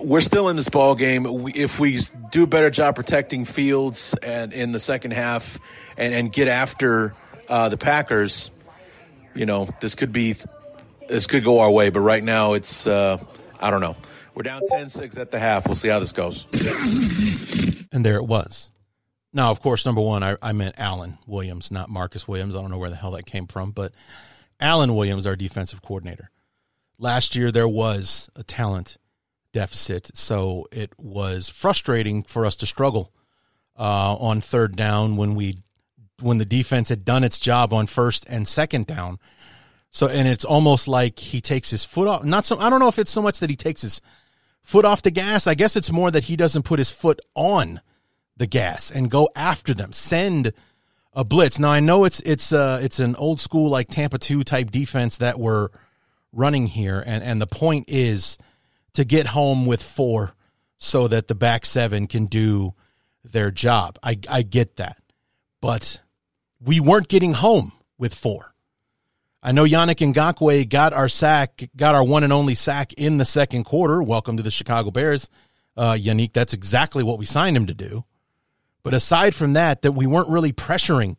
we're 0.00 0.20
still 0.20 0.48
in 0.48 0.56
this 0.56 0.68
ball 0.68 0.94
game. 0.94 1.26
If 1.54 1.78
we 1.78 2.00
do 2.30 2.44
a 2.44 2.46
better 2.46 2.70
job 2.70 2.96
protecting 2.96 3.44
Fields 3.44 4.14
and 4.22 4.52
in 4.52 4.72
the 4.72 4.80
second 4.80 5.12
half, 5.12 5.58
and, 5.96 6.14
and 6.14 6.32
get 6.32 6.48
after 6.48 7.14
uh, 7.48 7.68
the 7.68 7.76
Packers, 7.76 8.50
you 9.34 9.46
know, 9.46 9.68
this 9.80 9.94
could 9.94 10.12
be 10.12 10.36
this 11.08 11.26
could 11.26 11.44
go 11.44 11.60
our 11.60 11.70
way. 11.70 11.90
But 11.90 12.00
right 12.00 12.22
now, 12.22 12.54
it's 12.54 12.86
uh, 12.86 13.22
I 13.60 13.70
don't 13.70 13.80
know. 13.80 13.96
We're 14.34 14.44
down 14.44 14.62
10-6 14.70 15.18
at 15.18 15.30
the 15.30 15.38
half. 15.38 15.66
We'll 15.66 15.74
see 15.74 15.88
how 15.88 15.98
this 15.98 16.12
goes. 16.12 16.46
And 17.92 18.02
there 18.04 18.16
it 18.16 18.24
was. 18.24 18.70
Now, 19.34 19.50
of 19.50 19.60
course, 19.60 19.84
number 19.84 20.00
one, 20.00 20.22
I, 20.22 20.36
I 20.40 20.52
meant 20.52 20.76
Alan 20.78 21.18
Williams, 21.26 21.70
not 21.70 21.90
Marcus 21.90 22.26
Williams. 22.26 22.54
I 22.54 22.60
don't 22.62 22.70
know 22.70 22.78
where 22.78 22.90
the 22.90 22.96
hell 22.96 23.10
that 23.12 23.26
came 23.26 23.46
from, 23.46 23.72
but 23.72 23.92
Alan 24.60 24.94
Williams, 24.94 25.26
our 25.26 25.36
defensive 25.36 25.82
coordinator. 25.82 26.30
Last 26.98 27.34
year, 27.34 27.50
there 27.50 27.68
was 27.68 28.30
a 28.36 28.42
talent 28.42 28.96
deficit. 29.52 30.10
So 30.14 30.66
it 30.72 30.92
was 30.98 31.48
frustrating 31.48 32.22
for 32.22 32.46
us 32.46 32.56
to 32.56 32.66
struggle 32.66 33.12
uh, 33.78 34.16
on 34.16 34.40
third 34.40 34.76
down 34.76 35.16
when 35.16 35.34
we 35.34 35.58
when 36.20 36.38
the 36.38 36.44
defense 36.44 36.88
had 36.88 37.04
done 37.04 37.24
its 37.24 37.38
job 37.38 37.72
on 37.72 37.86
first 37.86 38.24
and 38.28 38.46
second 38.46 38.86
down. 38.86 39.18
So 39.90 40.08
and 40.08 40.26
it's 40.26 40.44
almost 40.44 40.88
like 40.88 41.18
he 41.18 41.40
takes 41.40 41.70
his 41.70 41.84
foot 41.84 42.08
off. 42.08 42.24
Not 42.24 42.44
so. 42.44 42.58
I 42.58 42.70
don't 42.70 42.80
know 42.80 42.88
if 42.88 42.98
it's 42.98 43.10
so 43.10 43.22
much 43.22 43.40
that 43.40 43.50
he 43.50 43.56
takes 43.56 43.82
his 43.82 44.00
foot 44.62 44.84
off 44.84 45.02
the 45.02 45.10
gas. 45.10 45.46
I 45.46 45.54
guess 45.54 45.76
it's 45.76 45.92
more 45.92 46.10
that 46.10 46.24
he 46.24 46.36
doesn't 46.36 46.62
put 46.62 46.78
his 46.78 46.90
foot 46.90 47.20
on 47.34 47.80
the 48.36 48.46
gas 48.46 48.90
and 48.90 49.10
go 49.10 49.28
after 49.36 49.74
them. 49.74 49.92
Send 49.92 50.52
a 51.12 51.24
blitz. 51.24 51.58
Now 51.58 51.70
I 51.70 51.80
know 51.80 52.04
it's 52.04 52.20
it's 52.20 52.52
uh 52.52 52.80
it's 52.82 53.00
an 53.00 53.16
old 53.16 53.40
school 53.40 53.68
like 53.68 53.88
Tampa 53.88 54.18
two 54.18 54.44
type 54.44 54.70
defense 54.70 55.18
that 55.18 55.38
we're 55.38 55.68
running 56.32 56.66
here, 56.66 57.02
and 57.04 57.22
and 57.22 57.40
the 57.40 57.46
point 57.46 57.84
is 57.88 58.38
to 58.94 59.04
get 59.04 59.28
home 59.28 59.66
with 59.66 59.82
four 59.82 60.34
so 60.78 61.08
that 61.08 61.28
the 61.28 61.34
back 61.34 61.64
seven 61.64 62.06
can 62.06 62.26
do 62.26 62.74
their 63.24 63.50
job. 63.50 63.98
I, 64.02 64.18
I 64.28 64.42
get 64.42 64.76
that. 64.76 64.98
But 65.60 66.00
we 66.60 66.80
weren't 66.80 67.08
getting 67.08 67.32
home 67.32 67.72
with 67.98 68.14
four. 68.14 68.52
I 69.42 69.52
know 69.52 69.64
Yannick 69.64 70.12
Ngakoue 70.12 70.68
got 70.68 70.92
our 70.92 71.08
sack, 71.08 71.68
got 71.76 71.94
our 71.94 72.04
one 72.04 72.24
and 72.24 72.32
only 72.32 72.54
sack 72.54 72.92
in 72.92 73.18
the 73.18 73.24
second 73.24 73.64
quarter. 73.64 74.02
Welcome 74.02 74.36
to 74.36 74.42
the 74.42 74.50
Chicago 74.50 74.90
Bears. 74.90 75.28
Uh, 75.76 75.92
Yannick, 75.92 76.32
that's 76.32 76.52
exactly 76.52 77.02
what 77.02 77.18
we 77.18 77.26
signed 77.26 77.56
him 77.56 77.66
to 77.66 77.74
do. 77.74 78.04
But 78.82 78.94
aside 78.94 79.34
from 79.34 79.54
that, 79.54 79.82
that 79.82 79.92
we 79.92 80.06
weren't 80.06 80.28
really 80.28 80.52
pressuring 80.52 81.16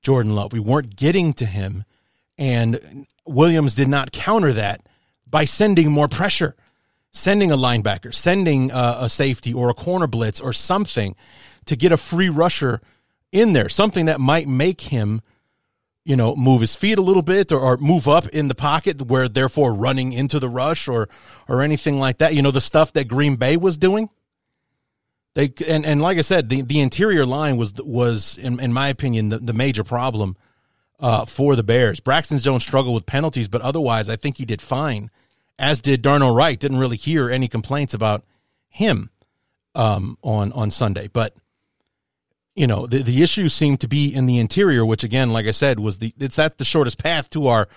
Jordan 0.00 0.34
Love. 0.34 0.52
We 0.52 0.60
weren't 0.60 0.96
getting 0.96 1.32
to 1.34 1.46
him. 1.46 1.84
And 2.38 3.06
Williams 3.26 3.74
did 3.74 3.88
not 3.88 4.12
counter 4.12 4.52
that 4.52 4.86
by 5.28 5.44
sending 5.44 5.90
more 5.90 6.08
pressure 6.08 6.56
sending 7.12 7.52
a 7.52 7.56
linebacker, 7.56 8.14
sending 8.14 8.70
a, 8.70 8.96
a 9.00 9.08
safety 9.08 9.52
or 9.52 9.68
a 9.68 9.74
corner 9.74 10.06
blitz 10.06 10.40
or 10.40 10.52
something 10.52 11.14
to 11.66 11.76
get 11.76 11.92
a 11.92 11.96
free 11.96 12.28
rusher 12.28 12.80
in 13.30 13.52
there, 13.52 13.68
something 13.68 14.06
that 14.06 14.20
might 14.20 14.48
make 14.48 14.82
him, 14.82 15.20
you 16.04 16.16
know, 16.16 16.34
move 16.34 16.60
his 16.60 16.74
feet 16.74 16.98
a 16.98 17.02
little 17.02 17.22
bit 17.22 17.52
or, 17.52 17.60
or, 17.60 17.76
move 17.76 18.08
up 18.08 18.26
in 18.28 18.48
the 18.48 18.54
pocket 18.54 19.02
where 19.02 19.28
therefore 19.28 19.72
running 19.72 20.12
into 20.12 20.38
the 20.40 20.48
rush 20.48 20.88
or 20.88 21.08
or 21.48 21.62
anything 21.62 21.98
like 21.98 22.18
that. 22.18 22.34
You 22.34 22.42
know, 22.42 22.50
the 22.50 22.60
stuff 22.60 22.92
that 22.94 23.08
Green 23.08 23.36
Bay 23.36 23.56
was 23.56 23.78
doing. 23.78 24.10
They 25.34 25.52
and, 25.66 25.86
and 25.86 26.02
like 26.02 26.18
I 26.18 26.22
said, 26.22 26.48
the, 26.48 26.62
the 26.62 26.80
interior 26.80 27.24
line 27.24 27.56
was 27.56 27.74
was 27.74 28.36
in, 28.38 28.58
in 28.58 28.72
my 28.72 28.88
opinion 28.88 29.28
the, 29.28 29.38
the 29.38 29.52
major 29.52 29.84
problem 29.84 30.36
uh, 30.98 31.24
for 31.24 31.56
the 31.56 31.62
Bears. 31.62 32.00
Braxton 32.00 32.38
Jones 32.38 32.64
struggled 32.64 32.94
with 32.94 33.06
penalties, 33.06 33.48
but 33.48 33.62
otherwise 33.62 34.10
I 34.10 34.16
think 34.16 34.38
he 34.38 34.44
did 34.44 34.60
fine 34.60 35.10
as 35.62 35.80
did 35.80 36.02
Darnell 36.02 36.34
Wright. 36.34 36.58
Didn't 36.58 36.78
really 36.78 36.96
hear 36.96 37.30
any 37.30 37.48
complaints 37.48 37.94
about 37.94 38.24
him 38.68 39.10
um, 39.74 40.18
on 40.22 40.52
on 40.52 40.70
Sunday, 40.70 41.08
but 41.10 41.34
you 42.54 42.66
know 42.66 42.86
the 42.86 43.02
the 43.02 43.22
issue 43.22 43.48
seemed 43.48 43.80
to 43.80 43.88
be 43.88 44.12
in 44.12 44.26
the 44.26 44.38
interior, 44.38 44.84
which 44.84 45.04
again, 45.04 45.30
like 45.30 45.46
I 45.46 45.52
said, 45.52 45.78
was 45.80 45.98
the 45.98 46.12
it's 46.18 46.36
that 46.36 46.58
the 46.58 46.64
shortest 46.64 46.98
path 46.98 47.30
to 47.30 47.46
our 47.46 47.68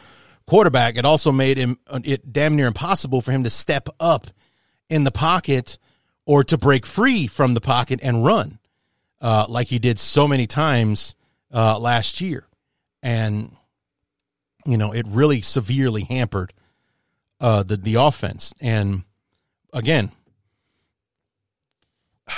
quarterback. 0.48 0.98
It 0.98 1.06
also 1.06 1.32
made 1.32 1.58
him 1.58 1.78
it 2.04 2.34
damn 2.34 2.56
near 2.56 2.67
impossible 2.67 3.21
for 3.21 3.32
him 3.32 3.43
to 3.43 3.50
step 3.50 3.88
up 4.00 4.28
in 4.89 5.04
the 5.04 5.12
pocket 5.12 5.78
or 6.26 6.43
to 6.43 6.58
break 6.58 6.86
free 6.86 7.28
from 7.28 7.54
the 7.54 7.62
pocket 7.62 8.00
and 8.02 8.26
run 8.26 8.58
uh, 9.21 9.45
like 9.48 9.67
he 9.67 9.80
did 9.80 10.00
so 10.00 10.28
many 10.28 10.48
times 10.48 11.15
uh, 11.54 11.78
last 11.78 12.19
year, 12.19 12.48
and 13.04 13.56
you 14.65 14.76
know 14.76 14.91
it 14.91 15.06
really 15.08 15.41
severely 15.41 16.04
hampered 16.04 16.52
uh, 17.45 17.62
the 17.62 17.77
the 17.77 17.93
offense. 17.93 18.53
And 18.60 19.03
again, 19.71 20.12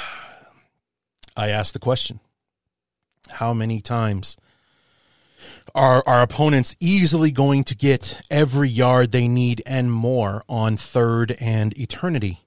I 1.37 1.47
asked 1.47 1.71
the 1.71 1.79
question: 1.79 2.19
How 3.29 3.53
many 3.53 3.79
times 3.79 4.35
are 5.73 6.03
our 6.05 6.21
opponents 6.21 6.75
easily 6.81 7.31
going 7.31 7.63
to 7.65 7.75
get 7.75 8.19
every 8.29 8.67
yard 8.67 9.11
they 9.11 9.29
need 9.29 9.61
and 9.65 9.91
more 9.93 10.43
on 10.49 10.75
third 10.75 11.37
and 11.39 11.77
eternity 11.79 12.41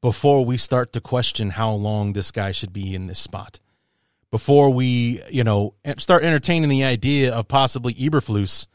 before 0.00 0.42
we 0.44 0.56
start 0.56 0.92
to 0.94 1.00
question 1.02 1.50
how 1.50 1.72
long 1.72 2.14
this 2.14 2.30
guy 2.30 2.52
should 2.52 2.72
be 2.72 2.94
in 2.94 3.08
this 3.08 3.18
spot? 3.18 3.60
Before 4.30 4.70
we, 4.70 5.20
you 5.28 5.44
know, 5.44 5.74
start 5.98 6.24
entertaining 6.24 6.70
the 6.70 6.84
idea 6.84 7.34
of 7.34 7.46
possibly 7.46 7.92
Eberflus 7.92 8.68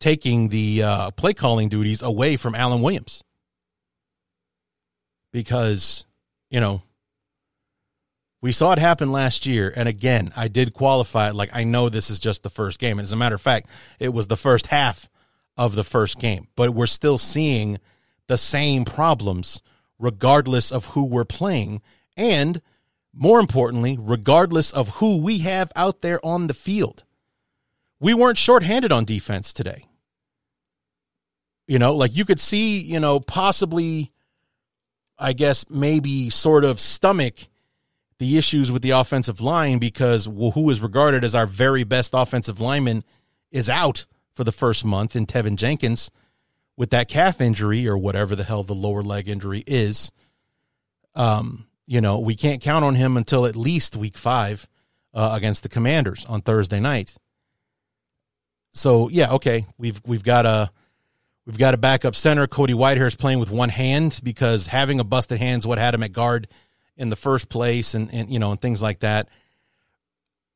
taking 0.00 0.48
the 0.48 0.82
uh, 0.82 1.10
play 1.12 1.34
calling 1.34 1.68
duties 1.68 2.02
away 2.02 2.36
from 2.36 2.54
Alan 2.54 2.82
Williams. 2.82 3.22
Because 5.32 6.06
you 6.50 6.60
know 6.60 6.82
we 8.40 8.52
saw 8.52 8.72
it 8.72 8.78
happen 8.78 9.10
last 9.10 9.46
year 9.46 9.72
and 9.74 9.88
again 9.88 10.30
i 10.36 10.46
did 10.46 10.72
qualify 10.72 11.30
it 11.30 11.34
like 11.34 11.50
i 11.52 11.64
know 11.64 11.88
this 11.88 12.10
is 12.10 12.18
just 12.20 12.42
the 12.42 12.50
first 12.50 12.78
game. 12.78 12.98
And 12.98 13.04
as 13.04 13.12
a 13.12 13.16
matter 13.16 13.34
of 13.34 13.40
fact 13.40 13.68
it 13.98 14.10
was 14.10 14.28
the 14.28 14.36
first 14.36 14.68
half 14.68 15.08
of 15.56 15.74
the 15.74 15.84
first 15.84 16.18
game. 16.18 16.48
But 16.56 16.74
we're 16.74 16.86
still 16.86 17.18
seeing 17.18 17.78
the 18.26 18.36
same 18.36 18.84
problems 18.84 19.62
regardless 19.98 20.72
of 20.72 20.86
who 20.88 21.04
we're 21.04 21.24
playing 21.24 21.80
and 22.16 22.60
more 23.12 23.40
importantly 23.40 23.96
regardless 23.98 24.72
of 24.72 24.88
who 24.96 25.18
we 25.18 25.38
have 25.38 25.72
out 25.74 26.00
there 26.00 26.24
on 26.24 26.46
the 26.46 26.54
field 26.54 27.04
we 28.00 28.14
weren't 28.14 28.38
shorthanded 28.38 28.92
on 28.92 29.04
defense 29.04 29.52
today 29.52 29.86
you 31.66 31.78
know, 31.78 31.94
like 31.94 32.16
you 32.16 32.24
could 32.24 32.40
see, 32.40 32.78
you 32.78 33.00
know, 33.00 33.20
possibly, 33.20 34.12
I 35.18 35.32
guess, 35.32 35.68
maybe 35.70 36.30
sort 36.30 36.64
of 36.64 36.78
stomach 36.78 37.34
the 38.18 38.36
issues 38.38 38.70
with 38.70 38.82
the 38.82 38.90
offensive 38.90 39.40
line 39.40 39.78
because 39.78 40.28
well, 40.28 40.52
who 40.52 40.68
is 40.70 40.80
regarded 40.80 41.24
as 41.24 41.34
our 41.34 41.46
very 41.46 41.84
best 41.84 42.12
offensive 42.14 42.60
lineman 42.60 43.02
is 43.50 43.68
out 43.68 44.06
for 44.34 44.44
the 44.44 44.52
first 44.52 44.84
month, 44.84 45.14
in 45.14 45.26
Teven 45.26 45.56
Jenkins 45.56 46.10
with 46.76 46.90
that 46.90 47.08
calf 47.08 47.40
injury 47.40 47.86
or 47.86 47.96
whatever 47.96 48.34
the 48.34 48.44
hell 48.44 48.64
the 48.64 48.74
lower 48.74 49.02
leg 49.02 49.28
injury 49.28 49.62
is. 49.66 50.10
Um, 51.14 51.66
you 51.86 52.00
know, 52.00 52.18
we 52.18 52.34
can't 52.34 52.60
count 52.60 52.84
on 52.84 52.96
him 52.96 53.16
until 53.16 53.46
at 53.46 53.54
least 53.54 53.94
week 53.94 54.18
five 54.18 54.66
uh, 55.12 55.30
against 55.32 55.62
the 55.62 55.68
Commanders 55.68 56.26
on 56.26 56.42
Thursday 56.42 56.80
night. 56.80 57.16
So 58.74 59.08
yeah, 59.08 59.32
okay, 59.34 59.66
we've 59.78 60.00
we've 60.04 60.24
got 60.24 60.44
a 60.44 60.70
we've 61.46 61.58
got 61.58 61.74
a 61.74 61.78
backup 61.78 62.14
center. 62.14 62.46
Cody 62.46 62.74
Whitehair's 62.74 63.14
playing 63.14 63.38
with 63.38 63.50
one 63.50 63.68
hand 63.68 64.20
because 64.22 64.66
having 64.66 65.00
a 65.00 65.04
busted 65.04 65.38
hand 65.38 65.60
is 65.60 65.66
what 65.66 65.78
had 65.78 65.94
him 65.94 66.02
at 66.02 66.12
guard 66.12 66.48
in 66.96 67.08
the 67.08 67.16
first 67.16 67.48
place, 67.48 67.94
and 67.94 68.12
and 68.12 68.30
you 68.30 68.38
know 68.38 68.50
and 68.50 68.60
things 68.60 68.82
like 68.82 69.00
that. 69.00 69.28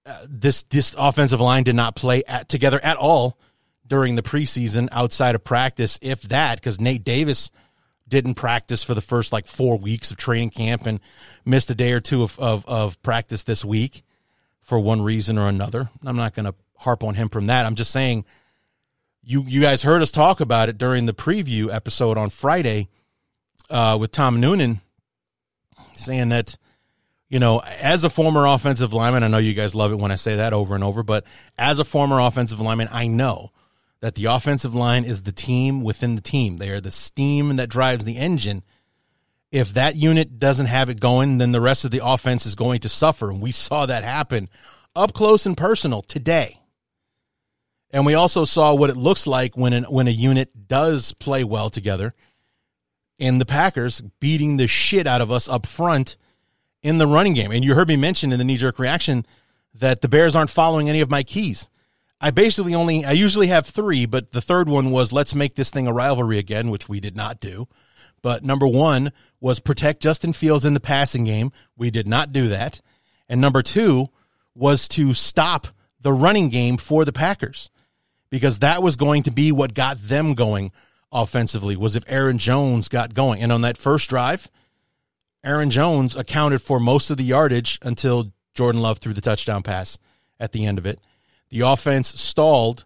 Uh, 0.04 0.26
this 0.28 0.62
this 0.64 0.94
offensive 0.98 1.40
line 1.40 1.62
did 1.62 1.76
not 1.76 1.94
play 1.94 2.24
at, 2.24 2.48
together 2.48 2.80
at 2.82 2.96
all 2.96 3.38
during 3.86 4.16
the 4.16 4.22
preseason 4.22 4.88
outside 4.92 5.34
of 5.34 5.44
practice, 5.44 5.98
if 6.02 6.22
that, 6.22 6.56
because 6.56 6.80
Nate 6.80 7.04
Davis 7.04 7.50
didn't 8.06 8.34
practice 8.34 8.82
for 8.82 8.94
the 8.94 9.00
first 9.00 9.32
like 9.32 9.46
four 9.46 9.76
weeks 9.76 10.10
of 10.10 10.16
training 10.16 10.50
camp 10.50 10.86
and 10.86 11.00
missed 11.44 11.70
a 11.70 11.74
day 11.74 11.92
or 11.92 12.00
two 12.00 12.22
of, 12.22 12.38
of, 12.38 12.66
of 12.66 13.00
practice 13.02 13.42
this 13.42 13.64
week 13.64 14.02
for 14.62 14.78
one 14.78 15.02
reason 15.02 15.38
or 15.38 15.46
another. 15.46 15.90
I'm 16.04 16.16
not 16.16 16.34
going 16.34 16.46
to 16.46 16.54
harp 16.78 17.04
on 17.04 17.14
him 17.14 17.28
from 17.28 17.46
that. 17.46 17.66
I'm 17.66 17.74
just 17.74 17.90
saying 17.90 18.24
you 19.22 19.44
you 19.46 19.60
guys 19.60 19.82
heard 19.82 20.02
us 20.02 20.10
talk 20.10 20.40
about 20.40 20.68
it 20.68 20.78
during 20.78 21.06
the 21.06 21.14
preview 21.14 21.72
episode 21.72 22.16
on 22.16 22.30
Friday 22.30 22.88
uh, 23.70 23.96
with 24.00 24.10
Tom 24.10 24.40
Noonan 24.40 24.80
saying 25.92 26.30
that 26.30 26.56
you 27.28 27.38
know, 27.38 27.60
as 27.60 28.04
a 28.04 28.10
former 28.10 28.46
offensive 28.46 28.94
lineman, 28.94 29.22
I 29.22 29.28
know 29.28 29.38
you 29.38 29.52
guys 29.52 29.74
love 29.74 29.92
it 29.92 29.98
when 29.98 30.10
I 30.10 30.14
say 30.14 30.36
that 30.36 30.54
over 30.54 30.74
and 30.74 30.82
over, 30.82 31.02
but 31.02 31.24
as 31.58 31.78
a 31.78 31.84
former 31.84 32.20
offensive 32.20 32.60
lineman, 32.60 32.88
I 32.90 33.06
know 33.06 33.52
that 34.00 34.14
the 34.14 34.26
offensive 34.26 34.74
line 34.74 35.04
is 35.04 35.22
the 35.22 35.32
team 35.32 35.82
within 35.82 36.14
the 36.14 36.22
team. 36.22 36.56
They 36.56 36.70
are 36.70 36.80
the 36.80 36.90
steam 36.90 37.56
that 37.56 37.68
drives 37.68 38.04
the 38.04 38.16
engine. 38.16 38.62
If 39.50 39.74
that 39.74 39.96
unit 39.96 40.38
doesn't 40.38 40.66
have 40.66 40.88
it 40.88 41.00
going, 41.00 41.38
then 41.38 41.52
the 41.52 41.60
rest 41.60 41.84
of 41.84 41.90
the 41.90 42.00
offense 42.02 42.46
is 42.46 42.54
going 42.54 42.80
to 42.80 42.88
suffer. 42.88 43.30
And 43.30 43.42
we 43.42 43.52
saw 43.52 43.84
that 43.84 44.04
happen 44.04 44.48
up 44.96 45.12
close 45.12 45.44
and 45.44 45.56
personal 45.56 46.00
today. 46.00 46.60
And 47.90 48.04
we 48.04 48.14
also 48.14 48.44
saw 48.44 48.74
what 48.74 48.90
it 48.90 48.96
looks 48.96 49.26
like 49.26 49.56
when 49.56 49.72
an, 49.72 49.84
when 49.84 50.08
a 50.08 50.12
unit 50.12 50.68
does 50.68 51.12
play 51.14 51.44
well 51.44 51.70
together. 51.70 52.14
And 53.18 53.40
the 53.40 53.46
Packers 53.46 54.00
beating 54.20 54.56
the 54.56 54.66
shit 54.66 55.06
out 55.06 55.20
of 55.20 55.30
us 55.30 55.48
up 55.48 55.66
front 55.66 56.16
in 56.82 56.98
the 56.98 57.06
running 57.06 57.34
game. 57.34 57.50
And 57.50 57.64
you 57.64 57.74
heard 57.74 57.88
me 57.88 57.96
mention 57.96 58.32
in 58.32 58.38
the 58.38 58.44
knee 58.44 58.58
jerk 58.58 58.78
reaction 58.78 59.26
that 59.74 60.00
the 60.00 60.08
Bears 60.08 60.36
aren't 60.36 60.50
following 60.50 60.88
any 60.88 61.00
of 61.00 61.10
my 61.10 61.22
keys. 61.22 61.68
I 62.20 62.30
basically 62.30 62.74
only 62.74 63.04
I 63.04 63.12
usually 63.12 63.46
have 63.46 63.66
three, 63.66 64.04
but 64.04 64.32
the 64.32 64.40
third 64.40 64.68
one 64.68 64.90
was 64.90 65.12
let's 65.12 65.34
make 65.34 65.54
this 65.54 65.70
thing 65.70 65.86
a 65.86 65.92
rivalry 65.92 66.38
again, 66.38 66.70
which 66.70 66.88
we 66.88 67.00
did 67.00 67.16
not 67.16 67.40
do. 67.40 67.68
But 68.22 68.44
number 68.44 68.66
one 68.66 69.12
was 69.40 69.60
protect 69.60 70.02
Justin 70.02 70.32
Fields 70.32 70.64
in 70.64 70.74
the 70.74 70.80
passing 70.80 71.24
game. 71.24 71.52
We 71.76 71.90
did 71.90 72.08
not 72.08 72.32
do 72.32 72.48
that. 72.48 72.80
And 73.28 73.40
number 73.40 73.62
two 73.62 74.08
was 74.54 74.88
to 74.88 75.14
stop 75.14 75.68
the 76.00 76.12
running 76.12 76.48
game 76.48 76.76
for 76.76 77.04
the 77.04 77.12
Packers 77.12 77.70
because 78.30 78.58
that 78.60 78.82
was 78.82 78.96
going 78.96 79.22
to 79.24 79.30
be 79.30 79.52
what 79.52 79.74
got 79.74 79.98
them 79.98 80.34
going 80.34 80.72
offensively 81.10 81.76
was 81.76 81.96
if 81.96 82.04
Aaron 82.06 82.38
Jones 82.38 82.88
got 82.88 83.14
going. 83.14 83.42
And 83.42 83.50
on 83.50 83.62
that 83.62 83.78
first 83.78 84.08
drive, 84.08 84.50
Aaron 85.44 85.70
Jones 85.70 86.16
accounted 86.16 86.60
for 86.60 86.80
most 86.80 87.10
of 87.10 87.16
the 87.16 87.24
yardage 87.24 87.78
until 87.82 88.32
Jordan 88.54 88.82
Love 88.82 88.98
threw 88.98 89.14
the 89.14 89.20
touchdown 89.20 89.62
pass 89.62 89.98
at 90.38 90.52
the 90.52 90.66
end 90.66 90.78
of 90.78 90.86
it. 90.86 91.00
The 91.50 91.60
offense 91.60 92.08
stalled 92.08 92.84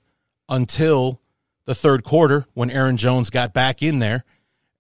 until 0.48 1.20
the 1.64 1.74
third 1.74 2.05
quarter 2.05 2.46
when 2.55 2.70
Aaron 2.70 2.96
Jones 2.96 3.31
got 3.31 3.52
back 3.52 3.83
in 3.83 3.98
there 3.98 4.24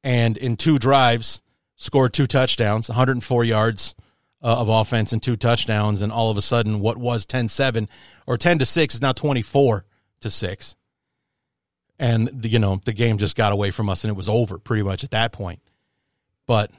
and 0.04 0.36
in 0.36 0.56
two 0.56 0.78
drives 0.78 1.40
scored 1.76 2.12
two 2.12 2.26
touchdowns, 2.26 2.88
104 2.88 3.44
yards 3.44 3.94
uh, 4.42 4.58
of 4.58 4.68
offense 4.68 5.12
and 5.12 5.22
two 5.22 5.36
touchdowns 5.36 6.02
and 6.02 6.12
all 6.12 6.30
of 6.30 6.36
a 6.36 6.42
sudden 6.42 6.80
what 6.80 6.96
was 6.96 7.26
10-7 7.26 7.88
or 8.26 8.36
10 8.36 8.58
to 8.58 8.66
6 8.66 8.94
is 8.94 9.00
now 9.00 9.12
24 9.12 9.84
to 10.22 10.30
6. 10.30 10.76
And 11.98 12.28
the, 12.32 12.48
you 12.48 12.58
know, 12.58 12.80
the 12.84 12.92
game 12.92 13.18
just 13.18 13.36
got 13.36 13.52
away 13.52 13.70
from 13.70 13.88
us 13.88 14.04
and 14.04 14.10
it 14.10 14.16
was 14.16 14.28
over 14.28 14.58
pretty 14.58 14.82
much 14.82 15.04
at 15.04 15.10
that 15.12 15.32
point. 15.32 15.60
But 16.46 16.70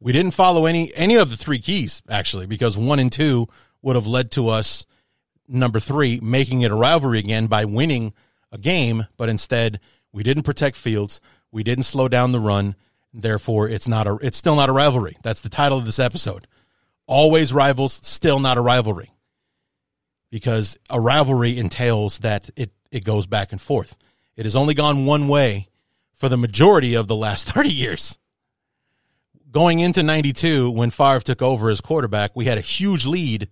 we 0.00 0.12
didn't 0.12 0.32
follow 0.32 0.66
any 0.66 0.94
any 0.94 1.14
of 1.14 1.30
the 1.30 1.36
three 1.36 1.58
keys 1.58 2.02
actually 2.08 2.46
because 2.46 2.76
1 2.76 2.98
and 2.98 3.10
2 3.10 3.48
would 3.82 3.96
have 3.96 4.06
led 4.06 4.30
to 4.32 4.48
us 4.48 4.84
number 5.48 5.80
three, 5.80 6.20
making 6.20 6.62
it 6.62 6.70
a 6.70 6.74
rivalry 6.74 7.18
again 7.18 7.46
by 7.46 7.64
winning 7.64 8.12
a 8.52 8.58
game, 8.58 9.06
but 9.16 9.28
instead 9.28 9.80
we 10.12 10.22
didn't 10.22 10.42
protect 10.42 10.76
Fields, 10.76 11.20
we 11.50 11.62
didn't 11.62 11.84
slow 11.84 12.08
down 12.08 12.32
the 12.32 12.40
run. 12.40 12.74
Therefore, 13.12 13.68
it's 13.68 13.88
not 13.88 14.06
a 14.06 14.18
it's 14.20 14.36
still 14.36 14.56
not 14.56 14.68
a 14.68 14.72
rivalry. 14.72 15.16
That's 15.22 15.40
the 15.40 15.48
title 15.48 15.78
of 15.78 15.86
this 15.86 15.98
episode. 15.98 16.46
Always 17.06 17.52
rivals, 17.52 17.94
still 18.02 18.40
not 18.40 18.58
a 18.58 18.60
rivalry. 18.60 19.12
Because 20.30 20.76
a 20.90 21.00
rivalry 21.00 21.56
entails 21.56 22.18
that 22.18 22.50
it, 22.56 22.72
it 22.96 23.04
goes 23.04 23.26
back 23.26 23.52
and 23.52 23.60
forth. 23.60 23.96
It 24.36 24.44
has 24.44 24.56
only 24.56 24.74
gone 24.74 25.06
one 25.06 25.28
way 25.28 25.68
for 26.14 26.28
the 26.28 26.36
majority 26.36 26.94
of 26.94 27.06
the 27.06 27.16
last 27.16 27.48
30 27.52 27.68
years. 27.68 28.18
Going 29.52 29.80
into 29.80 30.02
92, 30.02 30.70
when 30.70 30.90
Favre 30.90 31.20
took 31.20 31.40
over 31.40 31.70
as 31.70 31.80
quarterback, 31.80 32.34
we 32.34 32.46
had 32.46 32.58
a 32.58 32.62
huge 32.62 33.06
lead 33.06 33.48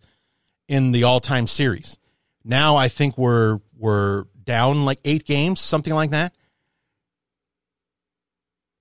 in 0.67 0.93
the 0.93 1.05
all-time 1.05 1.47
series. 1.47 1.99
Now 2.45 2.77
I 2.77 2.89
think 2.89 3.17
we're 3.17 3.61
we're 3.79 4.25
down 4.45 4.85
like 4.85 4.99
eight 5.05 5.25
games, 5.25 5.61
something 5.61 5.95
like 5.95 6.11
that. 6.11 6.35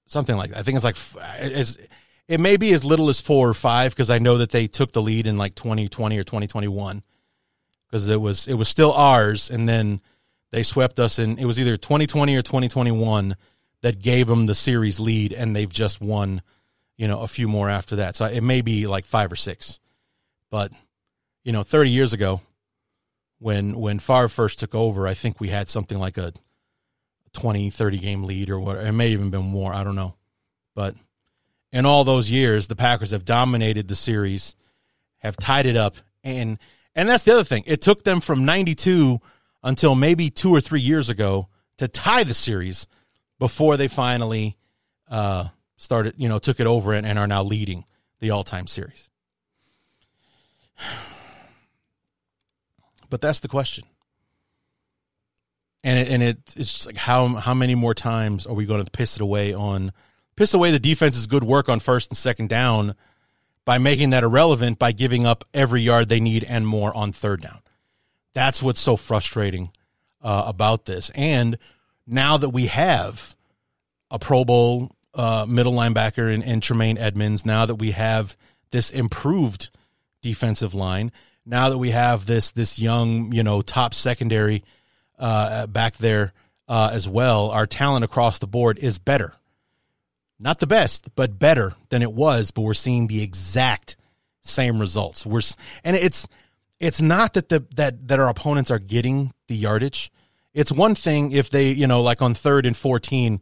Something 0.08 0.36
like 0.36 0.50
that. 0.50 0.60
I 0.60 0.64
think 0.64 0.76
it's 0.76 0.84
like 0.84 0.98
as 1.40 1.80
it 2.28 2.40
may 2.40 2.58
be 2.58 2.74
as 2.74 2.84
little 2.84 3.10
as 3.10 3.22
four 3.22 3.48
or 3.50 3.54
five 3.54 3.94
because 3.94 4.10
I 4.10 4.20
know 4.20 4.38
that 4.38 4.52
they 4.52 4.68
took 4.68 4.92
the 4.92 5.02
lead 5.02 5.28
in 5.28 5.38
like 5.38 5.56
2020 5.56 6.18
or 6.18 6.24
2021 6.24 7.04
because 7.88 8.08
it 8.08 8.20
was 8.20 8.48
it 8.48 8.56
was 8.56 8.68
still 8.68 8.92
ours, 8.92 9.50
and 9.50 9.70
then 9.70 10.02
they 10.54 10.62
swept 10.62 11.00
us 11.00 11.18
in. 11.18 11.40
It 11.40 11.46
was 11.46 11.60
either 11.60 11.76
2020 11.78 12.36
or 12.36 12.44
2021 12.44 13.36
that 13.82 14.00
gave 14.00 14.28
them 14.28 14.46
the 14.46 14.54
series 14.54 15.00
lead, 15.00 15.34
and 15.34 15.56
they've 15.56 15.72
just 15.72 16.00
won, 16.00 16.44
you 16.96 17.08
know, 17.08 17.22
a 17.22 17.28
few 17.28 17.48
more 17.48 17.72
after 17.72 17.96
that. 17.96 18.16
So 18.16 18.26
it 18.26 18.42
may 18.42 18.62
be 18.62 18.86
like 18.86 19.08
five 19.08 19.32
or 19.32 19.36
six, 19.36 19.80
but 20.52 20.72
you 21.44 21.52
know, 21.52 21.64
30 21.64 21.90
years 21.90 22.14
ago, 22.14 22.40
when 23.40 23.80
when 23.80 23.98
Favre 23.98 24.30
first 24.30 24.60
took 24.60 24.76
over, 24.76 25.08
I 25.08 25.16
think 25.16 25.40
we 25.40 25.48
had 25.48 25.70
something 25.70 25.98
like 25.98 26.20
a 26.20 26.34
20, 27.34 27.72
30 27.72 27.98
game 27.98 28.24
lead 28.24 28.52
or 28.52 28.60
what. 28.60 28.78
It 28.78 28.92
may 28.92 29.08
even 29.10 29.32
been 29.32 29.42
more. 29.42 29.74
I 29.74 29.84
don't 29.84 29.96
know. 29.96 30.14
But 30.76 30.94
in 31.72 31.88
all 31.88 32.04
those 32.04 32.30
years, 32.30 32.68
the 32.68 32.76
Packers 32.76 33.10
have 33.10 33.26
dominated 33.26 33.88
the 33.88 33.96
series, 33.96 34.54
have 35.18 35.36
tied 35.36 35.66
it 35.66 35.76
up, 35.76 35.96
and 36.24 36.60
and 36.94 37.10
that's 37.10 37.24
the 37.24 37.34
other 37.34 37.44
thing. 37.44 37.64
It 37.66 37.82
took 37.82 38.04
them 38.04 38.22
from 38.22 38.46
92 38.46 39.20
until 39.64 39.96
maybe 39.96 40.30
two 40.30 40.54
or 40.54 40.62
three 40.62 40.82
years 40.82 41.10
ago 41.10 41.48
to 41.78 41.88
tie 41.88 42.24
the 42.24 42.34
series 42.34 42.88
before 43.40 43.78
they 43.78 43.88
finally 43.88 44.58
uh, 45.10 45.48
started, 45.78 46.16
you 46.18 46.28
know, 46.30 46.40
took 46.40 46.60
it 46.60 46.68
over 46.68 46.94
and, 46.94 47.06
and 47.06 47.18
are 47.18 47.28
now 47.28 47.44
leading 47.44 47.86
the 48.20 48.32
all 48.32 48.44
time 48.44 48.68
series. 48.68 49.10
But 53.10 53.22
that's 53.22 53.42
the 53.42 53.48
question. 53.48 53.84
And 55.84 56.00
it, 56.00 56.08
and 56.08 56.24
it, 56.24 56.38
it's 56.56 56.74
just 56.74 56.86
like 56.88 56.96
how 56.96 57.28
how 57.28 57.54
many 57.54 57.76
more 57.76 57.94
times 57.94 58.48
are 58.48 58.56
we 58.56 58.66
going 58.66 58.84
to 58.84 58.90
piss 58.90 59.18
it 59.18 59.22
away 59.22 59.54
on 59.54 59.92
piss 60.36 60.56
away 60.56 60.72
the 60.72 60.80
defense's 60.80 61.28
good 61.28 61.44
work 61.44 61.70
on 61.70 61.80
first 61.80 62.10
and 62.10 62.18
second 62.18 62.50
down 62.50 62.96
by 63.66 63.78
making 63.78 64.10
that 64.10 64.24
irrelevant 64.24 64.80
by 64.80 64.94
giving 64.94 65.28
up 65.28 65.46
every 65.54 65.84
yard 65.84 66.10
they 66.10 66.20
need 66.20 66.44
and 66.44 66.66
more 66.66 66.96
on 66.98 67.12
third 67.12 67.42
down. 67.42 67.60
That's 68.34 68.62
what's 68.62 68.80
so 68.80 68.98
frustrating 68.98 69.72
uh, 70.22 70.44
about 70.46 70.86
this. 70.86 71.12
And 71.16 71.58
now 72.08 72.38
that 72.38 72.50
we 72.50 72.68
have 72.68 73.36
a 74.10 74.20
Pro 74.20 74.46
Bowl 74.46 74.92
uh, 75.14 75.46
middle 75.48 75.74
linebacker 75.74 76.34
in, 76.34 76.42
in 76.42 76.62
Tremaine 76.62 76.98
Edmunds, 76.98 77.46
now 77.46 77.66
that 77.66 77.76
we 77.76 77.92
have 77.92 78.36
this 78.72 78.90
improved 78.90 79.70
defensive 80.22 80.74
line, 80.74 81.12
now 81.46 81.70
that 81.70 81.78
we 81.78 81.92
have 81.92 82.26
this 82.26 82.52
this 82.52 82.80
young, 82.80 83.32
you 83.32 83.44
know, 83.44 83.62
top 83.62 83.94
secondary 83.94 84.64
uh, 85.20 85.68
back 85.68 85.98
there 85.98 86.34
uh, 86.68 86.90
as 86.94 87.08
well, 87.08 87.52
our 87.52 87.68
talent 87.68 88.06
across 88.06 88.40
the 88.40 88.48
board 88.48 88.80
is 88.80 88.98
better. 88.98 89.34
Not 90.40 90.60
the 90.60 90.68
best, 90.68 91.14
but 91.16 91.38
better 91.38 91.74
than 91.90 92.02
it 92.02 92.12
was. 92.12 92.52
But 92.52 92.64
we're 92.64 92.74
seeing 92.74 93.08
the 93.08 93.22
exact 93.22 93.96
same 94.42 94.80
results. 94.80 95.26
We're 95.26 95.42
and 95.84 95.96
it's 95.96 96.28
it's 96.84 97.02
not 97.02 97.34
that 97.34 97.50
the 97.50 97.66
that 97.76 98.08
that 98.10 98.20
our 98.20 98.30
opponents 98.30 98.70
are 98.70 98.80
getting 98.80 99.34
the 99.48 99.56
yardage. 99.56 100.12
It's 100.54 100.72
one 100.72 100.96
thing 100.96 101.32
if 101.32 101.50
they, 101.50 101.72
you 101.72 101.88
know, 101.88 102.02
like 102.02 102.22
on 102.22 102.34
third 102.34 102.66
and 102.66 102.76
fourteen, 102.76 103.42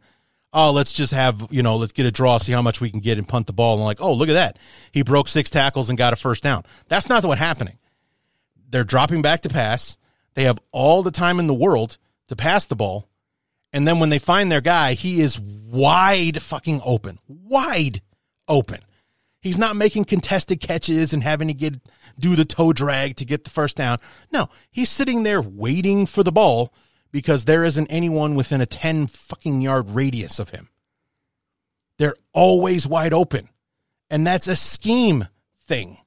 oh, 0.52 0.70
let's 0.70 0.92
just 0.92 1.12
have, 1.12 1.48
you 1.50 1.62
know, 1.62 1.76
let's 1.76 1.92
get 1.92 2.06
a 2.06 2.10
draw, 2.10 2.38
see 2.38 2.52
how 2.52 2.62
much 2.62 2.80
we 2.80 2.90
can 2.90 3.00
get 3.00 3.18
and 3.18 3.26
punt 3.26 3.46
the 3.46 3.52
ball. 3.52 3.74
And 3.74 3.84
like, 3.84 4.00
oh, 4.00 4.12
look 4.12 4.28
at 4.28 4.34
that. 4.34 4.58
He 4.92 5.02
broke 5.02 5.28
six 5.28 5.50
tackles 5.50 5.88
and 5.88 5.98
got 5.98 6.12
a 6.12 6.16
first 6.16 6.42
down. 6.42 6.62
That's 6.88 7.08
not 7.08 7.24
what's 7.24 7.40
happening. 7.40 7.78
They're 8.70 8.84
dropping 8.84 9.22
back 9.22 9.42
to 9.42 9.48
pass. 9.48 9.98
They 10.34 10.44
have 10.44 10.58
all 10.70 11.02
the 11.02 11.10
time 11.10 11.40
in 11.40 11.46
the 11.46 11.54
world 11.54 11.98
to 12.28 12.36
pass 12.36 12.66
the 12.66 12.76
ball. 12.76 13.08
And 13.72 13.88
then 13.88 13.98
when 14.00 14.10
they 14.10 14.18
find 14.18 14.52
their 14.52 14.60
guy, 14.60 14.94
he 14.94 15.20
is 15.20 15.38
wide 15.38 16.40
fucking 16.40 16.80
open. 16.84 17.18
Wide 17.26 18.00
open. 18.46 18.80
He's 19.42 19.58
not 19.58 19.74
making 19.74 20.04
contested 20.04 20.60
catches 20.60 21.12
and 21.12 21.22
having 21.22 21.48
to 21.48 21.54
get 21.54 21.74
do 22.18 22.36
the 22.36 22.44
toe 22.44 22.72
drag 22.72 23.16
to 23.16 23.24
get 23.24 23.42
the 23.42 23.50
first 23.50 23.76
down. 23.76 23.98
No, 24.32 24.48
he's 24.70 24.88
sitting 24.88 25.24
there 25.24 25.42
waiting 25.42 26.06
for 26.06 26.22
the 26.22 26.30
ball 26.30 26.72
because 27.10 27.44
there 27.44 27.64
isn't 27.64 27.88
anyone 27.88 28.36
within 28.36 28.60
a 28.60 28.66
10 28.66 29.08
fucking 29.08 29.60
yard 29.60 29.90
radius 29.90 30.38
of 30.38 30.50
him. 30.50 30.68
They're 31.98 32.14
always 32.32 32.86
wide 32.86 33.12
open. 33.12 33.48
And 34.08 34.24
that's 34.24 34.46
a 34.46 34.54
scheme 34.54 35.26
thing. 35.66 35.98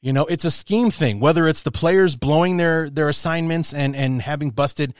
You 0.00 0.12
know, 0.12 0.26
it's 0.26 0.44
a 0.44 0.50
scheme 0.50 0.90
thing, 0.90 1.20
whether 1.20 1.46
it's 1.46 1.62
the 1.62 1.70
players 1.70 2.16
blowing 2.16 2.56
their 2.56 2.90
their 2.90 3.08
assignments 3.08 3.72
and 3.72 3.94
and 3.94 4.20
having 4.20 4.50
busted 4.50 4.94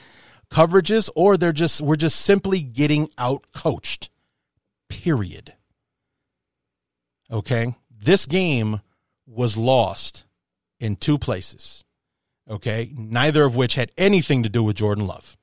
coverages 0.49 1.11
or 1.17 1.37
they're 1.37 1.53
just 1.53 1.81
we're 1.81 1.97
just 1.97 2.21
simply 2.21 2.63
getting 2.63 3.09
out 3.19 3.47
coached. 3.53 4.11
Period. 4.89 5.55
Okay? 7.33 7.75
This 7.91 8.27
game 8.27 8.81
was 9.27 9.57
lost 9.57 10.25
in 10.79 10.97
two 10.97 11.19
places. 11.19 11.85
Okay? 12.49 12.93
Neither 12.95 13.45
of 13.45 13.57
which 13.57 13.75
had 13.75 13.91
anything 13.97 14.43
to 14.43 14.49
do 14.49 14.63
with 14.63 14.77
Jordan 14.77 15.07
Love. 15.07 15.37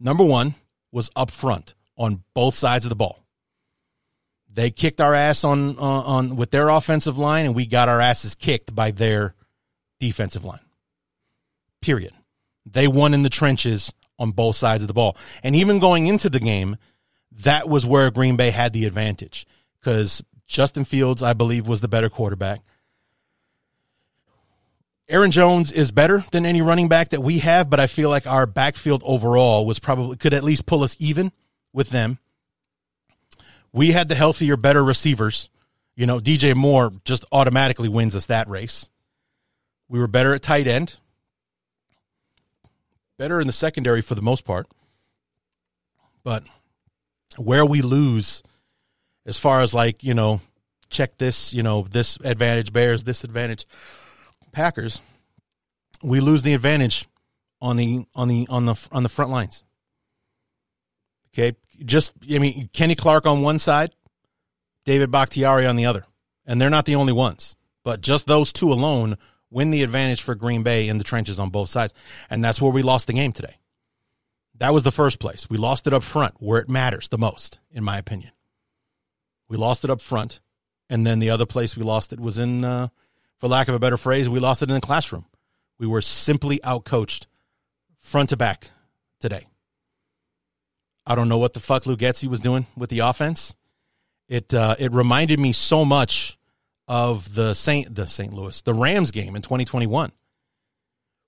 Number 0.00 0.24
1 0.24 0.54
was 0.90 1.10
up 1.14 1.30
front 1.30 1.74
on 1.96 2.24
both 2.34 2.54
sides 2.54 2.84
of 2.84 2.88
the 2.88 2.96
ball. 2.96 3.24
They 4.52 4.70
kicked 4.70 5.00
our 5.00 5.14
ass 5.14 5.44
on 5.44 5.78
uh, 5.78 5.82
on 5.82 6.34
with 6.34 6.50
their 6.50 6.70
offensive 6.70 7.16
line, 7.16 7.46
and 7.46 7.54
we 7.54 7.66
got 7.66 7.88
our 7.88 8.00
asses 8.00 8.34
kicked 8.34 8.74
by 8.74 8.90
their 8.90 9.34
defensive 10.00 10.44
line. 10.44 10.60
Period. 11.80 12.12
They 12.66 12.88
won 12.88 13.14
in 13.14 13.22
the 13.22 13.30
trenches 13.30 13.92
on 14.18 14.32
both 14.32 14.56
sides 14.56 14.82
of 14.82 14.88
the 14.88 14.94
ball, 14.94 15.16
and 15.44 15.54
even 15.54 15.78
going 15.78 16.08
into 16.08 16.28
the 16.28 16.40
game, 16.40 16.76
that 17.30 17.68
was 17.68 17.86
where 17.86 18.10
Green 18.10 18.36
Bay 18.36 18.50
had 18.50 18.72
the 18.72 18.86
advantage 18.86 19.46
because 19.80 20.22
Justin 20.50 20.84
Fields, 20.84 21.22
I 21.22 21.32
believe, 21.32 21.66
was 21.66 21.80
the 21.80 21.88
better 21.88 22.08
quarterback. 22.08 22.60
Aaron 25.08 25.30
Jones 25.30 25.72
is 25.72 25.90
better 25.90 26.24
than 26.30 26.46
any 26.46 26.62
running 26.62 26.88
back 26.88 27.08
that 27.08 27.22
we 27.22 27.38
have, 27.40 27.68
but 27.68 27.80
I 27.80 27.86
feel 27.86 28.10
like 28.10 28.26
our 28.26 28.46
backfield 28.46 29.02
overall 29.04 29.66
was 29.66 29.78
probably 29.78 30.16
could 30.16 30.34
at 30.34 30.44
least 30.44 30.66
pull 30.66 30.82
us 30.82 30.96
even 31.00 31.32
with 31.72 31.90
them 31.90 32.18
we 33.72 33.92
had 33.92 34.08
the 34.08 34.14
healthier, 34.14 34.56
better 34.56 34.82
receivers. 34.82 35.48
You 35.96 36.06
know, 36.06 36.18
DJ 36.18 36.54
Moore 36.54 36.92
just 37.04 37.24
automatically 37.30 37.88
wins 37.88 38.16
us 38.16 38.26
that 38.26 38.48
race. 38.48 38.88
We 39.88 39.98
were 39.98 40.06
better 40.06 40.34
at 40.34 40.42
tight 40.42 40.66
end, 40.66 40.98
better 43.18 43.40
in 43.40 43.46
the 43.46 43.52
secondary 43.52 44.00
for 44.00 44.14
the 44.14 44.22
most 44.22 44.44
part. 44.44 44.66
But 46.22 46.44
where 47.36 47.66
we 47.66 47.82
lose, 47.82 48.42
as 49.30 49.38
far 49.38 49.62
as 49.62 49.72
like, 49.72 50.02
you 50.02 50.12
know, 50.12 50.40
check 50.90 51.16
this, 51.16 51.54
you 51.54 51.62
know, 51.62 51.86
this 51.88 52.18
advantage 52.24 52.72
Bears, 52.72 53.04
this 53.04 53.22
advantage 53.22 53.64
Packers, 54.50 55.00
we 56.02 56.18
lose 56.18 56.42
the 56.42 56.52
advantage 56.52 57.06
on 57.60 57.76
the 57.76 58.04
on 58.16 58.26
the 58.26 58.46
on 58.50 58.66
the 58.66 58.88
on 58.90 59.04
the 59.04 59.08
front 59.08 59.30
lines. 59.30 59.64
Okay, 61.32 61.56
just 61.84 62.12
I 62.28 62.40
mean 62.40 62.68
Kenny 62.72 62.96
Clark 62.96 63.24
on 63.24 63.42
one 63.42 63.60
side, 63.60 63.92
David 64.84 65.12
Bakhtiari 65.12 65.64
on 65.64 65.76
the 65.76 65.86
other, 65.86 66.04
and 66.44 66.60
they're 66.60 66.68
not 66.68 66.84
the 66.84 66.96
only 66.96 67.12
ones. 67.12 67.54
But 67.84 68.00
just 68.00 68.26
those 68.26 68.52
two 68.52 68.72
alone 68.72 69.16
win 69.48 69.70
the 69.70 69.84
advantage 69.84 70.22
for 70.22 70.34
Green 70.34 70.64
Bay 70.64 70.88
in 70.88 70.98
the 70.98 71.04
trenches 71.04 71.38
on 71.38 71.50
both 71.50 71.68
sides, 71.68 71.94
and 72.28 72.42
that's 72.42 72.60
where 72.60 72.72
we 72.72 72.82
lost 72.82 73.06
the 73.06 73.12
game 73.12 73.32
today. 73.32 73.58
That 74.56 74.74
was 74.74 74.82
the 74.82 74.92
first 74.92 75.20
place. 75.20 75.48
We 75.48 75.56
lost 75.56 75.86
it 75.86 75.92
up 75.92 76.02
front 76.02 76.34
where 76.38 76.58
it 76.58 76.68
matters 76.68 77.08
the 77.08 77.18
most, 77.18 77.60
in 77.70 77.84
my 77.84 77.96
opinion. 77.96 78.32
We 79.50 79.56
lost 79.56 79.84
it 79.84 79.90
up 79.90 80.00
front, 80.00 80.40
and 80.88 81.04
then 81.04 81.18
the 81.18 81.30
other 81.30 81.44
place 81.44 81.76
we 81.76 81.82
lost 81.82 82.12
it 82.12 82.20
was 82.20 82.38
in, 82.38 82.64
uh, 82.64 82.88
for 83.38 83.48
lack 83.48 83.66
of 83.66 83.74
a 83.74 83.80
better 83.80 83.96
phrase, 83.96 84.28
we 84.28 84.38
lost 84.38 84.62
it 84.62 84.70
in 84.70 84.76
the 84.76 84.80
classroom. 84.80 85.26
We 85.76 85.88
were 85.88 86.00
simply 86.00 86.60
outcoached 86.60 87.26
front 87.98 88.28
to 88.28 88.36
back 88.36 88.70
today. 89.18 89.48
I 91.04 91.16
don't 91.16 91.28
know 91.28 91.38
what 91.38 91.54
the 91.54 91.60
fuck 91.60 91.84
Luke 91.84 91.98
Getsy 91.98 92.28
was 92.28 92.38
doing 92.38 92.66
with 92.76 92.90
the 92.90 93.00
offense. 93.00 93.56
It 94.28 94.54
uh, 94.54 94.76
it 94.78 94.92
reminded 94.92 95.40
me 95.40 95.52
so 95.52 95.84
much 95.84 96.38
of 96.86 97.34
the 97.34 97.52
Saint 97.54 97.92
the 97.92 98.06
St. 98.06 98.32
Louis 98.32 98.62
the 98.62 98.74
Rams 98.74 99.10
game 99.10 99.34
in 99.34 99.42
2021, 99.42 100.12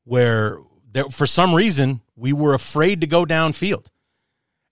where 0.04 0.58
there, 0.92 1.10
for 1.10 1.26
some 1.26 1.54
reason 1.54 2.02
we 2.14 2.32
were 2.32 2.54
afraid 2.54 3.00
to 3.00 3.08
go 3.08 3.24
downfield. 3.24 3.86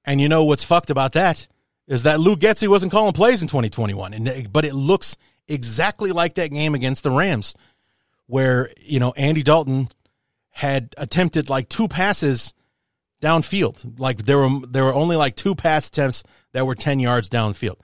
And 0.04 0.20
you 0.20 0.28
know 0.28 0.44
what's 0.44 0.62
fucked 0.62 0.90
about 0.90 1.12
that 1.14 1.48
is 1.90 2.04
that 2.04 2.20
Luke 2.20 2.38
Getsy 2.38 2.68
wasn't 2.68 2.92
calling 2.92 3.12
plays 3.12 3.42
in 3.42 3.48
2021, 3.48 4.14
and 4.14 4.52
but 4.52 4.64
it 4.64 4.74
looks 4.74 5.16
exactly 5.48 6.12
like 6.12 6.34
that 6.34 6.52
game 6.52 6.74
against 6.76 7.02
the 7.02 7.10
Rams, 7.10 7.54
where 8.26 8.70
you 8.80 9.00
know 9.00 9.12
Andy 9.12 9.42
Dalton 9.42 9.88
had 10.50 10.94
attempted 10.96 11.50
like 11.50 11.68
two 11.68 11.88
passes 11.88 12.54
downfield. 13.20 13.98
Like 13.98 14.24
there 14.24 14.38
were 14.38 14.60
there 14.68 14.84
were 14.84 14.94
only 14.94 15.16
like 15.16 15.34
two 15.34 15.56
pass 15.56 15.88
attempts 15.88 16.22
that 16.52 16.64
were 16.64 16.76
ten 16.76 17.00
yards 17.00 17.28
downfield. 17.28 17.80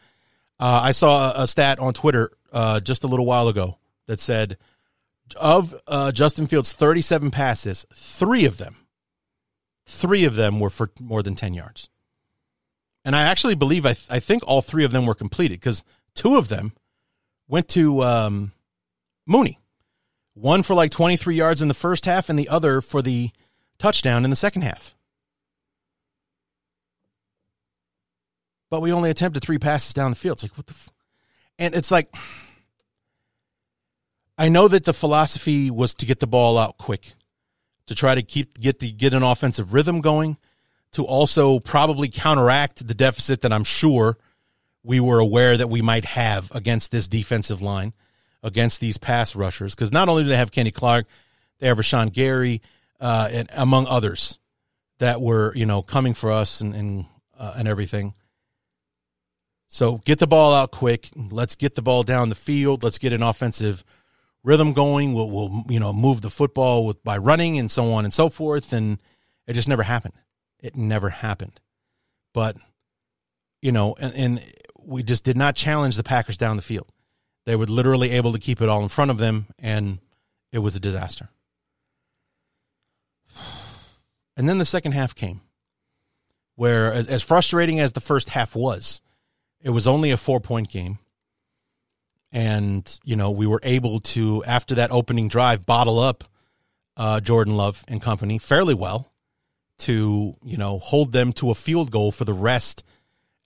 Uh, 0.58 0.80
I 0.84 0.92
saw 0.92 1.32
a, 1.32 1.42
a, 1.42 1.46
stat 1.46 1.80
on 1.80 1.92
Twitter 1.92 2.30
uh, 2.50 2.80
just 2.80 3.04
a 3.04 3.08
little 3.08 3.26
while 3.26 3.48
ago 3.48 3.76
that 4.06 4.20
said 4.20 4.56
of 5.34 5.74
uh, 5.88 6.12
Justin 6.12 6.46
Fields' 6.46 6.72
thirty-seven 6.72 7.32
passes, 7.32 7.84
three 7.92 8.44
of 8.44 8.58
them, 8.58 8.76
three 9.84 10.24
of 10.24 10.36
them 10.36 10.60
were 10.60 10.70
for 10.70 10.92
more 11.00 11.24
than 11.24 11.34
ten 11.34 11.54
yards. 11.54 11.90
And 13.06 13.16
I 13.16 13.22
actually 13.22 13.54
believe 13.54 13.86
I 13.86 13.94
th- 13.94 14.06
I 14.10 14.20
think 14.20 14.42
all 14.46 14.60
three 14.60 14.84
of 14.84 14.92
them 14.92 15.06
were 15.06 15.14
completed 15.14 15.58
because 15.58 15.82
two 16.14 16.36
of 16.36 16.48
them 16.48 16.72
went 17.48 17.68
to 17.68 18.02
um, 18.02 18.52
Mooney. 19.24 19.58
One 20.34 20.62
for 20.62 20.74
like 20.74 20.90
23 20.90 21.34
yards 21.34 21.62
in 21.62 21.68
the 21.68 21.74
first 21.74 22.04
half, 22.04 22.28
and 22.28 22.38
the 22.38 22.50
other 22.50 22.82
for 22.82 23.00
the 23.00 23.30
touchdown 23.78 24.24
in 24.24 24.28
the 24.28 24.36
second 24.36 24.62
half. 24.62 24.96
but 28.70 28.80
we 28.80 28.92
only 28.92 29.10
attempted 29.10 29.42
three 29.42 29.58
passes 29.58 29.94
down 29.94 30.10
the 30.10 30.16
field. 30.16 30.36
It's 30.36 30.42
like, 30.42 30.56
what 30.56 30.66
the? 30.66 30.72
F-? 30.72 30.90
And 31.58 31.74
it's 31.74 31.90
like, 31.90 32.14
I 34.38 34.48
know 34.48 34.68
that 34.68 34.84
the 34.84 34.92
philosophy 34.92 35.70
was 35.70 35.94
to 35.94 36.06
get 36.06 36.20
the 36.20 36.26
ball 36.26 36.58
out 36.58 36.76
quick, 36.76 37.14
to 37.86 37.94
try 37.94 38.14
to 38.14 38.22
keep 38.22 38.58
get 38.58 38.80
the 38.80 38.92
get 38.92 39.14
an 39.14 39.22
offensive 39.22 39.72
rhythm 39.72 40.00
going, 40.00 40.36
to 40.92 41.04
also 41.04 41.58
probably 41.58 42.08
counteract 42.08 42.86
the 42.86 42.94
deficit 42.94 43.42
that 43.42 43.52
I'm 43.52 43.64
sure 43.64 44.16
we 44.82 45.00
were 45.00 45.18
aware 45.18 45.56
that 45.56 45.68
we 45.68 45.82
might 45.82 46.04
have 46.04 46.50
against 46.54 46.92
this 46.92 47.08
defensive 47.08 47.60
line, 47.60 47.92
against 48.42 48.80
these 48.80 48.98
pass 48.98 49.34
rushers. 49.34 49.74
Because 49.74 49.92
not 49.92 50.08
only 50.08 50.22
do 50.22 50.28
they 50.28 50.36
have 50.36 50.52
Kenny 50.52 50.70
Clark, 50.70 51.06
they 51.58 51.66
have 51.66 51.78
Rashan 51.78 52.12
Gary, 52.12 52.62
uh, 53.00 53.28
and 53.30 53.48
among 53.52 53.86
others 53.86 54.38
that 54.98 55.20
were 55.20 55.54
you 55.54 55.66
know 55.66 55.82
coming 55.82 56.14
for 56.14 56.30
us 56.30 56.60
and 56.60 56.74
and, 56.74 57.06
uh, 57.38 57.54
and 57.56 57.68
everything. 57.68 58.14
So 59.68 59.98
get 59.98 60.18
the 60.18 60.26
ball 60.26 60.54
out 60.54 60.70
quick. 60.70 61.10
Let's 61.16 61.56
get 61.56 61.74
the 61.74 61.82
ball 61.82 62.02
down 62.02 62.28
the 62.28 62.34
field. 62.34 62.82
Let's 62.82 62.98
get 62.98 63.12
an 63.12 63.22
offensive 63.22 63.84
rhythm 64.44 64.72
going. 64.72 65.12
We'll, 65.12 65.28
we'll 65.28 65.64
you 65.68 65.80
know 65.80 65.92
move 65.92 66.22
the 66.22 66.30
football 66.30 66.86
with 66.86 67.02
by 67.02 67.18
running 67.18 67.58
and 67.58 67.70
so 67.70 67.92
on 67.92 68.04
and 68.04 68.14
so 68.14 68.28
forth. 68.28 68.72
And 68.72 68.98
it 69.46 69.54
just 69.54 69.68
never 69.68 69.82
happened. 69.82 70.14
It 70.60 70.76
never 70.76 71.10
happened. 71.10 71.60
But 72.32 72.56
you 73.62 73.72
know, 73.72 73.96
and, 73.98 74.14
and 74.14 74.52
we 74.78 75.02
just 75.02 75.24
did 75.24 75.36
not 75.36 75.56
challenge 75.56 75.96
the 75.96 76.04
Packers 76.04 76.36
down 76.36 76.56
the 76.56 76.62
field. 76.62 76.92
They 77.44 77.56
were 77.56 77.66
literally 77.66 78.12
able 78.12 78.32
to 78.32 78.38
keep 78.38 78.60
it 78.60 78.68
all 78.68 78.82
in 78.82 78.88
front 78.88 79.10
of 79.10 79.18
them, 79.18 79.46
and 79.58 79.98
it 80.52 80.58
was 80.58 80.76
a 80.76 80.80
disaster. 80.80 81.28
And 84.38 84.46
then 84.46 84.58
the 84.58 84.66
second 84.66 84.92
half 84.92 85.14
came, 85.14 85.40
where 86.56 86.92
as, 86.92 87.06
as 87.06 87.22
frustrating 87.22 87.80
as 87.80 87.92
the 87.92 88.02
first 88.02 88.28
half 88.28 88.54
was, 88.54 89.00
it 89.62 89.70
was 89.70 89.86
only 89.86 90.10
a 90.10 90.18
four 90.18 90.40
point 90.40 90.68
game. 90.68 90.98
And, 92.32 93.00
you 93.02 93.16
know, 93.16 93.30
we 93.30 93.46
were 93.46 93.60
able 93.62 93.98
to, 94.00 94.44
after 94.44 94.74
that 94.74 94.90
opening 94.90 95.28
drive, 95.28 95.64
bottle 95.64 95.98
up 95.98 96.24
uh, 96.98 97.20
Jordan 97.20 97.56
Love 97.56 97.82
and 97.88 98.02
company 98.02 98.36
fairly 98.36 98.74
well 98.74 99.10
to, 99.78 100.34
you 100.42 100.56
know, 100.56 100.78
hold 100.78 101.12
them 101.12 101.32
to 101.34 101.50
a 101.50 101.54
field 101.54 101.90
goal 101.90 102.12
for 102.12 102.24
the 102.24 102.32
rest. 102.32 102.82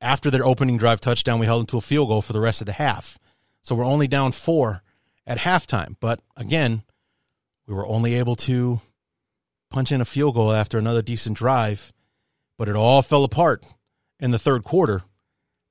After 0.00 0.30
their 0.30 0.44
opening 0.44 0.78
drive 0.78 1.00
touchdown, 1.00 1.38
we 1.38 1.46
held 1.46 1.60
them 1.60 1.66
to 1.68 1.78
a 1.78 1.82
field 1.82 2.08
goal 2.08 2.22
for 2.22 2.32
the 2.32 2.40
rest 2.40 2.60
of 2.62 2.66
the 2.66 2.72
half. 2.72 3.18
So 3.62 3.74
we're 3.74 3.84
only 3.84 4.08
down 4.08 4.32
four 4.32 4.82
at 5.26 5.38
halftime. 5.38 5.96
But 6.00 6.20
again, 6.36 6.82
we 7.66 7.74
were 7.74 7.86
only 7.86 8.14
able 8.14 8.36
to 8.36 8.80
punch 9.70 9.92
in 9.92 10.00
a 10.00 10.06
field 10.06 10.34
goal 10.34 10.52
after 10.52 10.78
another 10.78 11.02
decent 11.02 11.36
drive. 11.36 11.92
But 12.56 12.68
it 12.68 12.76
all 12.76 13.02
fell 13.02 13.24
apart 13.24 13.64
in 14.18 14.30
the 14.30 14.38
third 14.38 14.64
quarter 14.64 15.02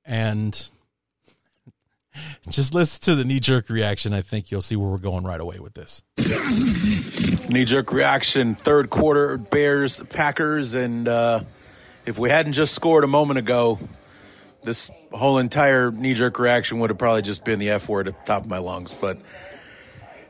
and 0.06 0.70
Just 2.50 2.74
listen 2.74 3.02
to 3.04 3.16
the 3.16 3.26
knee 3.26 3.40
jerk 3.40 3.70
reaction. 3.70 4.14
I 4.14 4.22
think 4.22 4.52
you'll 4.52 4.62
see 4.62 4.76
where 4.76 4.90
we're 4.90 4.98
going 4.98 5.24
right 5.24 5.40
away 5.40 5.60
with 5.60 5.74
this. 5.74 6.04
Knee 7.50 7.66
jerk 7.66 7.92
reaction, 7.94 8.56
third 8.56 8.90
quarter, 8.90 9.38
Bears, 9.38 10.02
Packers, 10.10 10.74
and 10.76 11.08
uh, 11.08 11.42
if 12.06 12.18
we 12.18 12.30
hadn't 12.30 12.54
just 12.54 12.74
scored 12.74 13.04
a 13.04 13.08
moment 13.08 13.40
ago, 13.40 13.80
this 14.64 14.92
whole 15.12 15.38
entire 15.38 15.92
knee 15.92 16.14
jerk 16.14 16.40
reaction 16.40 16.80
would 16.80 16.90
have 16.90 17.00
probably 17.00 17.22
just 17.22 17.44
been 17.44 17.60
the 17.60 17.70
F 17.70 17.88
word 17.88 18.08
at 18.08 18.20
the 18.20 18.26
top 18.26 18.44
of 18.44 18.50
my 18.50 18.58
lungs. 18.58 18.94
But 18.94 19.18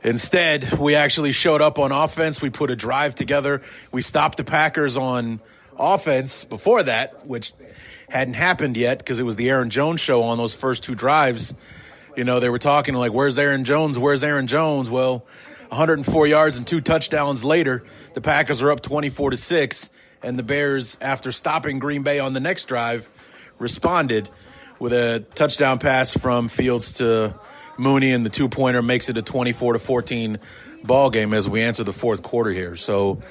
instead, 0.04 0.78
we 0.78 0.96
actually 0.96 1.32
showed 1.32 1.62
up 1.62 1.80
on 1.80 1.92
offense. 1.92 2.42
We 2.42 2.50
put 2.50 2.72
a 2.72 2.76
drive 2.76 3.16
together. 3.16 3.62
We 3.92 4.02
stopped 4.02 4.38
the 4.38 4.44
Packers 4.44 4.98
on 4.98 5.40
offense 5.78 6.44
before 6.44 6.84
that, 6.84 7.26
which 7.26 7.54
hadn't 8.10 8.36
happened 8.36 8.76
yet 8.78 9.00
because 9.00 9.20
it 9.20 9.24
was 9.24 9.36
the 9.36 9.50
Aaron 9.50 9.70
Jones 9.70 10.00
show 10.00 10.24
on 10.24 10.38
those 10.38 10.56
first 10.56 10.84
two 10.84 10.96
drives. 10.96 11.56
You 12.20 12.26
know, 12.26 12.42
they 12.42 12.50
were 12.50 12.60
talking 12.60 12.96
like, 12.96 13.14
where's 13.14 13.40
Aaron 13.40 13.64
Jones? 13.64 13.98
Where's 13.98 14.26
Aaron 14.26 14.46
Jones? 14.46 14.90
Well, 14.90 15.20
104 15.70 16.28
yards 16.28 16.58
and 16.58 16.68
two 16.68 16.82
touchdowns 16.82 17.46
later, 17.46 17.86
the 18.14 18.20
Packers 18.20 18.62
are 18.62 18.74
up 18.74 18.82
24 18.82 19.30
to 19.30 19.38
6, 19.38 19.90
and 20.22 20.38
the 20.38 20.44
Bears, 20.44 20.98
after 21.00 21.32
stopping 21.32 21.80
Green 21.80 22.04
Bay 22.04 22.20
on 22.20 22.34
the 22.34 22.42
next 22.42 22.66
drive, 22.66 23.08
responded 23.58 24.30
with 24.80 24.92
a 24.92 25.26
touchdown 25.34 25.80
pass 25.80 26.14
from 26.14 26.50
Fields 26.50 26.92
to 26.98 27.40
Mooney, 27.78 28.12
and 28.12 28.26
the 28.26 28.30
two 28.30 28.50
pointer 28.50 28.82
makes 28.82 29.08
it 29.08 29.16
a 29.16 29.22
24 29.22 29.72
to 29.72 29.80
14 29.80 30.40
ball 30.84 31.10
game 31.12 31.34
as 31.34 31.48
we 31.48 31.62
enter 31.62 31.86
the 31.86 31.94
fourth 31.94 32.22
quarter 32.22 32.52
here. 32.52 32.76
So, 32.76 33.22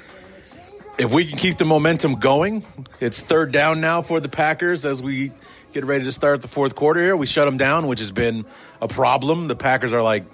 if 0.98 1.12
we 1.12 1.26
can 1.26 1.36
keep 1.36 1.58
the 1.58 1.66
momentum 1.66 2.14
going, 2.14 2.64
it's 3.00 3.22
third 3.22 3.52
down 3.52 3.82
now 3.82 4.00
for 4.00 4.18
the 4.18 4.30
Packers 4.30 4.86
as 4.86 5.02
we 5.02 5.32
get 5.72 5.84
ready 5.84 6.04
to 6.04 6.12
start 6.12 6.42
the 6.42 6.48
fourth 6.48 6.74
quarter 6.74 7.02
here. 7.02 7.16
We 7.16 7.26
shut 7.26 7.46
them 7.46 7.56
down, 7.56 7.86
which 7.86 8.00
has 8.00 8.10
been 8.10 8.46
a 8.80 8.88
problem. 8.88 9.48
The 9.48 9.56
Packers 9.56 9.92
are 9.92 10.02
like 10.02 10.24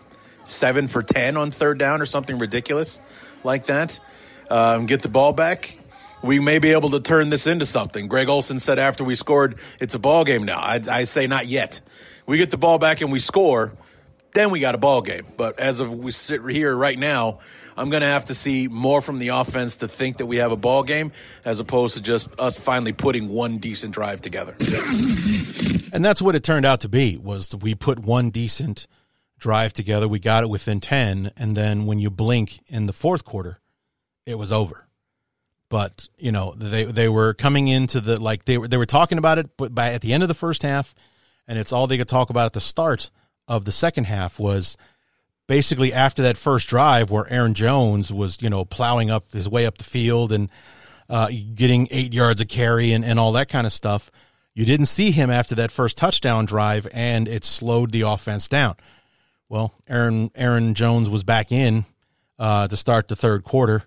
seven 0.45 0.89
for 0.89 1.03
10 1.03 1.37
on 1.37 1.51
third 1.51 1.79
down 1.79 2.01
or 2.01 2.07
something 2.07 2.39
ridiculous 2.39 3.01
like 3.43 3.67
that. 3.67 3.99
Um, 4.51 4.87
get 4.87 5.03
the 5.03 5.09
ball 5.09 5.33
back. 5.33 5.79
We 6.23 6.41
may 6.41 6.59
be 6.59 6.73
able 6.73 6.91
to 6.91 7.01
turn 7.01 7.31
this 7.31 7.47
into 7.47 7.67
something. 7.67 8.09
Greg 8.09 8.29
Olsen 8.29 8.59
said 8.59 8.79
after 8.79 9.05
we 9.05 9.15
scored, 9.15 9.59
it's 9.81 9.95
a 9.95 9.99
ball 9.99 10.25
game 10.25 10.45
now. 10.45 10.59
I, 10.59 10.81
I 10.89 11.05
say 11.05 11.27
not 11.27 11.47
yet. 11.47 11.81
We 12.27 12.39
get 12.39 12.51
the 12.51 12.57
ball 12.57 12.79
back 12.79 13.03
and 13.03 13.13
we 13.13 13.19
score, 13.19 13.73
then 14.33 14.51
we 14.51 14.61
got 14.61 14.75
a 14.75 14.79
ball 14.79 15.03
game. 15.03 15.27
But 15.37 15.59
as 15.59 15.81
of 15.81 15.93
we 15.93 16.11
sit 16.13 16.41
here 16.49 16.75
right 16.75 16.99
now, 16.99 17.41
I'm 17.77 17.91
going 17.91 18.03
to 18.03 18.07
have 18.07 18.27
to 18.27 18.35
see 18.35 18.69
more 18.69 19.01
from 19.01 19.19
the 19.19 19.29
offense 19.29 19.79
to 19.79 19.89
think 19.89 20.19
that 20.19 20.27
we 20.27 20.37
have 20.37 20.53
a 20.53 20.57
ball 20.57 20.83
game 20.83 21.13
as 21.45 21.61
opposed 21.61 21.97
to 21.97 22.03
just 22.03 22.29
us 22.39 22.59
finally 22.59 22.93
putting 22.93 23.29
one 23.29 23.59
decent 23.59 23.95
drive 23.95 24.21
together. 24.21 24.55
And 25.93 26.05
that's 26.05 26.23
what 26.23 26.35
it 26.35 26.43
turned 26.43 26.67
out 26.67 26.81
to 26.83 26.89
be 26.89 27.17
was 27.17 27.55
we 27.55 27.75
put 27.75 27.99
one 27.99 28.31
decent 28.31 28.87
drive 29.39 29.73
together. 29.73 30.09
We 30.09 30.19
got 30.19 30.45
it 30.45 30.49
within 30.49 30.81
10 30.81 31.33
and 31.37 31.57
then 31.57 31.87
when 31.87 31.99
you 31.99 32.11
blink 32.11 32.61
in 32.69 32.87
the 32.87 32.93
fourth 32.93 33.25
quarter, 33.25 33.61
it 34.27 34.37
was 34.37 34.53
over. 34.53 34.87
But, 35.69 36.09
you 36.17 36.31
know, 36.31 36.55
they 36.57 36.85
they 36.85 37.09
were 37.09 37.35
coming 37.35 37.69
into 37.69 38.01
the 38.01 38.21
like 38.21 38.45
they 38.45 38.59
were 38.59 38.69
they 38.69 38.77
were 38.77 38.87
talking 38.87 39.19
about 39.19 39.39
it 39.39 39.57
but 39.57 39.75
by 39.75 39.93
at 39.93 40.03
the 40.03 40.13
end 40.13 40.23
of 40.23 40.29
the 40.29 40.35
first 40.35 40.63
half 40.63 40.95
and 41.49 41.59
it's 41.59 41.73
all 41.73 41.87
they 41.87 41.99
could 41.99 42.09
talk 42.09 42.31
about 42.31 42.47
at 42.47 42.53
the 42.53 42.61
start 42.61 43.11
of 43.49 43.65
the 43.65 43.73
second 43.73 44.05
half 44.05 44.39
was 44.39 44.77
basically 45.47 45.93
after 45.93 46.23
that 46.23 46.37
first 46.37 46.69
drive 46.69 47.11
where 47.11 47.31
Aaron 47.31 47.55
Jones 47.55 48.13
was, 48.13 48.41
you 48.41 48.51
know, 48.51 48.65
plowing 48.65 49.11
up 49.11 49.33
his 49.33 49.49
way 49.49 49.67
up 49.67 49.79
the 49.79 49.85
field 49.85 50.33
and 50.33 50.51
uh, 51.09 51.29
getting 51.55 51.89
eight 51.91 52.13
yards 52.13 52.41
of 52.41 52.49
carry 52.49 52.93
and, 52.93 53.05
and 53.05 53.19
all 53.19 53.33
that 53.33 53.49
kind 53.49 53.67
of 53.67 53.73
stuff. 53.73 54.11
You 54.55 54.65
didn't 54.65 54.87
see 54.87 55.11
him 55.11 55.31
after 55.31 55.57
that 55.57 55.71
first 55.71 55.97
touchdown 55.97 56.45
drive, 56.45 56.87
and 56.93 57.27
it 57.27 57.45
slowed 57.45 57.91
the 57.91 58.03
offense 58.03 58.49
down. 58.49 58.77
Well, 59.49 59.75
Aaron 59.89 60.31
Aaron 60.35 60.75
Jones 60.75 61.11
was 61.11 61.25
back 61.25 61.53
in 61.53 61.85
uh, 62.39 62.69
to 62.69 62.77
start 62.77 63.09
the 63.09 63.17
third 63.17 63.45
quarter 63.45 63.85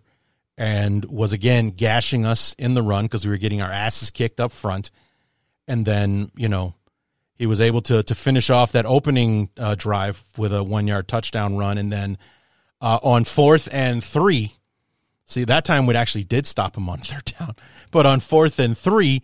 and 0.57 1.05
was 1.05 1.33
again 1.33 1.69
gashing 1.69 2.25
us 2.25 2.53
in 2.57 2.73
the 2.73 2.81
run 2.81 3.05
because 3.05 3.25
we 3.25 3.31
were 3.31 3.37
getting 3.37 3.61
our 3.61 3.71
asses 3.71 4.11
kicked 4.11 4.39
up 4.39 4.51
front. 4.51 4.91
And 5.67 5.85
then, 5.85 6.31
you 6.35 6.47
know, 6.47 6.73
he 7.37 7.45
was 7.45 7.61
able 7.61 7.81
to 7.83 8.03
to 8.03 8.15
finish 8.15 8.49
off 8.49 8.71
that 8.71 8.85
opening 8.85 9.49
uh, 9.57 9.75
drive 9.75 10.23
with 10.37 10.53
a 10.53 10.63
one 10.63 10.87
yard 10.87 11.07
touchdown 11.07 11.57
run, 11.57 11.77
and 11.77 11.91
then 11.91 12.17
uh, 12.81 12.99
on 13.03 13.23
fourth 13.23 13.69
and 13.71 14.03
three, 14.03 14.53
see 15.25 15.43
that 15.45 15.65
time 15.65 15.85
we 15.85 15.95
actually 15.95 16.23
did 16.23 16.47
stop 16.47 16.75
him 16.75 16.89
on 16.89 16.97
third 16.99 17.33
down, 17.39 17.55
but 17.91 18.05
on 18.05 18.19
fourth 18.19 18.59
and 18.59 18.77
three, 18.77 19.21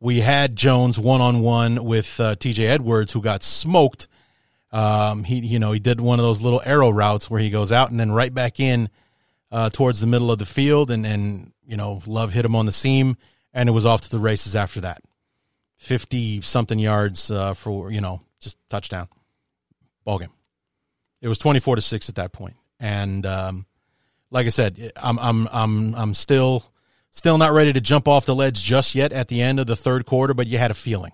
we 0.00 0.20
had 0.20 0.56
Jones 0.56 0.98
one 0.98 1.20
on 1.20 1.40
one 1.40 1.84
with 1.84 2.18
uh, 2.18 2.34
T.J. 2.34 2.66
Edwards, 2.66 3.12
who 3.12 3.20
got 3.20 3.42
smoked. 3.42 4.08
Um, 4.72 5.24
he 5.24 5.40
you 5.40 5.58
know 5.58 5.72
he 5.72 5.80
did 5.80 6.00
one 6.00 6.18
of 6.18 6.24
those 6.24 6.42
little 6.42 6.62
arrow 6.64 6.90
routes 6.90 7.30
where 7.30 7.40
he 7.40 7.50
goes 7.50 7.72
out 7.72 7.90
and 7.90 8.00
then 8.00 8.12
right 8.12 8.32
back 8.32 8.60
in 8.60 8.88
uh, 9.52 9.68
towards 9.68 10.00
the 10.00 10.06
middle 10.06 10.30
of 10.30 10.38
the 10.38 10.46
field, 10.46 10.90
and 10.90 11.04
and 11.04 11.52
you 11.66 11.76
know 11.76 12.00
Love 12.06 12.32
hit 12.32 12.44
him 12.44 12.56
on 12.56 12.66
the 12.66 12.72
seam, 12.72 13.16
and 13.52 13.68
it 13.68 13.72
was 13.72 13.84
off 13.84 14.02
to 14.02 14.10
the 14.10 14.18
races 14.18 14.56
after 14.56 14.80
that. 14.80 15.02
50 15.80 16.42
something 16.42 16.78
yards 16.78 17.30
uh, 17.30 17.54
for, 17.54 17.90
you 17.90 18.00
know, 18.00 18.20
just 18.38 18.58
touchdown 18.68 19.08
ball 20.04 20.18
game. 20.18 20.28
It 21.22 21.28
was 21.28 21.38
24 21.38 21.76
to 21.76 21.82
6 21.82 22.08
at 22.08 22.14
that 22.16 22.32
point. 22.32 22.56
And 22.78 23.24
um, 23.26 23.66
like 24.30 24.46
I 24.46 24.50
said, 24.50 24.92
I'm 24.96 25.18
I'm 25.18 25.48
I'm 25.48 25.94
I'm 25.94 26.14
still 26.14 26.64
still 27.10 27.38
not 27.38 27.52
ready 27.52 27.72
to 27.72 27.80
jump 27.80 28.08
off 28.08 28.26
the 28.26 28.34
ledge 28.34 28.62
just 28.62 28.94
yet 28.94 29.12
at 29.12 29.28
the 29.28 29.42
end 29.42 29.58
of 29.58 29.66
the 29.66 29.76
third 29.76 30.06
quarter, 30.06 30.32
but 30.32 30.46
you 30.46 30.58
had 30.58 30.70
a 30.70 30.74
feeling 30.74 31.12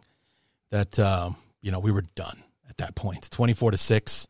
that 0.71 0.99
uh, 0.99 1.31
you 1.61 1.71
know, 1.71 1.79
we 1.79 1.91
were 1.91 2.05
done 2.15 2.43
at 2.69 2.77
that 2.79 2.95
point. 2.95 3.31
24 3.31 3.73
to 3.73 3.77
6. 3.77 4.29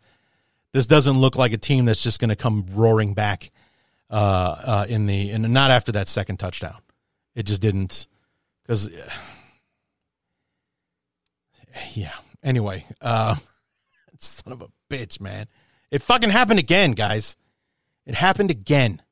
This 0.72 0.86
doesn't 0.86 1.18
look 1.18 1.36
like 1.36 1.52
a 1.52 1.58
team 1.58 1.86
that's 1.86 2.02
just 2.02 2.20
going 2.20 2.30
to 2.30 2.36
come 2.36 2.66
roaring 2.72 3.14
back 3.14 3.50
uh, 4.10 4.14
uh, 4.14 4.86
in 4.88 5.06
the 5.06 5.30
and 5.30 5.52
not 5.52 5.70
after 5.70 5.92
that 5.92 6.08
second 6.08 6.38
touchdown. 6.38 6.76
It 7.34 7.44
just 7.44 7.60
didn't 7.62 8.06
cuz 8.66 8.88
yeah. 11.94 12.14
Anyway, 12.42 12.84
uh, 13.00 13.34
son 14.18 14.52
of 14.52 14.62
a 14.62 14.68
bitch, 14.90 15.20
man. 15.20 15.46
It 15.90 16.02
fucking 16.02 16.30
happened 16.30 16.58
again, 16.58 16.92
guys. 16.92 17.36
It 18.06 18.14
happened 18.14 18.50
again. 18.50 19.02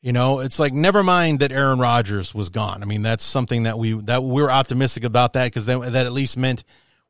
You 0.00 0.12
know, 0.12 0.38
it's 0.38 0.60
like 0.60 0.72
never 0.72 1.02
mind 1.02 1.40
that 1.40 1.50
Aaron 1.50 1.80
Rodgers 1.80 2.32
was 2.32 2.50
gone. 2.50 2.82
I 2.82 2.86
mean, 2.86 3.02
that's 3.02 3.24
something 3.24 3.64
that 3.64 3.78
we 3.78 3.94
that 4.02 4.22
we 4.22 4.42
were 4.42 4.50
optimistic 4.50 5.02
about 5.02 5.32
that 5.32 5.46
because 5.46 5.66
that, 5.66 5.80
that 5.92 6.06
at 6.06 6.12
least 6.12 6.36
meant 6.36 6.62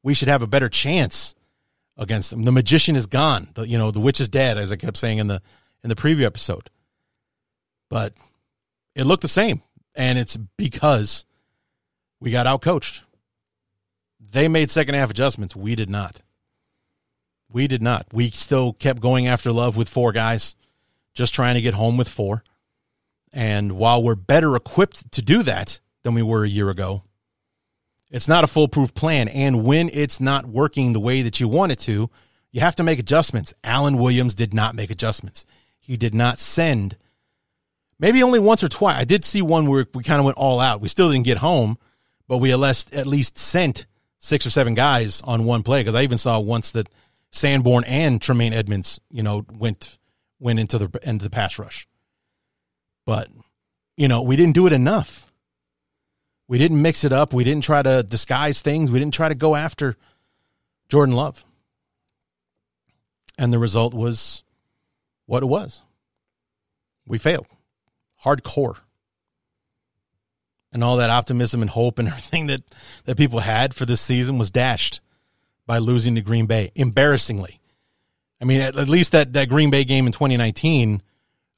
we 0.03 0.15
should 0.15 0.29
have 0.29 0.43
a 0.43 0.47
better 0.47 0.71
chance 0.71 1.35
against 1.99 2.31
them. 2.31 2.45
The 2.45 2.53
magician 2.53 2.97
is 2.97 3.07
gone. 3.07 3.49
The, 3.55 3.69
you 3.69 3.77
know, 3.77 3.91
the 3.91 4.01
witch 4.01 4.21
is 4.21 4.31
dead, 4.31 4.57
as 4.57 4.73
I 4.73 4.77
kept 4.77 4.97
saying 4.97 5.19
in 5.19 5.27
the 5.27 5.43
in 5.85 5.91
the 5.91 5.97
preview 5.97 6.25
episode. 6.25 6.71
But 7.91 8.15
it 8.95 9.05
looked 9.05 9.23
the 9.23 9.29
same, 9.29 9.61
and 9.95 10.19
it's 10.19 10.37
because 10.37 11.27
we 12.21 12.31
got 12.31 12.47
outcoached. 12.47 13.03
They 14.31 14.49
made 14.49 14.71
second 14.71 14.95
half 14.95 15.11
adjustments. 15.11 15.57
We 15.57 15.75
did 15.75 15.89
not. 15.89 16.23
We 17.51 17.67
did 17.67 17.83
not. 17.83 18.07
We 18.13 18.31
still 18.31 18.75
kept 18.75 19.01
going 19.01 19.27
after 19.27 19.53
love 19.53 19.77
with 19.77 19.89
four 19.89 20.13
guys, 20.13 20.55
just 21.15 21.35
trying 21.35 21.55
to 21.55 21.61
get 21.61 21.75
home 21.75 21.97
with 21.97 22.09
four. 22.09 22.45
And 23.33 23.73
while 23.73 24.03
we're 24.03 24.15
better 24.15 24.55
equipped 24.55 25.13
to 25.13 25.23
do 25.23 25.43
that 25.45 25.81
than 26.03 26.15
we 26.15 26.23
were 26.23 26.45
a 26.45 26.49
year 26.49 26.69
ago, 26.69 27.05
it's 28.11 28.29
not 28.29 28.45
a 28.45 28.49
foolproof 28.49 28.95
plan. 28.95 29.29
And 29.29 29.65
when 29.65 29.91
it's 29.93 30.21
not 30.21 30.47
working 30.47 30.93
the 30.93 31.01
way 31.01 31.23
that 31.23 31.41
you 31.41 31.49
want 31.49 31.73
it 31.73 31.79
to, 31.81 32.11
you 32.51 32.61
have 32.61 32.77
to 32.77 32.83
make 32.83 32.99
adjustments. 32.99 33.55
Alan 33.63 33.99
Williams 33.99 34.35
did 34.35 34.55
not 34.55 34.75
make 34.75 34.91
adjustments. 34.91 35.45
He 35.79 35.97
did 35.97 36.15
not 36.15 36.39
send, 36.39 36.97
maybe 37.99 38.23
only 38.23 38.39
once 38.39 38.63
or 38.63 38.69
twice. 38.69 38.97
I 38.97 39.05
did 39.05 39.25
see 39.25 39.43
one 39.43 39.67
where 39.69 39.87
we 39.95 40.03
kind 40.03 40.19
of 40.19 40.25
went 40.25 40.39
all 40.39 40.61
out. 40.61 40.81
We 40.81 40.89
still 40.89 41.11
didn't 41.11 41.25
get 41.25 41.39
home, 41.39 41.79
but 42.27 42.39
we 42.39 42.53
at 42.53 42.59
least, 42.59 42.95
at 42.95 43.07
least 43.07 43.39
sent 43.39 43.87
six 44.19 44.47
or 44.47 44.51
seven 44.51 44.75
guys 44.75 45.23
on 45.23 45.45
one 45.45 45.63
play 45.63 45.81
because 45.81 45.95
I 45.95 46.03
even 46.03 46.19
saw 46.19 46.39
once 46.39 46.73
that 46.73 46.89
Sanborn 47.31 47.85
and 47.85 48.21
Tremaine 48.21 48.53
Edmunds, 48.53 49.01
you 49.11 49.23
know, 49.23 49.45
went 49.51 49.99
went 50.39 50.59
into 50.59 50.79
the 50.79 51.01
into 51.03 51.25
the 51.25 51.31
pass 51.31 51.59
rush. 51.59 51.87
But 53.05 53.29
you 53.97 54.09
know, 54.09 54.23
we 54.23 54.37
didn't 54.37 54.55
do 54.55 54.67
it 54.67 54.73
enough. 54.73 55.33
We 56.47 56.59
didn't 56.59 56.81
mix 56.81 57.05
it 57.05 57.13
up. 57.13 57.35
We 57.35 57.45
didn't 57.45 57.65
try 57.65 57.83
to 57.83 58.03
disguise 58.03 58.63
things. 58.63 58.91
We 58.91 58.99
didn't 58.99 59.15
try 59.15 59.29
to 59.29 59.35
go 59.35 59.55
after 59.55 59.97
Jordan 60.89 61.15
Love. 61.15 61.45
And 63.37 63.53
the 63.53 63.59
result 63.59 63.93
was 63.93 64.43
what 65.27 65.43
it 65.43 65.47
was. 65.47 65.83
We 67.07 67.19
failed. 67.19 67.47
Hardcore 68.25 68.79
and 70.73 70.85
all 70.85 70.99
that 70.99 71.11
optimism 71.11 71.63
and 71.63 71.71
hope 71.71 71.99
and 71.99 72.09
everything 72.09 72.47
that, 72.47 72.63
that 73.05 73.17
people 73.17 73.41
had 73.41 73.75
for 73.75 73.87
this 73.87 74.01
season 74.01 74.39
was 74.39 74.51
dashed 74.51 75.01
by 75.67 75.79
losing 75.79 76.15
to 76.15 76.21
Green 76.21 76.47
Bay 76.47 76.73
embarrassingly. 76.75 77.61
I 78.41 78.45
mean, 78.45 78.61
at, 78.61 78.77
at 78.77 78.89
least 78.89 79.13
that, 79.13 79.33
that 79.35 79.49
Green 79.49 79.71
Bay 79.71 79.85
game 79.85 80.07
in 80.07 80.13
2019, 80.13 81.03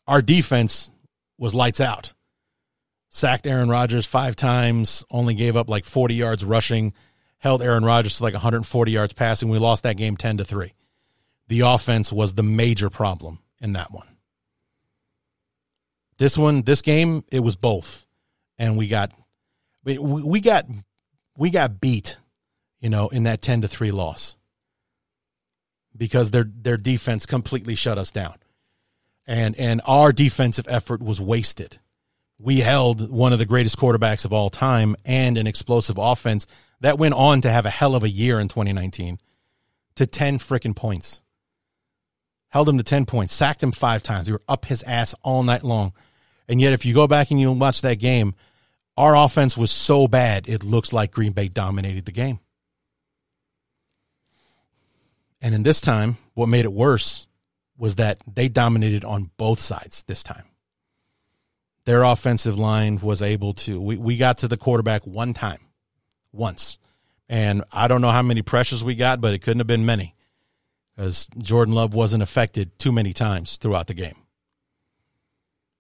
our 0.07 0.23
defense 0.23 0.91
was 1.39 1.55
lights 1.55 1.81
out. 1.81 2.13
Sacked 3.11 3.47
Aaron 3.47 3.69
Rodgers 3.69 4.07
five 4.07 4.37
times, 4.37 5.05
only 5.11 5.35
gave 5.35 5.57
up 5.57 5.69
like 5.69 5.85
40 5.85 6.15
yards 6.15 6.45
rushing, 6.45 6.93
held 7.39 7.63
Aaron 7.63 7.85
Rodgers 7.85 8.19
to 8.19 8.23
like 8.23 8.35
140 8.35 8.93
yards 8.93 9.13
passing. 9.13 9.49
We 9.49 9.59
lost 9.59 9.83
that 9.83 9.97
game 9.97 10.17
10 10.17 10.39
to 10.39 10.45
3. 10.45 10.73
The 11.49 11.61
offense 11.61 12.13
was 12.13 12.35
the 12.35 12.45
major 12.45 12.91
problem 12.91 13.41
in 13.61 13.73
that 13.73 13.91
one. 13.91 14.07
This 16.19 16.39
one, 16.39 16.63
this 16.63 16.83
game, 16.83 17.25
it 17.33 17.41
was 17.41 17.57
both. 17.57 18.07
And 18.61 18.77
we 18.77 18.89
got 18.89 19.11
we, 19.83 19.97
we 19.99 20.41
got 20.41 20.67
we 21.37 21.49
got 21.49 21.81
beat, 21.81 22.19
you 22.79 22.91
know, 22.91 23.09
in 23.09 23.23
that 23.23 23.41
10 23.41 23.63
to 23.63 23.69
3 23.69 23.91
loss. 23.91 24.37
Because 25.97 26.31
their 26.31 26.45
their 26.45 26.77
defense 26.77 27.25
completely 27.25 27.75
shut 27.75 27.97
us 27.97 28.13
down. 28.13 28.35
And 29.27 29.57
and 29.57 29.81
our 29.87 30.13
defensive 30.13 30.69
effort 30.69 31.03
was 31.03 31.21
wasted. 31.21 31.79
We 32.39 32.61
held 32.61 33.11
one 33.11 33.33
of 33.33 33.39
the 33.39 33.47
greatest 33.47 33.79
quarterbacks 33.79 34.27
of 34.27 34.33
all 34.33 34.51
time 34.51 34.95
and 35.07 35.39
an 35.39 35.47
explosive 35.47 35.97
offense 35.99 36.47
that 36.81 36.99
went 36.99 37.15
on 37.15 37.41
to 37.41 37.51
have 37.51 37.65
a 37.65 37.71
hell 37.71 37.95
of 37.95 38.05
a 38.05 38.09
year 38.09 38.39
in 38.41 38.49
2019 38.49 39.19
to 39.97 40.07
10 40.07 40.39
freaking 40.39 40.77
points. 40.77 41.23
Held 42.49 42.69
him 42.69 42.79
to 42.79 42.85
10 42.85 43.07
points, 43.07 43.35
sacked 43.35 43.63
him 43.63 43.73
five 43.73 44.03
times. 44.03 44.29
We 44.29 44.35
were 44.35 44.43
up 44.49 44.67
his 44.67 44.83
ass 44.83 45.15
all 45.23 45.43
night 45.43 45.63
long. 45.63 45.93
And 46.49 46.61
yet, 46.61 46.73
if 46.73 46.85
you 46.85 46.93
go 46.93 47.07
back 47.07 47.31
and 47.31 47.41
you 47.41 47.53
watch 47.53 47.81
that 47.83 48.01
game, 48.01 48.35
our 49.01 49.17
offense 49.17 49.57
was 49.57 49.71
so 49.71 50.07
bad, 50.07 50.47
it 50.47 50.63
looks 50.63 50.93
like 50.93 51.11
Green 51.11 51.33
Bay 51.33 51.49
dominated 51.49 52.05
the 52.05 52.13
game. 52.13 52.39
And 55.41 55.55
in 55.55 55.63
this 55.63 55.81
time, 55.81 56.19
what 56.35 56.51
made 56.51 56.67
it 56.67 56.73
worse 56.73 57.27
was 57.79 57.97
that 57.97 58.19
they 58.31 58.49
dominated 58.49 59.05
on 59.07 59.31
both 59.39 59.59
sides 59.59 60.03
this 60.03 60.23
time. 60.23 60.45
Their 61.87 62.03
offensive 62.03 62.59
line 62.59 63.01
was 63.01 63.23
able 63.23 63.55
to, 63.55 63.81
we, 63.81 63.97
we 63.97 64.17
got 64.19 64.39
to 64.39 64.49
the 64.49 64.59
quarterback 64.59 65.07
one 65.07 65.33
time 65.33 65.61
once. 66.31 66.79
And 67.27 67.65
I 67.73 67.89
don't 67.89 68.03
know 68.03 68.11
how 68.11 68.23
many 68.23 68.43
pressures 68.43 68.85
we 68.85 68.97
got, 68.97 69.23
but 69.23 69.33
it 69.33 69.39
couldn't 69.39 69.61
have 69.61 69.67
been 69.67 69.87
many 69.87 70.15
because 70.95 71.27
Jordan 71.39 71.73
Love 71.73 71.95
wasn't 71.95 72.23
affected 72.23 72.79
too 72.79 72.93
many 72.93 73.15
times 73.15 73.57
throughout 73.57 73.87
the 73.87 73.95
game. 73.95 74.17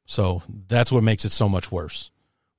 So 0.07 0.43
that's 0.68 0.91
what 0.91 1.05
makes 1.05 1.27
it 1.27 1.33
so 1.33 1.51
much 1.51 1.71
worse. 1.71 2.11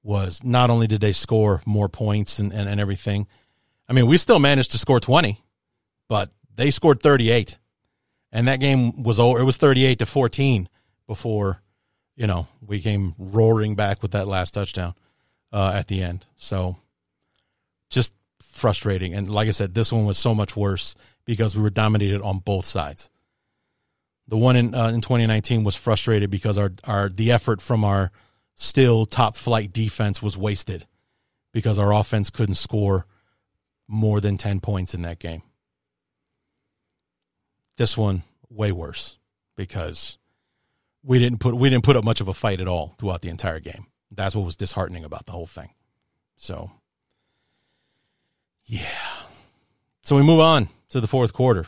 Was 0.03 0.43
not 0.43 0.69
only 0.69 0.87
did 0.87 1.01
they 1.01 1.13
score 1.13 1.61
more 1.65 1.87
points 1.87 2.39
and, 2.39 2.51
and, 2.51 2.67
and 2.67 2.79
everything, 2.79 3.27
I 3.87 3.93
mean, 3.93 4.07
we 4.07 4.17
still 4.17 4.39
managed 4.39 4.71
to 4.71 4.79
score 4.79 4.99
20, 4.99 5.39
but 6.07 6.31
they 6.55 6.71
scored 6.71 7.01
38. 7.01 7.57
And 8.31 8.47
that 8.47 8.59
game 8.59 9.03
was 9.03 9.19
over. 9.19 9.39
It 9.39 9.43
was 9.43 9.57
38 9.57 9.99
to 9.99 10.05
14 10.05 10.69
before, 11.05 11.61
you 12.15 12.25
know, 12.25 12.47
we 12.65 12.79
came 12.79 13.13
roaring 13.17 13.75
back 13.75 14.01
with 14.01 14.11
that 14.11 14.27
last 14.27 14.53
touchdown 14.53 14.95
uh, 15.51 15.73
at 15.75 15.87
the 15.87 16.01
end. 16.01 16.25
So 16.37 16.77
just 17.89 18.13
frustrating. 18.41 19.13
And 19.13 19.29
like 19.29 19.47
I 19.47 19.51
said, 19.51 19.73
this 19.73 19.91
one 19.91 20.05
was 20.05 20.17
so 20.17 20.33
much 20.33 20.55
worse 20.55 20.95
because 21.25 21.55
we 21.55 21.61
were 21.61 21.69
dominated 21.69 22.21
on 22.21 22.39
both 22.39 22.65
sides. 22.65 23.09
The 24.27 24.37
one 24.37 24.55
in 24.55 24.73
uh, 24.73 24.87
in 24.87 25.01
2019 25.01 25.63
was 25.63 25.75
frustrated 25.75 26.29
because 26.29 26.57
our 26.57 26.71
our 26.85 27.09
the 27.09 27.31
effort 27.31 27.61
from 27.61 27.83
our 27.83 28.11
still 28.55 29.05
top 29.05 29.35
flight 29.35 29.73
defense 29.73 30.21
was 30.21 30.37
wasted 30.37 30.85
because 31.51 31.79
our 31.79 31.93
offense 31.93 32.29
couldn't 32.29 32.55
score 32.55 33.05
more 33.87 34.21
than 34.21 34.37
10 34.37 34.59
points 34.59 34.93
in 34.93 35.01
that 35.01 35.19
game. 35.19 35.41
This 37.77 37.97
one 37.97 38.23
way 38.49 38.71
worse 38.71 39.17
because 39.55 40.17
we 41.03 41.19
didn't 41.19 41.39
put 41.39 41.55
we 41.55 41.69
didn't 41.69 41.83
put 41.83 41.95
up 41.95 42.03
much 42.03 42.21
of 42.21 42.27
a 42.27 42.33
fight 42.33 42.61
at 42.61 42.67
all 42.67 42.95
throughout 42.99 43.21
the 43.21 43.29
entire 43.29 43.59
game. 43.59 43.87
That's 44.11 44.35
what 44.35 44.45
was 44.45 44.57
disheartening 44.57 45.03
about 45.03 45.25
the 45.25 45.31
whole 45.31 45.45
thing. 45.45 45.69
So 46.35 46.71
yeah. 48.65 48.87
So 50.03 50.15
we 50.15 50.23
move 50.23 50.39
on 50.39 50.69
to 50.89 51.01
the 51.01 51.07
fourth 51.07 51.33
quarter. 51.33 51.65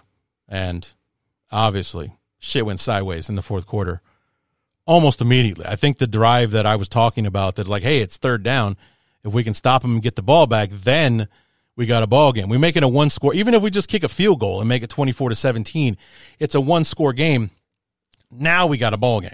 And 0.48 0.88
obviously, 1.52 2.14
shit 2.40 2.66
went 2.66 2.80
sideways 2.80 3.30
in 3.30 3.36
the 3.36 3.42
fourth 3.42 3.66
quarter 3.66 4.02
almost 4.86 5.22
immediately. 5.22 5.66
I 5.66 5.76
think 5.76 5.98
the 5.98 6.08
drive 6.08 6.52
that 6.52 6.66
I 6.66 6.76
was 6.76 6.90
talking 6.90 7.26
about 7.26 7.56
that, 7.56 7.68
like, 7.68 7.84
hey, 7.84 8.00
it's 8.02 8.18
third 8.18 8.44
down. 8.44 8.78
If 9.24 9.34
we 9.34 9.44
can 9.44 9.54
stop 9.54 9.82
them 9.82 9.94
and 9.94 10.02
get 10.02 10.16
the 10.16 10.22
ball 10.22 10.48
back, 10.48 10.70
then 10.72 11.28
we 11.76 11.86
got 11.86 12.04
a 12.04 12.08
ball 12.08 12.34
game. 12.34 12.50
We 12.50 12.58
make 12.58 12.76
it 12.76 12.84
a 12.84 12.88
one 12.88 13.10
score, 13.10 13.34
even 13.34 13.54
if 13.54 13.62
we 13.62 13.72
just 13.72 13.90
kick 13.90 14.04
a 14.04 14.10
field 14.10 14.40
goal 14.40 14.60
and 14.60 14.70
make 14.70 14.84
it 14.84 14.90
24 14.90 15.30
to 15.30 15.36
17, 15.36 15.98
it's 16.40 16.56
a 16.56 16.62
one 16.62 16.84
score 16.84 17.14
game. 17.14 17.52
Now 18.32 18.68
we 18.68 18.78
got 18.78 18.94
a 18.94 18.98
ball 18.98 19.22
game. 19.22 19.32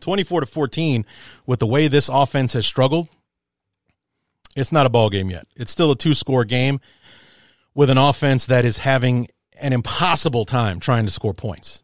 24 0.00 0.40
to 0.40 0.46
14 0.46 1.06
with 1.46 1.60
the 1.60 1.66
way 1.66 1.88
this 1.88 2.10
offense 2.12 2.52
has 2.52 2.66
struggled 2.66 3.08
it's 4.56 4.72
not 4.72 4.86
a 4.86 4.90
ball 4.90 5.10
game 5.10 5.30
yet. 5.30 5.46
It's 5.56 5.70
still 5.70 5.90
a 5.90 5.96
two 5.96 6.14
score 6.14 6.44
game 6.44 6.80
with 7.74 7.90
an 7.90 7.98
offense 7.98 8.46
that 8.46 8.64
is 8.64 8.78
having 8.78 9.28
an 9.60 9.72
impossible 9.72 10.44
time 10.44 10.80
trying 10.80 11.04
to 11.06 11.10
score 11.10 11.34
points. 11.34 11.82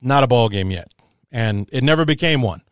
Not 0.00 0.24
a 0.24 0.26
ball 0.26 0.48
game 0.48 0.70
yet. 0.70 0.92
And 1.34 1.68
it 1.72 1.82
never 1.82 2.04
became 2.04 2.42
one 2.42 2.62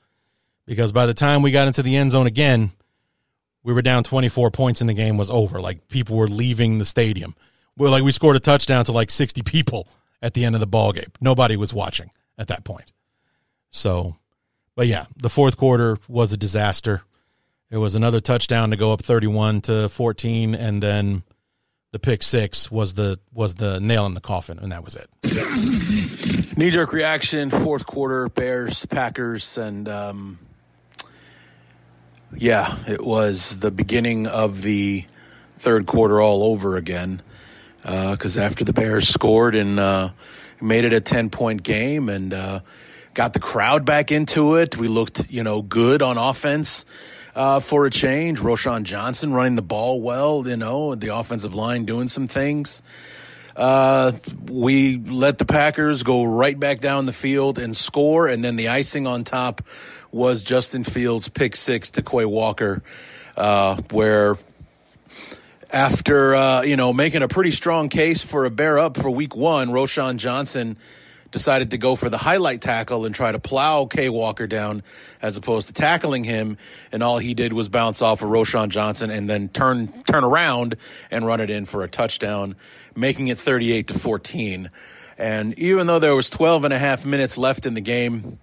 because 0.66 0.92
by 0.92 1.06
the 1.06 1.14
time 1.14 1.42
we 1.42 1.50
got 1.50 1.66
into 1.66 1.82
the 1.82 1.96
end 1.96 2.12
zone 2.12 2.28
again, 2.28 2.70
we 3.64 3.72
were 3.72 3.82
down 3.82 4.04
24 4.04 4.52
points 4.52 4.80
and 4.80 4.88
the 4.88 4.94
game 4.94 5.16
was 5.16 5.30
over. 5.30 5.60
Like 5.60 5.88
people 5.88 6.16
were 6.16 6.28
leaving 6.28 6.78
the 6.78 6.84
stadium. 6.84 7.34
We 7.76 7.88
like 7.88 8.04
we 8.04 8.12
scored 8.12 8.36
a 8.36 8.40
touchdown 8.40 8.84
to 8.84 8.92
like 8.92 9.10
60 9.10 9.42
people 9.42 9.88
at 10.22 10.34
the 10.34 10.44
end 10.44 10.54
of 10.54 10.60
the 10.60 10.68
ball 10.68 10.92
game. 10.92 11.10
Nobody 11.20 11.56
was 11.56 11.74
watching 11.74 12.12
at 12.38 12.46
that 12.48 12.62
point. 12.62 12.92
So, 13.70 14.14
but 14.76 14.86
yeah, 14.86 15.06
the 15.16 15.28
fourth 15.28 15.56
quarter 15.56 15.98
was 16.06 16.32
a 16.32 16.36
disaster. 16.36 17.02
It 17.68 17.78
was 17.78 17.96
another 17.96 18.20
touchdown 18.20 18.70
to 18.70 18.76
go 18.76 18.92
up 18.92 19.02
31 19.02 19.62
to 19.62 19.88
14 19.88 20.54
and 20.54 20.80
then 20.80 21.24
the 21.92 21.98
pick 21.98 22.22
6 22.22 22.70
was 22.70 22.94
the 22.94 23.18
was 23.32 23.54
the 23.54 23.78
nail 23.78 24.06
in 24.06 24.14
the 24.14 24.20
coffin 24.20 24.58
and 24.58 24.72
that 24.72 24.82
was 24.82 24.96
it. 24.96 25.08
Knee 26.56 26.70
jerk 26.70 26.92
reaction 26.92 27.50
fourth 27.50 27.86
quarter 27.86 28.28
Bears 28.28 28.84
Packers 28.86 29.58
and 29.58 29.88
um, 29.88 30.38
yeah, 32.34 32.78
it 32.88 33.04
was 33.04 33.58
the 33.58 33.70
beginning 33.70 34.26
of 34.26 34.62
the 34.62 35.04
third 35.58 35.86
quarter 35.86 36.20
all 36.20 36.42
over 36.44 36.76
again 36.76 37.22
because 37.82 38.38
uh, 38.38 38.42
after 38.42 38.64
the 38.64 38.72
Bears 38.72 39.06
scored 39.06 39.54
and 39.54 39.78
uh, 39.78 40.10
made 40.60 40.84
it 40.84 40.94
a 40.94 41.00
10 41.00 41.28
point 41.28 41.62
game 41.62 42.08
and 42.08 42.32
uh, 42.32 42.60
got 43.12 43.34
the 43.34 43.40
crowd 43.40 43.84
back 43.84 44.10
into 44.10 44.56
it, 44.56 44.78
we 44.78 44.88
looked, 44.88 45.30
you 45.30 45.42
know, 45.42 45.60
good 45.60 46.00
on 46.00 46.16
offense 46.16 46.86
uh, 47.34 47.60
for 47.60 47.86
a 47.86 47.90
change. 47.90 48.40
Roschon 48.40 48.84
Johnson 48.84 49.32
running 49.32 49.56
the 49.56 49.62
ball 49.62 50.00
well, 50.00 50.46
you 50.46 50.56
know, 50.56 50.94
the 50.94 51.14
offensive 51.14 51.54
line 51.54 51.84
doing 51.84 52.08
some 52.08 52.26
things. 52.26 52.82
Uh, 53.54 54.12
we 54.50 54.96
let 54.96 55.38
the 55.38 55.44
Packers 55.44 56.02
go 56.02 56.24
right 56.24 56.58
back 56.58 56.80
down 56.80 57.06
the 57.06 57.12
field 57.12 57.58
and 57.58 57.76
score, 57.76 58.26
and 58.26 58.42
then 58.42 58.56
the 58.56 58.68
icing 58.68 59.06
on 59.06 59.24
top 59.24 59.62
was 60.10 60.42
Justin 60.42 60.84
Fields' 60.84 61.28
pick 61.28 61.56
six 61.56 61.90
to 61.90 62.02
Quay 62.02 62.24
Walker, 62.24 62.80
uh, 63.36 63.80
where 63.90 64.38
after 65.70 66.34
uh, 66.34 66.62
you 66.62 66.76
know 66.76 66.92
making 66.92 67.22
a 67.22 67.28
pretty 67.28 67.50
strong 67.50 67.88
case 67.90 68.22
for 68.22 68.46
a 68.46 68.50
bear 68.50 68.78
up 68.78 68.96
for 68.96 69.10
Week 69.10 69.36
One, 69.36 69.68
Roschon 69.68 70.16
Johnson 70.16 70.78
decided 71.32 71.72
to 71.72 71.78
go 71.78 71.96
for 71.96 72.08
the 72.08 72.18
highlight 72.18 72.60
tackle 72.60 73.04
and 73.04 73.14
try 73.14 73.32
to 73.32 73.38
plow 73.38 73.86
Quay 73.86 74.08
Walker 74.08 74.46
down 74.46 74.82
as 75.20 75.36
opposed 75.36 75.66
to 75.66 75.72
tackling 75.72 76.22
him. 76.22 76.58
And 76.92 77.02
all 77.02 77.18
he 77.18 77.34
did 77.34 77.52
was 77.52 77.68
bounce 77.68 78.02
off 78.02 78.22
of 78.22 78.28
Roschon 78.28 78.68
Johnson 78.68 79.10
and 79.10 79.28
then 79.28 79.48
turn, 79.48 79.88
turn 80.04 80.22
around 80.22 80.76
and 81.10 81.26
run 81.26 81.40
it 81.40 81.50
in 81.50 81.64
for 81.64 81.82
a 81.82 81.88
touchdown, 81.88 82.54
making 82.94 83.28
it 83.28 83.38
38 83.38 83.88
to 83.88 83.98
14. 83.98 84.70
And 85.18 85.58
even 85.58 85.86
though 85.86 85.98
there 85.98 86.14
was 86.14 86.30
12 86.30 86.64
and 86.64 86.74
a 86.74 86.78
half 86.78 87.04
minutes 87.04 87.36
left 87.36 87.66
in 87.66 87.74
the 87.74 87.80
game, 87.80 88.38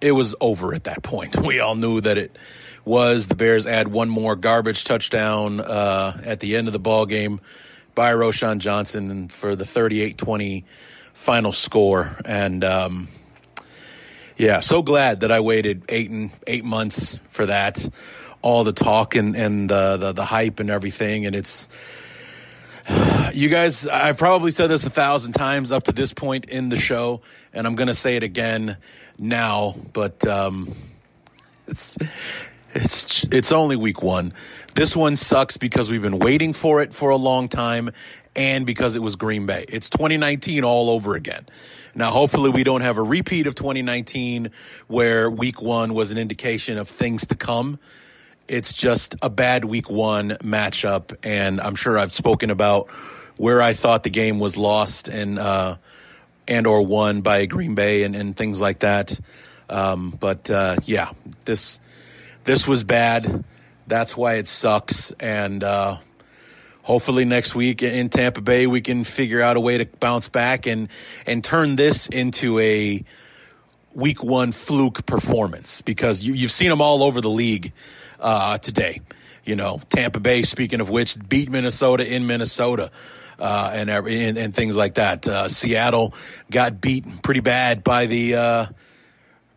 it 0.00 0.12
was 0.12 0.34
over 0.40 0.74
at 0.74 0.84
that 0.84 1.02
point. 1.02 1.36
We 1.48 1.60
all 1.60 1.74
knew 1.74 2.00
that 2.02 2.18
it 2.18 2.36
was. 2.84 3.28
The 3.28 3.34
Bears 3.34 3.66
add 3.66 3.88
one 3.88 4.08
more 4.08 4.36
garbage 4.36 4.84
touchdown 4.84 5.60
uh, 5.60 6.20
at 6.24 6.40
the 6.40 6.56
end 6.56 6.68
of 6.68 6.72
the 6.72 6.78
ball 6.78 7.06
game 7.06 7.40
by 7.94 8.12
Roschon 8.12 8.58
Johnson 8.58 9.28
for 9.28 9.56
the 9.56 9.64
38 9.64 10.18
20 10.18 10.64
final 11.18 11.50
score. 11.50 12.16
And 12.24 12.64
um, 12.64 13.08
yeah, 14.36 14.60
so 14.60 14.82
glad 14.82 15.20
that 15.20 15.32
I 15.32 15.40
waited 15.40 15.82
eight 15.88 16.10
and 16.10 16.30
eight 16.46 16.64
months 16.64 17.18
for 17.28 17.44
that. 17.46 17.86
All 18.40 18.62
the 18.62 18.72
talk 18.72 19.16
and, 19.16 19.34
and 19.34 19.68
the, 19.68 19.96
the, 19.96 20.12
the 20.12 20.24
hype 20.24 20.60
and 20.60 20.70
everything. 20.70 21.26
And 21.26 21.34
it's, 21.34 21.68
you 23.34 23.48
guys, 23.48 23.88
I've 23.88 24.16
probably 24.16 24.52
said 24.52 24.68
this 24.68 24.86
a 24.86 24.90
thousand 24.90 25.32
times 25.32 25.72
up 25.72 25.82
to 25.84 25.92
this 25.92 26.14
point 26.14 26.46
in 26.46 26.68
the 26.68 26.78
show, 26.78 27.20
and 27.52 27.66
I'm 27.66 27.74
going 27.74 27.88
to 27.88 27.94
say 27.94 28.14
it 28.14 28.22
again 28.22 28.76
now, 29.18 29.74
but 29.92 30.24
um, 30.26 30.72
it's 31.66 31.98
it's 32.74 33.24
it's 33.24 33.50
only 33.50 33.76
week 33.76 34.02
one. 34.02 34.32
This 34.74 34.94
one 34.94 35.16
sucks 35.16 35.56
because 35.56 35.90
we've 35.90 36.02
been 36.02 36.20
waiting 36.20 36.52
for 36.52 36.80
it 36.80 36.92
for 36.92 37.10
a 37.10 37.16
long 37.16 37.48
time, 37.48 37.90
and 38.36 38.66
because 38.66 38.96
it 38.96 39.02
was 39.02 39.16
Green 39.16 39.46
Bay. 39.46 39.64
It's 39.68 39.90
2019 39.90 40.64
all 40.64 40.90
over 40.90 41.14
again. 41.14 41.46
Now, 41.94 42.10
hopefully, 42.10 42.50
we 42.50 42.64
don't 42.64 42.82
have 42.82 42.98
a 42.98 43.02
repeat 43.02 43.46
of 43.46 43.54
2019 43.54 44.50
where 44.86 45.28
week 45.28 45.60
one 45.60 45.94
was 45.94 46.10
an 46.12 46.18
indication 46.18 46.78
of 46.78 46.88
things 46.88 47.26
to 47.26 47.34
come. 47.34 47.78
it's 48.46 48.72
just 48.72 49.14
a 49.20 49.28
bad 49.28 49.64
week 49.64 49.90
one 49.90 50.30
matchup, 50.42 51.14
and 51.22 51.60
I'm 51.60 51.74
sure 51.74 51.98
I've 51.98 52.12
spoken 52.12 52.50
about 52.50 52.88
where 53.36 53.62
I 53.62 53.72
thought 53.72 54.02
the 54.02 54.10
game 54.10 54.38
was 54.38 54.56
lost 54.56 55.08
and 55.08 55.38
uh, 55.38 55.76
and 56.46 56.66
or 56.66 56.82
won 56.82 57.20
by 57.20 57.46
Green 57.46 57.74
Bay 57.74 58.02
and, 58.02 58.16
and 58.16 58.36
things 58.36 58.60
like 58.60 58.80
that. 58.80 59.18
Um, 59.68 60.16
but 60.18 60.50
uh, 60.50 60.76
yeah, 60.84 61.10
this 61.44 61.78
this 62.44 62.66
was 62.66 62.84
bad. 62.84 63.44
That's 63.86 64.16
why 64.16 64.34
it 64.34 64.46
sucks. 64.46 65.12
And 65.12 65.62
uh, 65.62 65.98
hopefully 66.88 67.26
next 67.26 67.54
week 67.54 67.82
in 67.82 68.08
Tampa 68.08 68.40
Bay 68.40 68.66
we 68.66 68.80
can 68.80 69.04
figure 69.04 69.42
out 69.42 69.58
a 69.58 69.60
way 69.60 69.76
to 69.76 69.84
bounce 69.84 70.30
back 70.30 70.66
and 70.66 70.88
and 71.26 71.44
turn 71.44 71.76
this 71.76 72.08
into 72.08 72.58
a 72.58 73.04
week 73.94 74.24
one 74.24 74.52
fluke 74.52 75.04
performance 75.04 75.82
because 75.82 76.22
you, 76.22 76.32
you've 76.32 76.50
seen 76.50 76.70
them 76.70 76.80
all 76.80 77.02
over 77.02 77.20
the 77.20 77.28
league 77.28 77.74
uh, 78.20 78.56
today. 78.56 79.02
You 79.44 79.54
know, 79.54 79.82
Tampa 79.90 80.18
Bay, 80.18 80.42
speaking 80.42 80.80
of 80.80 80.88
which, 80.88 81.16
beat 81.28 81.50
Minnesota 81.50 82.10
in 82.10 82.26
Minnesota. 82.26 82.90
Uh, 83.38 83.70
and, 83.72 83.88
and, 83.88 84.36
and 84.36 84.52
things 84.52 84.76
like 84.76 84.94
that. 84.94 85.28
Uh, 85.28 85.46
Seattle 85.46 86.12
got 86.50 86.80
beat 86.80 87.22
pretty 87.22 87.38
bad 87.38 87.84
by 87.84 88.06
the 88.06 88.34
uh, 88.34 88.66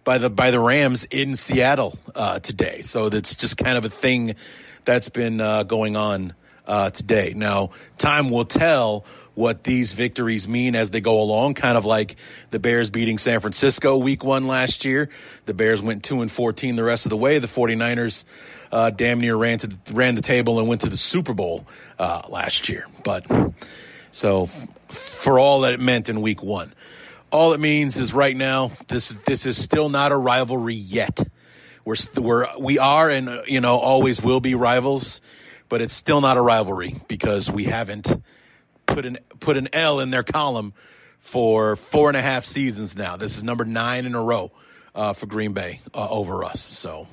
by 0.03 0.19
the 0.19 0.29
by 0.29 0.51
the 0.51 0.59
Rams 0.59 1.05
in 1.05 1.35
Seattle 1.35 1.97
uh, 2.13 2.37
today. 2.37 2.81
So 2.81 3.09
that's 3.09 3.35
just 3.35 3.57
kind 3.57 3.79
of 3.79 3.85
a 3.85 3.89
thing 3.89 4.35
that's 4.85 5.09
been 5.09 5.41
uh, 5.41 5.63
going 5.63 5.95
on 5.95 6.35
uh, 6.67 6.89
today. 6.89 7.33
Now, 7.35 7.71
time 7.97 8.29
will 8.29 8.45
tell 8.45 9.05
what 9.33 9.63
these 9.63 9.93
victories 9.93 10.47
mean 10.47 10.75
as 10.75 10.91
they 10.91 11.01
go 11.01 11.21
along. 11.21 11.53
Kind 11.53 11.77
of 11.77 11.85
like 11.85 12.15
the 12.49 12.59
Bears 12.59 12.89
beating 12.89 13.17
San 13.17 13.39
Francisco 13.39 13.97
week 13.97 14.23
one 14.23 14.47
last 14.47 14.85
year. 14.85 15.09
The 15.45 15.53
Bears 15.53 15.81
went 15.81 16.03
two 16.03 16.21
and 16.21 16.31
fourteen 16.31 16.75
the 16.75 16.83
rest 16.83 17.05
of 17.05 17.09
the 17.09 17.17
way. 17.17 17.39
The 17.39 17.47
49ers 17.47 18.25
uh, 18.71 18.89
damn 18.89 19.19
near 19.19 19.35
ran 19.35 19.57
to 19.59 19.67
the, 19.67 19.77
ran 19.91 20.15
the 20.15 20.21
table 20.21 20.59
and 20.59 20.67
went 20.67 20.81
to 20.81 20.89
the 20.89 20.97
Super 20.97 21.33
Bowl 21.33 21.65
uh, 21.97 22.21
last 22.29 22.69
year. 22.69 22.87
But 23.03 23.25
so 24.11 24.45
for 24.45 25.39
all 25.39 25.61
that 25.61 25.73
it 25.73 25.79
meant 25.79 26.09
in 26.09 26.21
week 26.21 26.43
one, 26.43 26.73
all 27.31 27.53
it 27.53 27.59
means 27.59 27.97
is 27.97 28.13
right 28.13 28.35
now 28.35 28.71
this 28.87 29.09
this 29.25 29.45
is 29.45 29.57
still 29.57 29.89
not 29.89 30.11
a 30.11 30.17
rivalry 30.17 30.75
yet. 30.75 31.19
We're 31.85 31.95
we're 32.17 32.47
we 32.59 32.77
are 32.77 33.09
and 33.09 33.29
you 33.47 33.61
know 33.61 33.77
always 33.77 34.21
will 34.21 34.41
be 34.41 34.55
rivals, 34.55 35.21
but 35.71 35.81
it's 35.81 35.93
still 35.93 36.19
not 36.19 36.35
a 36.35 36.41
rivalry 36.41 36.97
because 37.07 37.49
we 37.49 37.63
haven't 37.63 38.21
put 38.85 39.05
an 39.05 39.17
put 39.39 39.55
an 39.55 39.69
L 39.71 40.01
in 40.01 40.11
their 40.11 40.21
column 40.21 40.73
for 41.17 41.77
four 41.77 42.09
and 42.09 42.17
a 42.17 42.21
half 42.21 42.43
seasons 42.43 42.97
now. 42.97 43.15
This 43.15 43.37
is 43.37 43.43
number 43.43 43.63
nine 43.63 44.05
in 44.05 44.13
a 44.13 44.21
row 44.21 44.51
uh, 44.93 45.13
for 45.13 45.27
Green 45.27 45.53
Bay 45.53 45.79
uh, 45.93 46.09
over 46.09 46.43
us. 46.43 46.59
So 46.59 47.07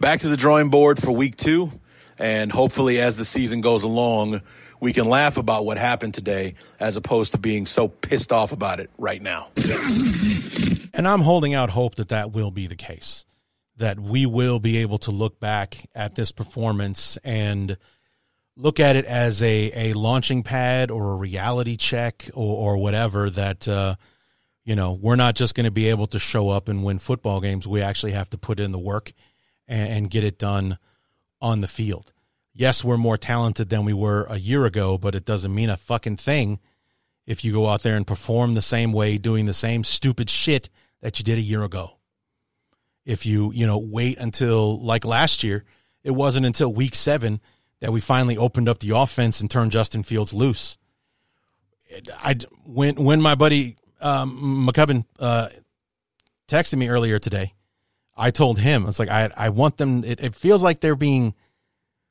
back 0.00 0.20
to 0.20 0.28
the 0.28 0.36
drawing 0.36 0.68
board 0.68 1.00
for 1.00 1.12
week 1.12 1.36
two, 1.36 1.70
and 2.18 2.50
hopefully 2.50 3.00
as 3.00 3.16
the 3.16 3.24
season 3.24 3.60
goes 3.60 3.84
along, 3.84 4.40
we 4.80 4.92
can 4.92 5.04
laugh 5.04 5.36
about 5.36 5.64
what 5.64 5.78
happened 5.78 6.14
today 6.14 6.56
as 6.80 6.96
opposed 6.96 7.32
to 7.32 7.38
being 7.38 7.66
so 7.66 7.86
pissed 7.86 8.32
off 8.32 8.50
about 8.50 8.80
it 8.80 8.90
right 8.98 9.22
now. 9.22 9.46
And 10.92 11.06
I'm 11.06 11.20
holding 11.20 11.54
out 11.54 11.70
hope 11.70 11.94
that 11.96 12.08
that 12.08 12.32
will 12.32 12.50
be 12.50 12.66
the 12.66 12.74
case. 12.74 13.24
That 13.78 13.98
we 13.98 14.26
will 14.26 14.60
be 14.60 14.78
able 14.78 14.98
to 14.98 15.10
look 15.10 15.40
back 15.40 15.88
at 15.94 16.14
this 16.14 16.30
performance 16.32 17.16
and 17.24 17.76
look 18.56 18.80
at 18.80 18.96
it 18.96 19.04
as 19.04 19.40
a, 19.42 19.72
a 19.74 19.92
launching 19.92 20.42
pad 20.42 20.90
or 20.90 21.12
a 21.12 21.16
reality 21.16 21.76
check 21.76 22.28
or, 22.34 22.74
or 22.74 22.76
whatever 22.76 23.30
that, 23.30 23.68
uh, 23.68 23.94
you 24.64 24.74
know, 24.74 24.92
we're 24.92 25.16
not 25.16 25.36
just 25.36 25.54
going 25.54 25.64
to 25.64 25.70
be 25.70 25.88
able 25.88 26.08
to 26.08 26.18
show 26.18 26.50
up 26.50 26.68
and 26.68 26.84
win 26.84 26.98
football 26.98 27.40
games. 27.40 27.68
We 27.68 27.80
actually 27.80 28.12
have 28.12 28.28
to 28.30 28.38
put 28.38 28.58
in 28.58 28.72
the 28.72 28.78
work 28.78 29.12
and, 29.68 29.88
and 29.92 30.10
get 30.10 30.24
it 30.24 30.38
done 30.38 30.78
on 31.40 31.60
the 31.60 31.68
field. 31.68 32.12
Yes, 32.52 32.82
we're 32.82 32.96
more 32.96 33.16
talented 33.16 33.68
than 33.68 33.84
we 33.84 33.92
were 33.92 34.26
a 34.28 34.38
year 34.38 34.64
ago, 34.64 34.98
but 34.98 35.14
it 35.14 35.24
doesn't 35.24 35.54
mean 35.54 35.70
a 35.70 35.76
fucking 35.76 36.16
thing 36.16 36.58
if 37.24 37.44
you 37.44 37.52
go 37.52 37.68
out 37.68 37.82
there 37.82 37.94
and 37.94 38.06
perform 38.06 38.54
the 38.54 38.62
same 38.62 38.92
way, 38.92 39.18
doing 39.18 39.46
the 39.46 39.54
same 39.54 39.84
stupid 39.84 40.28
shit 40.28 40.68
that 41.00 41.20
you 41.20 41.24
did 41.24 41.38
a 41.38 41.42
year 41.42 41.62
ago. 41.62 41.97
If 43.08 43.24
you, 43.24 43.50
you 43.52 43.66
know, 43.66 43.78
wait 43.78 44.18
until 44.18 44.78
like 44.84 45.06
last 45.06 45.42
year, 45.42 45.64
it 46.04 46.10
wasn't 46.10 46.44
until 46.44 46.70
week 46.70 46.94
seven 46.94 47.40
that 47.80 47.90
we 47.90 48.00
finally 48.00 48.36
opened 48.36 48.68
up 48.68 48.80
the 48.80 48.90
offense 48.90 49.40
and 49.40 49.50
turned 49.50 49.72
Justin 49.72 50.02
Fields 50.02 50.34
loose. 50.34 50.76
I 52.22 52.36
when 52.66 53.02
when 53.02 53.22
my 53.22 53.34
buddy 53.34 53.76
um, 54.02 54.68
McCubbin 54.68 55.06
uh, 55.18 55.48
texted 56.48 56.76
me 56.76 56.90
earlier 56.90 57.18
today, 57.18 57.54
I 58.14 58.30
told 58.30 58.58
him 58.58 58.86
it's 58.86 58.98
like 58.98 59.08
I 59.08 59.30
I 59.34 59.48
want 59.48 59.78
them. 59.78 60.04
It, 60.04 60.20
it 60.20 60.34
feels 60.34 60.62
like 60.62 60.80
they're 60.80 60.94
being 60.94 61.34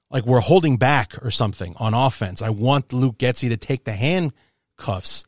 like 0.09 0.25
we're 0.25 0.39
holding 0.39 0.77
back 0.77 1.23
or 1.23 1.29
something 1.29 1.75
on 1.77 1.93
offense. 1.93 2.41
I 2.41 2.49
want 2.49 2.91
Luke 2.91 3.19
Getsy 3.19 3.49
to 3.49 3.57
take 3.57 3.83
the 3.83 3.93
handcuffs 3.93 5.25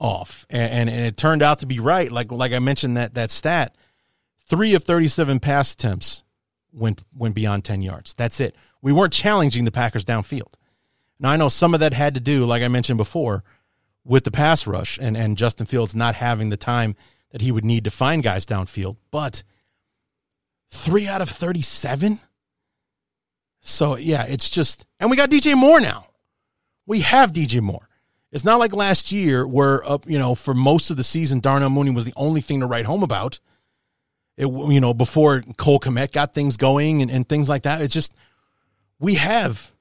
off, 0.00 0.46
and, 0.50 0.72
and, 0.72 0.90
and 0.90 1.06
it 1.06 1.16
turned 1.16 1.42
out 1.42 1.60
to 1.60 1.66
be 1.66 1.78
right. 1.78 2.10
Like 2.10 2.32
like 2.32 2.52
I 2.52 2.58
mentioned 2.58 2.96
that 2.96 3.14
that 3.14 3.30
stat, 3.30 3.76
three 4.48 4.74
of 4.74 4.84
thirty 4.84 5.08
seven 5.08 5.40
pass 5.40 5.74
attempts 5.74 6.24
went 6.72 7.04
went 7.14 7.34
beyond 7.34 7.64
ten 7.64 7.82
yards. 7.82 8.14
That's 8.14 8.40
it. 8.40 8.54
We 8.82 8.92
weren't 8.92 9.12
challenging 9.12 9.64
the 9.64 9.72
Packers 9.72 10.04
downfield. 10.04 10.54
Now 11.18 11.30
I 11.30 11.36
know 11.36 11.48
some 11.48 11.74
of 11.74 11.80
that 11.80 11.92
had 11.92 12.14
to 12.14 12.20
do, 12.20 12.44
like 12.44 12.62
I 12.62 12.68
mentioned 12.68 12.98
before, 12.98 13.44
with 14.04 14.24
the 14.24 14.30
pass 14.30 14.66
rush 14.66 14.98
and 15.00 15.16
and 15.16 15.38
Justin 15.38 15.66
Fields 15.66 15.94
not 15.94 16.14
having 16.14 16.50
the 16.50 16.56
time 16.56 16.96
that 17.30 17.40
he 17.40 17.52
would 17.52 17.64
need 17.64 17.84
to 17.84 17.90
find 17.90 18.22
guys 18.22 18.46
downfield, 18.46 18.96
but 19.10 19.42
three 20.70 21.06
out 21.06 21.22
of 21.22 21.28
thirty 21.28 21.62
seven 21.62 22.20
so 23.68 23.96
yeah, 23.96 24.24
it's 24.26 24.48
just, 24.48 24.86
and 25.00 25.10
we 25.10 25.16
got 25.16 25.28
DJ 25.28 25.56
Moore 25.56 25.80
now. 25.80 26.06
We 26.86 27.00
have 27.00 27.32
DJ 27.32 27.60
Moore. 27.60 27.88
It's 28.30 28.44
not 28.44 28.60
like 28.60 28.72
last 28.72 29.10
year 29.10 29.44
where, 29.44 29.84
uh, 29.84 29.98
you 30.06 30.20
know, 30.20 30.36
for 30.36 30.54
most 30.54 30.90
of 30.90 30.96
the 30.96 31.02
season, 31.02 31.40
Darnell 31.40 31.70
Mooney 31.70 31.90
was 31.90 32.04
the 32.04 32.12
only 32.14 32.40
thing 32.40 32.60
to 32.60 32.66
write 32.66 32.86
home 32.86 33.02
about. 33.02 33.40
It, 34.36 34.46
you 34.46 34.80
know, 34.80 34.92
before 34.92 35.42
Cole 35.56 35.80
Kmet 35.80 36.12
got 36.12 36.34
things 36.34 36.56
going 36.56 37.02
and, 37.02 37.10
and 37.10 37.28
things 37.28 37.48
like 37.48 37.62
that. 37.62 37.80
It's 37.80 37.94
just, 37.94 38.12
we 38.98 39.14
have 39.14 39.72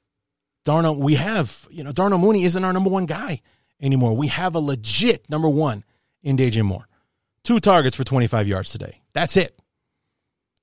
Darnell, 0.64 0.99
we 0.99 1.16
have, 1.16 1.68
you 1.70 1.84
know, 1.84 1.91
Darnell 1.91 2.20
Mooney 2.20 2.43
isn't 2.43 2.64
our 2.64 2.72
number 2.74 2.89
one 2.89 3.06
guy 3.06 3.41
anymore. 3.82 4.16
We 4.16 4.28
have 4.28 4.56
a 4.56 4.60
legit 4.60 5.30
number 5.30 5.49
one 5.49 5.84
in 6.24 6.38
DJ 6.38 6.64
Moore. 6.64 6.88
Two 7.43 7.60
targets 7.60 7.95
for 7.95 8.03
25 8.03 8.47
yards 8.47 8.72
today. 8.72 9.01
That's 9.14 9.38
it 9.38 9.60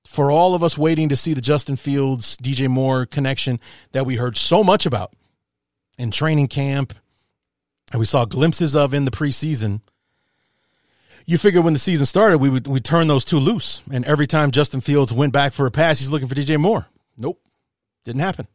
for 0.05 0.31
all 0.31 0.53
of 0.53 0.63
us 0.63 0.77
waiting 0.77 1.09
to 1.09 1.15
see 1.15 1.33
the 1.33 1.41
Justin 1.41 1.75
Fields, 1.75 2.35
DJ 2.37 2.67
Moore 2.67 3.05
connection 3.05 3.59
that 3.91 4.05
we 4.05 4.15
heard 4.15 4.37
so 4.37 4.63
much 4.63 4.85
about 4.85 5.13
in 5.97 6.11
training 6.11 6.47
camp 6.47 6.93
and 7.91 7.99
we 7.99 8.05
saw 8.05 8.25
glimpses 8.25 8.75
of 8.75 8.93
in 8.93 9.05
the 9.05 9.11
preseason. 9.11 9.81
You 11.25 11.37
figure 11.37 11.61
when 11.61 11.73
the 11.73 11.79
season 11.79 12.05
started, 12.05 12.39
we 12.39 12.49
would 12.49 12.67
we 12.67 12.79
turn 12.79 13.07
those 13.07 13.25
two 13.25 13.39
loose. 13.39 13.81
And 13.91 14.03
every 14.05 14.27
time 14.27 14.51
Justin 14.51 14.81
Fields 14.81 15.13
went 15.13 15.33
back 15.33 15.53
for 15.53 15.65
a 15.65 15.71
pass, 15.71 15.99
he's 15.99 16.09
looking 16.09 16.27
for 16.27 16.35
DJ 16.35 16.59
Moore. 16.59 16.87
Nope. 17.17 17.39
Didn't 18.03 18.21
happen. 18.21 18.47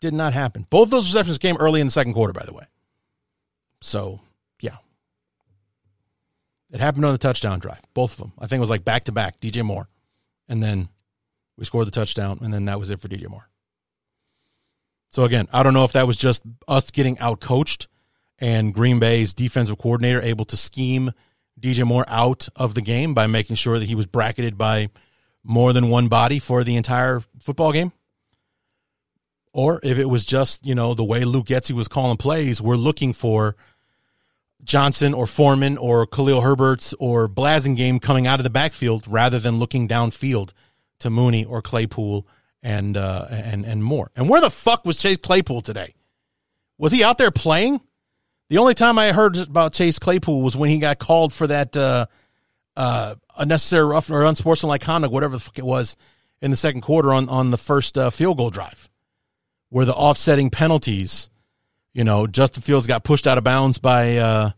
Did 0.00 0.14
not 0.14 0.32
happen. 0.32 0.66
Both 0.68 0.90
those 0.90 1.06
receptions 1.06 1.38
came 1.38 1.56
early 1.58 1.80
in 1.80 1.86
the 1.86 1.92
second 1.92 2.14
quarter, 2.14 2.32
by 2.32 2.44
the 2.44 2.52
way. 2.52 2.64
So, 3.80 4.20
yeah. 4.60 4.76
It 6.72 6.80
happened 6.80 7.04
on 7.04 7.12
the 7.12 7.18
touchdown 7.18 7.60
drive. 7.60 7.80
Both 7.94 8.14
of 8.14 8.18
them. 8.18 8.32
I 8.38 8.46
think 8.46 8.58
it 8.58 8.60
was 8.60 8.70
like 8.70 8.84
back 8.84 9.04
to 9.04 9.12
back, 9.12 9.40
DJ 9.40 9.64
Moore 9.64 9.88
and 10.52 10.62
then 10.62 10.88
we 11.56 11.64
scored 11.64 11.86
the 11.86 11.92
touchdown, 11.92 12.38
and 12.42 12.52
then 12.52 12.66
that 12.66 12.78
was 12.78 12.90
it 12.90 13.00
for 13.00 13.08
DJ 13.08 13.26
Moore. 13.26 13.48
So 15.10 15.24
again, 15.24 15.48
I 15.50 15.62
don't 15.62 15.72
know 15.72 15.84
if 15.84 15.92
that 15.92 16.06
was 16.06 16.16
just 16.16 16.42
us 16.68 16.90
getting 16.90 17.18
out 17.18 17.40
coached 17.40 17.88
and 18.38 18.74
Green 18.74 18.98
Bay's 18.98 19.32
defensive 19.32 19.78
coordinator 19.78 20.20
able 20.20 20.44
to 20.46 20.56
scheme 20.56 21.12
DJ 21.60 21.86
Moore 21.86 22.04
out 22.08 22.48
of 22.56 22.74
the 22.74 22.80
game 22.80 23.14
by 23.14 23.26
making 23.26 23.56
sure 23.56 23.78
that 23.78 23.88
he 23.88 23.94
was 23.94 24.06
bracketed 24.06 24.58
by 24.58 24.88
more 25.44 25.72
than 25.72 25.88
one 25.88 26.08
body 26.08 26.38
for 26.38 26.64
the 26.64 26.76
entire 26.76 27.22
football 27.40 27.72
game. 27.72 27.92
Or 29.52 29.80
if 29.82 29.98
it 29.98 30.06
was 30.06 30.24
just, 30.24 30.64
you 30.66 30.74
know, 30.74 30.94
the 30.94 31.04
way 31.04 31.24
Luke 31.24 31.46
Getsy 31.46 31.72
was 31.72 31.88
calling 31.88 32.16
plays, 32.16 32.62
we're 32.62 32.76
looking 32.76 33.12
for 33.12 33.54
Johnson 34.64 35.12
or 35.12 35.26
Foreman 35.26 35.76
or 35.76 36.06
Khalil 36.06 36.40
Herbert 36.40 36.92
or 36.98 37.28
Blasingame 37.28 38.00
coming 38.00 38.26
out 38.26 38.40
of 38.40 38.44
the 38.44 38.50
backfield 38.50 39.04
rather 39.06 39.38
than 39.38 39.58
looking 39.58 39.88
downfield 39.88 40.52
to 41.00 41.10
Mooney 41.10 41.44
or 41.44 41.60
Claypool 41.60 42.26
and 42.62 42.96
uh, 42.96 43.26
and 43.30 43.66
and 43.66 43.82
more. 43.82 44.10
And 44.16 44.28
where 44.28 44.40
the 44.40 44.50
fuck 44.50 44.84
was 44.84 44.98
Chase 45.02 45.18
Claypool 45.18 45.62
today? 45.62 45.94
Was 46.78 46.92
he 46.92 47.04
out 47.04 47.18
there 47.18 47.30
playing? 47.30 47.80
The 48.52 48.58
only 48.58 48.74
time 48.74 48.98
I 48.98 49.12
heard 49.12 49.38
about 49.38 49.72
Chase 49.72 49.98
Claypool 49.98 50.42
was 50.42 50.54
when 50.54 50.68
he 50.68 50.76
got 50.76 50.98
called 50.98 51.32
for 51.32 51.46
that 51.46 51.74
uh, 51.74 52.04
uh, 52.76 53.14
unnecessary 53.38 53.86
rough 53.86 54.10
or 54.10 54.26
unsportsmanlike 54.26 54.82
conduct, 54.82 55.10
whatever 55.10 55.36
the 55.36 55.40
fuck 55.40 55.58
it 55.58 55.64
was, 55.64 55.96
in 56.42 56.50
the 56.50 56.56
second 56.58 56.82
quarter 56.82 57.14
on 57.14 57.30
on 57.30 57.50
the 57.50 57.56
first 57.56 57.96
uh, 57.96 58.10
field 58.10 58.36
goal 58.36 58.50
drive, 58.50 58.90
where 59.70 59.86
the 59.86 59.94
offsetting 59.94 60.50
penalties 60.50 61.30
you 61.94 62.04
know, 62.04 62.26
Justin 62.26 62.62
Fields 62.62 62.86
got 62.86 63.04
pushed 63.04 63.26
out 63.26 63.38
of 63.38 63.44
bounds 63.44 63.78
by 63.78 64.18
uh, 64.18 64.50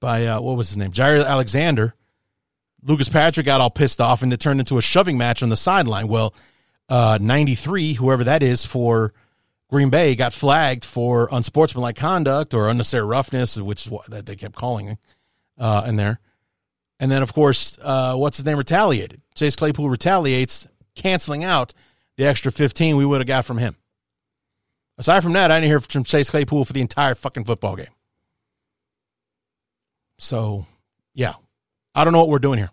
by 0.00 0.26
uh, 0.26 0.42
what 0.42 0.58
was 0.58 0.68
his 0.68 0.76
name, 0.76 0.92
Jaire 0.92 1.24
Alexander. 1.24 1.94
Lucas 2.82 3.08
Patrick 3.08 3.46
got 3.46 3.62
all 3.62 3.70
pissed 3.70 4.02
off, 4.02 4.22
and 4.22 4.34
it 4.34 4.40
turned 4.40 4.60
into 4.60 4.76
a 4.76 4.82
shoving 4.82 5.16
match 5.16 5.42
on 5.42 5.48
the 5.48 5.56
sideline. 5.56 6.08
Well, 6.08 6.34
uh, 6.90 7.16
93, 7.18 7.94
whoever 7.94 8.24
that 8.24 8.42
is 8.42 8.66
for 8.66 9.14
Green 9.68 9.90
Bay, 9.90 10.14
got 10.14 10.32
flagged 10.32 10.84
for 10.84 11.28
unsportsmanlike 11.30 11.96
conduct 11.96 12.54
or 12.54 12.68
unnecessary 12.68 13.04
roughness, 13.04 13.56
which 13.58 13.86
is 13.86 13.90
what 13.90 14.10
that 14.10 14.24
they 14.26 14.34
kept 14.34 14.54
calling 14.54 14.96
uh, 15.58 15.84
in 15.86 15.96
there. 15.96 16.20
And 17.00 17.10
then, 17.10 17.22
of 17.22 17.32
course, 17.34 17.78
uh, 17.82 18.14
what's 18.16 18.38
his 18.38 18.46
name 18.46 18.56
retaliated. 18.56 19.20
Chase 19.34 19.56
Claypool 19.56 19.88
retaliates, 19.88 20.66
canceling 20.94 21.44
out 21.44 21.74
the 22.16 22.26
extra 22.26 22.50
15 22.50 22.96
we 22.96 23.04
would 23.04 23.20
have 23.20 23.28
got 23.28 23.44
from 23.44 23.58
him. 23.58 23.76
Aside 24.96 25.20
from 25.20 25.34
that, 25.34 25.50
I 25.50 25.60
didn't 25.60 25.68
hear 25.68 25.80
from 25.80 26.02
Chase 26.02 26.30
Claypool 26.30 26.64
for 26.64 26.72
the 26.72 26.80
entire 26.80 27.14
fucking 27.14 27.44
football 27.44 27.76
game. 27.76 27.86
So, 30.18 30.66
yeah, 31.14 31.34
I 31.94 32.02
don't 32.02 32.12
know 32.12 32.18
what 32.18 32.28
we're 32.30 32.40
doing 32.40 32.58
here. 32.58 32.70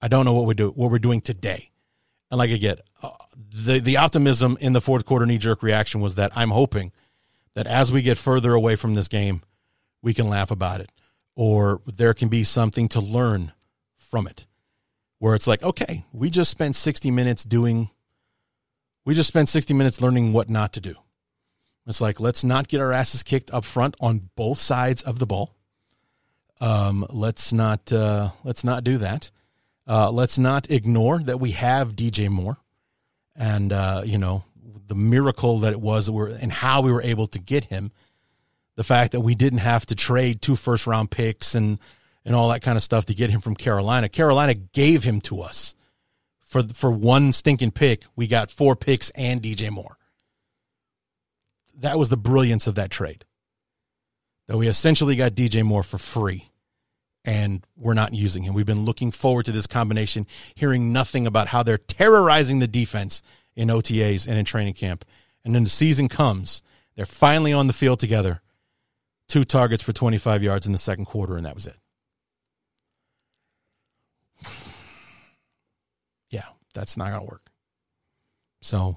I 0.00 0.08
don't 0.08 0.24
know 0.24 0.32
what 0.32 0.46
we 0.46 0.54
do, 0.54 0.70
what 0.70 0.90
we're 0.90 0.98
doing 0.98 1.20
today. 1.20 1.70
And 2.30 2.38
like 2.38 2.50
I 2.50 2.56
get, 2.56 2.80
the 3.36 3.80
the 3.80 3.96
optimism 3.96 4.56
in 4.60 4.72
the 4.72 4.80
fourth 4.80 5.04
quarter 5.04 5.26
knee 5.26 5.38
jerk 5.38 5.62
reaction 5.62 6.00
was 6.00 6.16
that 6.16 6.32
I'm 6.36 6.50
hoping 6.50 6.92
that 7.54 7.66
as 7.66 7.92
we 7.92 8.02
get 8.02 8.18
further 8.18 8.54
away 8.54 8.76
from 8.76 8.94
this 8.94 9.08
game, 9.08 9.42
we 10.02 10.14
can 10.14 10.28
laugh 10.28 10.50
about 10.50 10.80
it, 10.80 10.90
or 11.34 11.80
there 11.86 12.14
can 12.14 12.28
be 12.28 12.44
something 12.44 12.88
to 12.90 13.00
learn 13.00 13.52
from 13.96 14.26
it, 14.26 14.46
where 15.18 15.34
it's 15.34 15.46
like, 15.46 15.62
okay, 15.62 16.04
we 16.12 16.30
just 16.30 16.50
spent 16.50 16.76
60 16.76 17.10
minutes 17.10 17.44
doing, 17.44 17.90
we 19.04 19.14
just 19.14 19.28
spent 19.28 19.48
60 19.48 19.74
minutes 19.74 20.00
learning 20.00 20.32
what 20.32 20.48
not 20.48 20.72
to 20.74 20.80
do. 20.80 20.94
It's 21.86 22.00
like 22.00 22.20
let's 22.20 22.44
not 22.44 22.68
get 22.68 22.80
our 22.80 22.92
asses 22.92 23.22
kicked 23.22 23.50
up 23.52 23.64
front 23.64 23.96
on 24.00 24.30
both 24.36 24.58
sides 24.58 25.02
of 25.02 25.18
the 25.18 25.26
ball. 25.26 25.54
Um, 26.60 27.04
let's 27.10 27.52
not 27.52 27.92
uh, 27.92 28.30
let's 28.44 28.62
not 28.62 28.84
do 28.84 28.98
that. 28.98 29.30
Uh, 29.86 30.10
let's 30.10 30.38
not 30.38 30.70
ignore 30.70 31.18
that 31.18 31.40
we 31.40 31.50
have 31.52 31.96
DJ 31.96 32.28
Moore, 32.28 32.58
and 33.36 33.72
uh, 33.72 34.02
you 34.04 34.18
know 34.18 34.44
the 34.86 34.94
miracle 34.94 35.58
that 35.60 35.72
it 35.72 35.80
was 35.80 36.08
and 36.08 36.52
how 36.52 36.82
we 36.82 36.92
were 36.92 37.02
able 37.02 37.26
to 37.28 37.38
get 37.38 37.64
him. 37.64 37.92
The 38.74 38.84
fact 38.84 39.12
that 39.12 39.20
we 39.20 39.34
didn't 39.34 39.58
have 39.58 39.84
to 39.86 39.94
trade 39.94 40.40
two 40.40 40.56
first 40.56 40.86
round 40.86 41.10
picks 41.10 41.54
and 41.54 41.78
and 42.24 42.34
all 42.34 42.48
that 42.50 42.62
kind 42.62 42.76
of 42.76 42.82
stuff 42.82 43.06
to 43.06 43.14
get 43.14 43.30
him 43.30 43.40
from 43.40 43.54
Carolina. 43.54 44.08
Carolina 44.08 44.54
gave 44.54 45.04
him 45.04 45.20
to 45.22 45.42
us 45.42 45.74
for 46.40 46.62
for 46.62 46.90
one 46.90 47.32
stinking 47.32 47.72
pick. 47.72 48.04
We 48.16 48.26
got 48.26 48.50
four 48.50 48.76
picks 48.76 49.10
and 49.10 49.42
DJ 49.42 49.70
Moore 49.70 49.98
that 51.82 51.98
was 51.98 52.08
the 52.08 52.16
brilliance 52.16 52.66
of 52.66 52.76
that 52.76 52.90
trade. 52.90 53.24
That 54.48 54.56
we 54.56 54.68
essentially 54.68 55.16
got 55.16 55.32
DJ 55.32 55.62
Moore 55.62 55.82
for 55.82 55.98
free 55.98 56.50
and 57.24 57.66
we're 57.76 57.94
not 57.94 58.14
using 58.14 58.42
him. 58.42 58.54
We've 58.54 58.66
been 58.66 58.84
looking 58.84 59.10
forward 59.10 59.46
to 59.46 59.52
this 59.52 59.66
combination, 59.66 60.26
hearing 60.54 60.92
nothing 60.92 61.26
about 61.26 61.48
how 61.48 61.62
they're 61.62 61.78
terrorizing 61.78 62.58
the 62.58 62.68
defense 62.68 63.22
in 63.54 63.68
OTAs 63.68 64.26
and 64.26 64.36
in 64.36 64.44
training 64.44 64.74
camp. 64.74 65.04
And 65.44 65.54
then 65.54 65.64
the 65.64 65.70
season 65.70 66.08
comes, 66.08 66.62
they're 66.96 67.06
finally 67.06 67.52
on 67.52 67.66
the 67.66 67.72
field 67.72 68.00
together. 68.00 68.42
Two 69.28 69.44
targets 69.44 69.82
for 69.82 69.92
25 69.92 70.42
yards 70.42 70.66
in 70.66 70.72
the 70.72 70.78
second 70.78 71.06
quarter, 71.06 71.36
and 71.36 71.46
that 71.46 71.54
was 71.54 71.66
it. 71.66 71.76
Yeah, 76.30 76.46
that's 76.72 76.96
not 76.96 77.10
going 77.10 77.20
to 77.20 77.26
work. 77.26 77.50
So 78.62 78.96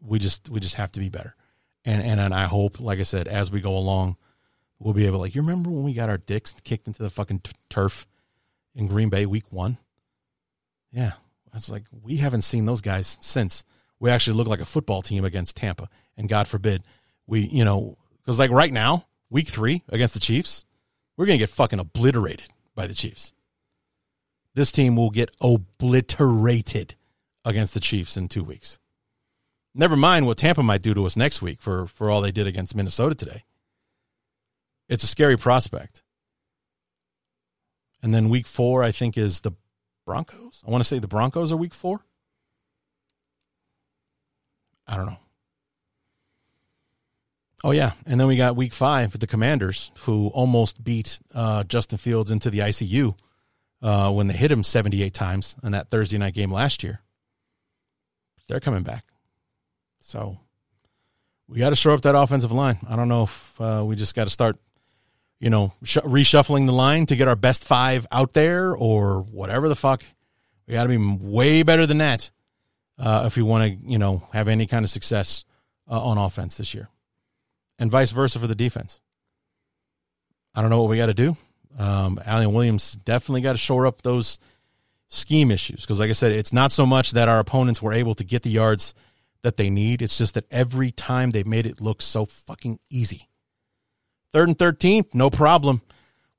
we 0.00 0.18
just 0.18 0.48
we 0.48 0.58
just 0.58 0.74
have 0.74 0.90
to 0.92 1.00
be 1.00 1.08
better 1.08 1.36
and 1.84 2.02
and 2.02 2.20
and 2.20 2.34
I 2.34 2.44
hope, 2.44 2.80
like 2.80 2.98
I 2.98 3.02
said, 3.02 3.28
as 3.28 3.50
we 3.50 3.60
go 3.60 3.76
along, 3.76 4.16
we'll 4.84 4.94
be 4.94 5.06
able. 5.06 5.18
Like, 5.18 5.34
you 5.34 5.40
remember 5.40 5.70
when 5.70 5.82
we 5.82 5.94
got 5.94 6.10
our 6.10 6.18
dicks 6.18 6.54
kicked 6.62 6.86
into 6.86 7.02
the 7.02 7.10
fucking 7.10 7.40
t- 7.40 7.52
turf 7.68 8.06
in 8.76 8.86
Green 8.86 9.08
Bay 9.08 9.26
week 9.26 9.50
one? 9.50 9.78
Yeah, 10.92 11.12
it's 11.52 11.70
like 11.70 11.84
we 12.02 12.18
haven't 12.18 12.42
seen 12.42 12.66
those 12.66 12.82
guys 12.82 13.18
since. 13.20 13.64
We 13.98 14.10
actually 14.10 14.36
look 14.36 14.46
like 14.46 14.60
a 14.60 14.66
football 14.66 15.02
team 15.02 15.24
against 15.24 15.56
Tampa, 15.56 15.88
and 16.16 16.28
God 16.28 16.46
forbid 16.46 16.84
we, 17.26 17.40
you 17.40 17.64
know, 17.64 17.96
because 18.18 18.38
like 18.38 18.50
right 18.50 18.72
now, 18.72 19.06
week 19.30 19.48
three 19.48 19.82
against 19.88 20.14
the 20.14 20.20
Chiefs, 20.20 20.64
we're 21.16 21.26
gonna 21.26 21.38
get 21.38 21.48
fucking 21.48 21.80
obliterated 21.80 22.48
by 22.74 22.86
the 22.86 22.94
Chiefs. 22.94 23.32
This 24.54 24.70
team 24.70 24.94
will 24.94 25.10
get 25.10 25.34
obliterated 25.40 26.94
against 27.44 27.74
the 27.74 27.80
Chiefs 27.80 28.16
in 28.16 28.28
two 28.28 28.44
weeks. 28.44 28.78
Never 29.74 29.96
mind 29.96 30.26
what 30.26 30.38
Tampa 30.38 30.62
might 30.62 30.82
do 30.82 30.94
to 30.94 31.04
us 31.04 31.16
next 31.16 31.42
week 31.42 31.60
for, 31.60 31.88
for 31.88 32.08
all 32.08 32.20
they 32.20 32.30
did 32.30 32.46
against 32.46 32.76
Minnesota 32.76 33.16
today. 33.16 33.42
It's 34.88 35.04
a 35.04 35.08
scary 35.08 35.36
prospect. 35.36 36.02
And 38.02 38.14
then 38.14 38.28
week 38.28 38.46
four, 38.46 38.82
I 38.82 38.92
think, 38.92 39.16
is 39.16 39.40
the 39.40 39.52
Broncos. 40.04 40.62
I 40.66 40.70
want 40.70 40.82
to 40.82 40.88
say 40.88 40.98
the 40.98 41.08
Broncos 41.08 41.52
are 41.52 41.56
week 41.56 41.74
four. 41.74 42.04
I 44.86 44.96
don't 44.96 45.06
know. 45.06 45.18
Oh, 47.64 47.70
yeah. 47.70 47.92
And 48.04 48.20
then 48.20 48.26
we 48.26 48.36
got 48.36 48.56
week 48.56 48.74
five 48.74 49.12
with 49.12 49.22
the 49.22 49.26
Commanders, 49.26 49.90
who 50.00 50.28
almost 50.28 50.84
beat 50.84 51.18
uh, 51.34 51.64
Justin 51.64 51.96
Fields 51.96 52.30
into 52.30 52.50
the 52.50 52.58
ICU 52.58 53.16
uh, 53.80 54.12
when 54.12 54.26
they 54.26 54.34
hit 54.34 54.52
him 54.52 54.62
78 54.62 55.14
times 55.14 55.56
in 55.62 55.72
that 55.72 55.88
Thursday 55.88 56.18
night 56.18 56.34
game 56.34 56.52
last 56.52 56.82
year. 56.82 57.00
They're 58.48 58.60
coming 58.60 58.82
back. 58.82 59.04
So 60.00 60.38
we 61.48 61.58
got 61.58 61.70
to 61.70 61.76
shore 61.76 61.94
up 61.94 62.02
that 62.02 62.14
offensive 62.14 62.52
line. 62.52 62.78
I 62.86 62.96
don't 62.96 63.08
know 63.08 63.22
if 63.22 63.60
uh, 63.60 63.82
we 63.86 63.96
just 63.96 64.14
got 64.14 64.24
to 64.24 64.30
start, 64.30 64.58
you 65.40 65.50
know, 65.50 65.72
sh- 65.82 65.98
reshuffling 65.98 66.66
the 66.66 66.72
line 66.72 67.06
to 67.06 67.16
get 67.16 67.28
our 67.28 67.36
best 67.36 67.64
five 67.64 68.06
out 68.10 68.32
there 68.32 68.74
or 68.74 69.20
whatever 69.20 69.68
the 69.68 69.76
fuck. 69.76 70.02
We 70.66 70.74
got 70.74 70.84
to 70.84 70.88
be 70.88 70.96
way 70.96 71.62
better 71.62 71.86
than 71.86 71.98
that 71.98 72.30
uh, 72.98 73.24
if 73.26 73.36
we 73.36 73.42
want 73.42 73.64
to, 73.64 73.90
you 73.90 73.98
know, 73.98 74.22
have 74.32 74.48
any 74.48 74.66
kind 74.66 74.84
of 74.84 74.90
success 74.90 75.44
uh, 75.90 76.00
on 76.00 76.18
offense 76.18 76.56
this 76.56 76.74
year, 76.74 76.88
and 77.78 77.90
vice 77.90 78.10
versa 78.10 78.38
for 78.38 78.46
the 78.46 78.54
defense. 78.54 79.00
I 80.54 80.62
don't 80.62 80.70
know 80.70 80.80
what 80.80 80.90
we 80.90 80.96
got 80.96 81.06
to 81.06 81.14
do. 81.14 81.36
Um, 81.78 82.20
Alan 82.24 82.52
Williams 82.52 82.92
definitely 82.92 83.40
got 83.40 83.52
to 83.52 83.58
shore 83.58 83.86
up 83.86 84.02
those 84.02 84.38
scheme 85.08 85.50
issues 85.50 85.80
because, 85.82 86.00
like 86.00 86.10
I 86.10 86.14
said, 86.14 86.32
it's 86.32 86.52
not 86.52 86.72
so 86.72 86.86
much 86.86 87.12
that 87.12 87.28
our 87.28 87.38
opponents 87.38 87.82
were 87.82 87.92
able 87.92 88.14
to 88.14 88.24
get 88.24 88.42
the 88.42 88.50
yards 88.50 88.94
that 89.42 89.56
they 89.56 89.70
need. 89.70 90.00
It's 90.00 90.16
just 90.16 90.34
that 90.34 90.46
every 90.50 90.90
time 90.90 91.32
they 91.32 91.42
made 91.42 91.66
it 91.66 91.80
look 91.80 92.00
so 92.00 92.24
fucking 92.24 92.78
easy. 92.88 93.28
Third 94.34 94.48
and 94.48 94.58
13, 94.58 95.04
no 95.14 95.30
problem. 95.30 95.80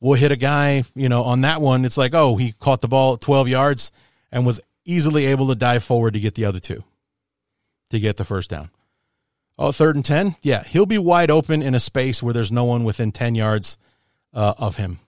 We'll 0.02 0.20
hit 0.20 0.34
a 0.34 0.36
guy, 0.36 0.84
you 0.96 1.08
know, 1.08 1.24
on 1.24 1.42
that 1.42 1.62
one. 1.62 1.86
It's 1.86 1.98
like, 1.98 2.14
oh, 2.14 2.36
he 2.36 2.52
caught 2.52 2.82
the 2.82 2.90
ball 2.90 3.14
at 3.14 3.22
12 3.22 3.48
yards 3.48 3.94
and 4.34 4.46
was 4.46 4.60
easily 4.84 5.28
able 5.28 5.48
to 5.48 5.56
dive 5.56 5.82
forward 5.82 6.14
to 6.14 6.20
get 6.20 6.36
the 6.36 6.44
other 6.44 6.60
two 6.60 6.84
to 7.92 8.00
get 8.00 8.18
the 8.18 8.26
first 8.26 8.50
down. 8.50 8.70
Oh, 9.58 9.72
third 9.72 9.96
and 9.96 10.04
10? 10.04 10.36
Yeah, 10.42 10.66
he'll 10.66 10.86
be 10.86 10.98
wide 10.98 11.32
open 11.32 11.62
in 11.62 11.74
a 11.74 11.80
space 11.80 12.22
where 12.22 12.34
there's 12.34 12.52
no 12.52 12.66
one 12.66 12.84
within 12.84 13.14
10 13.14 13.34
yards 13.34 13.78
uh, 14.34 14.56
of 14.58 14.76
him. 14.76 15.00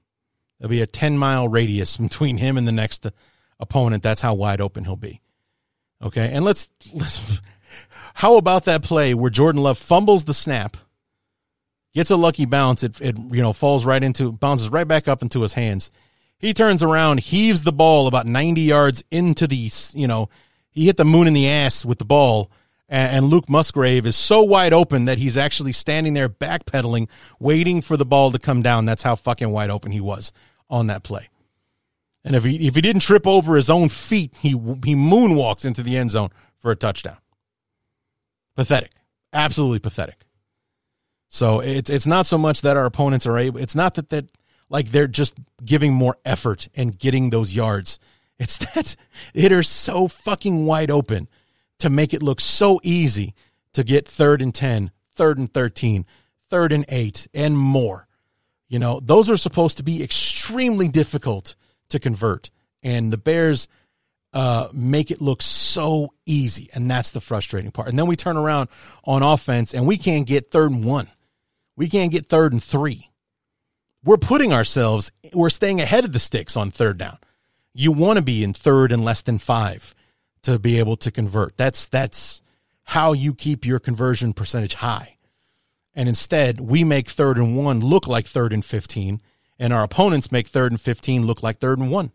There'll 0.57 0.69
be 0.69 0.81
a 0.81 0.87
10 0.87 1.17
mile 1.17 1.49
radius 1.49 1.97
between 1.97 2.37
him 2.37 2.57
and 2.57 2.65
the 2.65 2.71
next 2.71 3.05
opponent. 3.59 4.01
That's 4.01 4.21
how 4.21 4.33
wide 4.33 4.61
open 4.61 4.85
he'll 4.85 4.95
be. 4.95 5.19
Okay, 6.01 6.31
and 6.31 6.45
let's 6.45 6.69
let's 6.93 7.41
how 8.13 8.37
about 8.37 8.63
that 8.63 8.81
play 8.81 9.13
where 9.13 9.29
Jordan 9.29 9.61
Love 9.61 9.77
fumbles 9.77 10.23
the 10.23 10.33
snap, 10.33 10.77
gets 11.97 12.11
a 12.11 12.15
lucky 12.15 12.45
bounce, 12.45 12.83
it, 12.83 13.01
it 13.01 13.17
you 13.17 13.41
know 13.41 13.51
falls 13.51 13.83
right 13.83 14.03
into 14.03 14.31
bounces 14.31 14.69
right 14.69 14.87
back 14.87 15.07
up 15.07 15.21
into 15.21 15.41
his 15.41 15.53
hands. 15.53 15.91
He 16.37 16.53
turns 16.53 16.83
around, 16.83 17.19
heaves 17.19 17.63
the 17.63 17.71
ball 17.71 18.05
about 18.05 18.27
90 18.27 18.61
yards 18.61 19.03
into 19.09 19.47
the 19.47 19.69
you 19.93 20.07
know 20.07 20.29
he 20.69 20.85
hit 20.85 20.97
the 20.97 21.05
moon 21.05 21.27
in 21.27 21.33
the 21.33 21.49
ass 21.49 21.83
with 21.83 21.97
the 21.97 22.05
ball. 22.05 22.51
And, 22.89 23.25
Luke 23.25 23.49
Musgrave 23.49 24.05
is 24.05 24.15
so 24.15 24.43
wide 24.43 24.71
open 24.71 25.05
that 25.05 25.17
he's 25.17 25.35
actually 25.35 25.73
standing 25.73 26.13
there 26.13 26.29
backpedaling, 26.29 27.09
waiting 27.37 27.81
for 27.81 27.97
the 27.97 28.05
ball 28.05 28.31
to 28.31 28.39
come 28.39 28.61
down. 28.61 28.85
That's 28.85 29.03
how 29.03 29.17
fucking 29.17 29.51
wide 29.51 29.69
open 29.69 29.91
he 29.91 29.99
was 29.99 30.31
on 30.69 30.87
that 30.87 31.03
play. 31.03 31.27
And 32.23 32.33
if 32.33 32.45
he 32.45 32.65
if 32.65 32.75
he 32.75 32.81
didn't 32.81 33.01
trip 33.01 33.27
over 33.27 33.57
his 33.57 33.69
own 33.69 33.89
feet, 33.89 34.37
he 34.39 34.51
he 34.51 34.95
moonwalks 34.95 35.65
into 35.65 35.83
the 35.83 35.97
end 35.97 36.11
zone 36.11 36.29
for 36.59 36.71
a 36.71 36.77
touchdown. 36.77 37.17
Pathetic. 38.55 38.91
Absolutely 39.33 39.79
pathetic. 39.79 40.26
So 41.29 41.59
it's 41.59 41.89
it's 41.89 42.07
not 42.07 42.25
so 42.25 42.37
much 42.37 42.61
that 42.61 42.77
our 42.77 42.85
opponents 42.85 43.27
are 43.27 43.37
able 43.37 43.59
it's 43.59 43.75
not 43.75 43.95
that 43.95 44.09
that 44.09 44.25
like 44.69 44.91
they're 44.91 45.07
just 45.07 45.35
giving 45.63 45.93
more 45.93 46.17
effort 46.25 46.67
and 46.75 46.97
getting 46.97 47.29
those 47.29 47.55
yards. 47.55 47.99
It's 48.39 48.57
that 48.73 48.95
it 49.33 49.51
is 49.51 49.67
so 49.67 50.07
fucking 50.07 50.65
wide 50.65 50.91
open 50.91 51.27
to 51.79 51.89
make 51.89 52.13
it 52.13 52.23
look 52.23 52.39
so 52.39 52.79
easy 52.83 53.33
to 53.73 53.83
get 53.83 54.07
third 54.07 54.41
and 54.41 54.53
10, 54.53 54.91
third 55.13 55.37
and 55.37 55.53
13, 55.53 56.05
third 56.49 56.71
and 56.71 56.85
8 56.89 57.27
and 57.33 57.57
more. 57.57 58.07
You 58.67 58.79
know, 58.79 58.99
those 58.99 59.29
are 59.29 59.37
supposed 59.37 59.77
to 59.77 59.83
be 59.83 60.03
extremely 60.03 60.87
difficult 60.87 61.55
to 61.89 61.99
convert. 61.99 62.49
And 62.83 63.13
the 63.13 63.17
Bears 63.17 63.67
uh, 64.33 64.67
make 64.73 65.09
it 65.09 65.21
look 65.21 65.41
so 65.41 66.13
easy. 66.25 66.69
And 66.73 66.89
that's 66.89 67.11
the 67.11 67.21
frustrating 67.21 67.71
part. 67.71 67.87
And 67.87 67.97
then 67.97 68.07
we 68.07 68.15
turn 68.15 68.37
around 68.37 68.69
on 69.03 69.23
offense 69.23 69.73
and 69.73 69.87
we 69.87 69.97
can't 69.97 70.27
get 70.27 70.51
third 70.51 70.71
and 70.71 70.83
one. 70.83 71.07
We 71.77 71.87
can't 71.87 72.11
get 72.11 72.25
third 72.25 72.51
and 72.51 72.61
three. 72.61 73.09
We're 74.03 74.17
putting 74.17 74.51
ourselves, 74.51 75.11
we're 75.33 75.49
staying 75.49 75.79
ahead 75.79 76.03
of 76.03 76.11
the 76.11 76.19
sticks 76.19 76.57
on 76.57 76.71
third 76.71 76.97
down. 76.97 77.17
You 77.73 77.91
want 77.91 78.17
to 78.17 78.23
be 78.23 78.43
in 78.43 78.53
third 78.53 78.91
and 78.91 79.05
less 79.05 79.21
than 79.21 79.37
five 79.37 79.93
to 80.41 80.57
be 80.57 80.79
able 80.79 80.97
to 80.97 81.11
convert. 81.11 81.55
That's 81.55 81.87
that's 81.87 82.41
how 82.83 83.13
you 83.13 83.33
keep 83.33 83.65
your 83.65 83.79
conversion 83.79 84.33
percentage 84.33 84.75
high. 84.75 85.17
And 85.93 86.07
instead, 86.07 86.59
we 86.59 86.83
make 86.83 87.09
third 87.09 87.37
and 87.37 87.57
one 87.57 87.81
look 87.81 88.07
like 88.07 88.25
third 88.25 88.53
and 88.53 88.63
15, 88.63 89.21
and 89.59 89.73
our 89.73 89.83
opponents 89.83 90.31
make 90.31 90.47
third 90.47 90.71
and 90.71 90.79
15 90.79 91.25
look 91.25 91.43
like 91.43 91.59
third 91.59 91.79
and 91.79 91.91
one. 91.91 92.11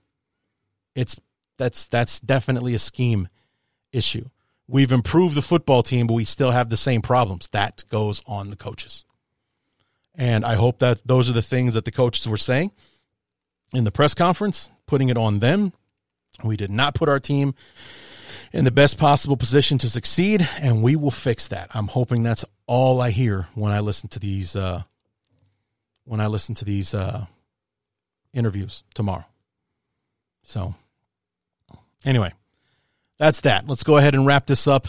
It's 0.95 1.17
that's 1.59 1.87
that's 1.87 2.21
definitely 2.21 2.75
a 2.75 2.79
scheme 2.79 3.29
issue. 3.93 4.29
We've 4.67 4.93
improved 4.93 5.35
the 5.35 5.43
football 5.43 5.83
team, 5.83 6.07
but 6.07 6.15
we 6.15 6.25
still 6.25 6.51
have 6.51 6.71
the 6.71 6.77
same 6.77 7.03
problems. 7.03 7.49
That 7.49 7.85
goes 7.91 8.23
on 8.27 8.51
the 8.51 8.57
coaches. 8.57 9.05
And 10.15 10.45
I 10.45 10.55
hope 10.57 10.81
that 10.81 11.07
those 11.07 11.31
are 11.31 11.33
the 11.33 11.43
things 11.43 11.75
that 11.75 11.85
the 11.85 11.91
coaches 11.91 12.29
were 12.29 12.37
saying 12.37 12.73
in 13.73 13.85
the 13.85 13.91
press 13.91 14.15
conference, 14.15 14.71
putting 14.87 15.09
it 15.09 15.17
on 15.17 15.39
them. 15.39 15.73
We 16.45 16.57
did 16.57 16.71
not 16.71 16.95
put 16.95 17.09
our 17.09 17.21
team 17.21 17.55
in 18.53 18.65
the 18.65 18.71
best 18.71 18.99
possible 18.99 19.37
position 19.37 19.79
to 19.79 19.89
succeed, 19.89 20.47
and 20.61 20.83
we 20.83 20.97
will 20.97 21.11
fix 21.11 21.49
that. 21.49 21.71
I'm 21.75 21.89
hoping 21.89 22.23
that's 22.23 22.45
all 22.67 23.01
I 23.01 23.11
hear 23.11 23.49
when 23.55 23.73
I 23.73 23.81
listen 23.81 24.09
to 24.11 24.19
these 24.19 24.57
uh, 24.57 24.83
when 26.05 26.21
I 26.21 26.27
listen 26.27 26.55
to 26.57 26.65
these 26.65 26.95
uh, 26.95 27.27
interviews 28.33 28.83
tomorrow. 28.95 29.25
So, 30.43 30.75
anyway, 32.05 32.33
that's 33.19 33.43
that. 33.43 33.67
Let's 33.69 33.85
go 33.85 33.97
ahead 33.97 34.15
and 34.15 34.27
wrap 34.27 34.47
this 34.47 34.67
up. 34.67 34.87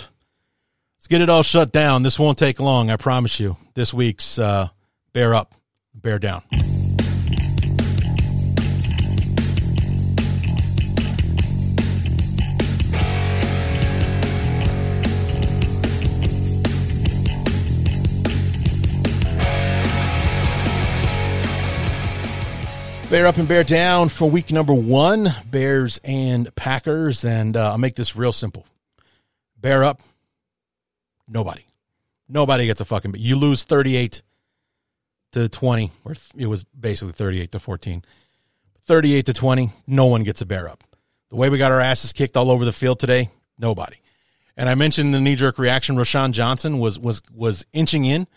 Let's 0.98 1.08
get 1.08 1.22
it 1.22 1.30
all 1.30 1.44
shut 1.44 1.72
down. 1.72 2.04
This 2.04 2.18
won't 2.18 2.38
take 2.38 2.60
long, 2.60 2.90
I 2.90 2.96
promise 2.96 3.40
you. 3.40 3.58
This 3.76 3.94
week's 3.94 4.40
uh, 4.40 4.70
Bear 5.14 5.36
Up, 5.36 5.54
Bear 5.94 6.18
Down. 6.18 6.42
Bear 23.12 23.28
up 23.28 23.38
and 23.38 23.48
bear 23.48 23.64
down 23.64 24.10
for 24.10 24.28
week 24.28 24.52
number 24.52 24.74
one, 24.74 25.32
Bears 25.46 26.00
and 26.04 26.54
Packers. 26.56 27.24
And 27.24 27.56
uh, 27.56 27.74
I'll 27.74 27.78
make 27.78 27.94
this 27.94 28.16
real 28.16 28.32
simple. 28.32 28.66
Bear 29.62 29.84
up, 29.84 30.02
nobody. 31.28 31.66
Nobody 32.28 32.66
gets 32.66 32.82
a 32.82 32.86
fucking 32.86 33.12
beat. 33.12 33.22
You 33.22 33.36
lose 33.36 33.64
38 33.64 34.24
to 35.34 35.50
20, 35.50 35.92
or 36.06 36.16
it 36.38 36.48
was 36.48 36.64
basically 36.64 37.14
38 37.14 37.52
to 37.52 37.60
14. 37.60 38.04
38 38.86 39.26
to 39.28 39.34
20, 39.34 39.70
no 39.88 40.06
one 40.08 40.24
gets 40.24 40.42
a 40.42 40.46
bear 40.46 40.68
up. 40.68 40.84
The 41.30 41.36
way 41.36 41.50
we 41.50 41.58
got 41.58 41.72
our 41.72 41.80
asses 41.80 42.14
kicked 42.14 42.38
all 42.38 42.52
over 42.52 42.66
the 42.66 42.72
field 42.72 43.00
today, 43.00 43.30
nobody. 43.58 43.98
And 44.56 44.70
I 44.70 44.76
mentioned 44.76 45.14
the 45.14 45.20
knee 45.20 45.36
jerk 45.36 45.58
reaction. 45.58 45.96
Roschon 45.96 46.32
Johnson 46.32 46.78
was 46.78 47.00
was 47.00 47.22
was 47.34 47.66
inching 47.74 48.06
in 48.06 48.28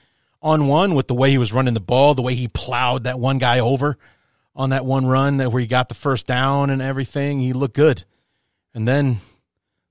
on 0.41 0.67
one 0.67 0.95
with 0.95 1.09
the 1.09 1.15
way 1.15 1.31
he 1.31 1.39
was 1.39 1.53
running 1.53 1.75
the 1.75 1.81
ball, 1.81 2.15
the 2.15 2.23
way 2.23 2.35
he 2.35 2.49
plowed 2.49 3.05
that 3.05 3.19
one 3.19 3.39
guy 3.39 3.59
over 3.59 3.99
on 4.55 4.71
that 4.71 4.87
one 4.87 5.07
run 5.07 5.37
that 5.37 5.53
where 5.53 5.61
he 5.61 5.67
got 5.67 5.89
the 5.89 5.95
first 5.95 6.27
down 6.27 6.71
and 6.71 6.81
everything. 6.81 7.41
He 7.41 7.53
looked 7.53 7.77
good. 7.77 8.05
And 8.75 8.89
then 8.89 9.19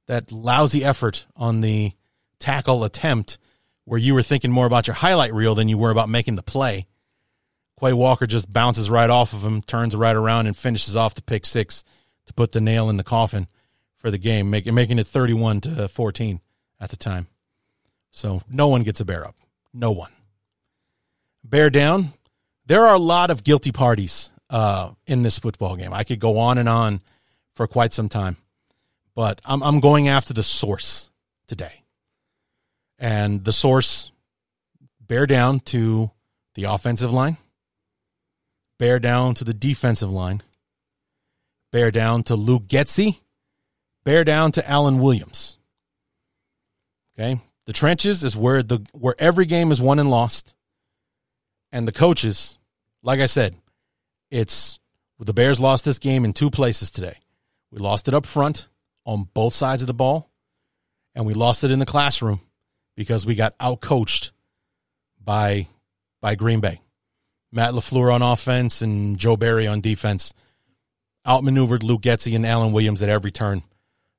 that 0.07 0.31
lousy 0.31 0.83
effort 0.83 1.27
on 1.35 1.61
the 1.61 1.93
tackle 2.39 2.83
attempt 2.83 3.37
where 3.85 3.99
you 3.99 4.15
were 4.15 4.23
thinking 4.23 4.51
more 4.51 4.65
about 4.65 4.87
your 4.87 4.95
highlight 4.95 5.33
reel 5.33 5.55
than 5.55 5.69
you 5.69 5.77
were 5.77 5.91
about 5.91 6.09
making 6.09 6.35
the 6.35 6.43
play. 6.43 6.87
Quay 7.79 7.93
Walker 7.93 8.25
just 8.25 8.51
bounces 8.51 8.89
right 8.89 9.09
off 9.09 9.33
of 9.33 9.43
him, 9.43 9.61
turns 9.61 9.95
right 9.95 10.15
around, 10.15 10.47
and 10.47 10.55
finishes 10.55 10.95
off 10.95 11.15
the 11.15 11.21
pick 11.21 11.45
six 11.45 11.83
to 12.25 12.33
put 12.33 12.51
the 12.51 12.61
nail 12.61 12.89
in 12.89 12.97
the 12.97 13.03
coffin 13.03 13.47
for 13.97 14.09
the 14.11 14.17
game, 14.17 14.49
making 14.49 14.73
making 14.73 14.99
it 14.99 15.07
31 15.07 15.61
to 15.61 15.87
14 15.87 16.39
at 16.79 16.89
the 16.89 16.95
time. 16.95 17.27
So 18.11 18.41
no 18.49 18.67
one 18.67 18.83
gets 18.83 19.01
a 19.01 19.05
bear 19.05 19.25
up. 19.25 19.35
No 19.73 19.91
one. 19.91 20.11
Bear 21.43 21.69
down. 21.69 22.13
There 22.65 22.87
are 22.87 22.95
a 22.95 22.99
lot 22.99 23.29
of 23.29 23.43
guilty 23.43 23.71
parties 23.71 24.31
uh, 24.49 24.91
in 25.05 25.23
this 25.23 25.37
football 25.37 25.75
game. 25.75 25.93
I 25.93 26.03
could 26.03 26.19
go 26.19 26.39
on 26.39 26.57
and 26.57 26.69
on 26.69 27.01
for 27.55 27.67
quite 27.67 27.93
some 27.93 28.09
time, 28.09 28.37
but 29.15 29.41
I'm, 29.45 29.61
I'm 29.61 29.79
going 29.79 30.07
after 30.07 30.33
the 30.33 30.43
source 30.43 31.09
today. 31.47 31.83
And 32.97 33.43
the 33.43 33.51
source 33.51 34.11
bear 34.99 35.25
down 35.27 35.59
to 35.61 36.11
the 36.55 36.63
offensive 36.65 37.11
line, 37.11 37.37
bear 38.77 38.99
down 38.99 39.33
to 39.35 39.43
the 39.43 39.53
defensive 39.53 40.11
line, 40.11 40.43
bear 41.71 41.91
down 41.91 42.23
to 42.23 42.35
Luke 42.35 42.67
Getsy, 42.67 43.19
bear 44.03 44.23
down 44.23 44.51
to 44.53 44.69
Alan 44.69 44.99
Williams. 44.99 45.57
Okay? 47.17 47.39
The 47.65 47.73
trenches 47.73 48.23
is 48.23 48.37
where 48.37 48.61
the 48.61 48.85
where 48.93 49.15
every 49.17 49.45
game 49.45 49.71
is 49.71 49.81
won 49.81 49.99
and 49.99 50.09
lost. 50.09 50.55
And 51.71 51.87
the 51.87 51.91
coaches, 51.91 52.57
like 53.01 53.19
I 53.19 53.25
said, 53.25 53.55
it's 54.29 54.79
the 55.19 55.33
Bears 55.33 55.59
lost 55.59 55.85
this 55.85 55.99
game 55.99 56.25
in 56.25 56.33
two 56.33 56.49
places 56.49 56.91
today. 56.91 57.17
We 57.71 57.79
lost 57.79 58.07
it 58.07 58.13
up 58.13 58.25
front 58.25 58.67
on 59.05 59.27
both 59.33 59.53
sides 59.53 59.81
of 59.81 59.87
the 59.87 59.93
ball, 59.93 60.29
and 61.15 61.25
we 61.25 61.33
lost 61.33 61.63
it 61.63 61.71
in 61.71 61.79
the 61.79 61.85
classroom 61.85 62.41
because 62.95 63.25
we 63.25 63.35
got 63.35 63.57
outcoached 63.57 64.31
by 65.21 65.67
by 66.21 66.35
Green 66.35 66.59
Bay. 66.59 66.81
Matt 67.55 67.73
LaFleur 67.73 68.13
on 68.13 68.21
offense 68.21 68.81
and 68.81 69.17
Joe 69.17 69.37
Barry 69.37 69.65
on 69.65 69.81
defense 69.81 70.33
outmaneuvered 71.27 71.83
Luke 71.83 72.01
Getsy 72.01 72.35
and 72.35 72.45
Alan 72.45 72.73
Williams 72.73 73.01
at 73.01 73.09
every 73.09 73.31
turn 73.31 73.63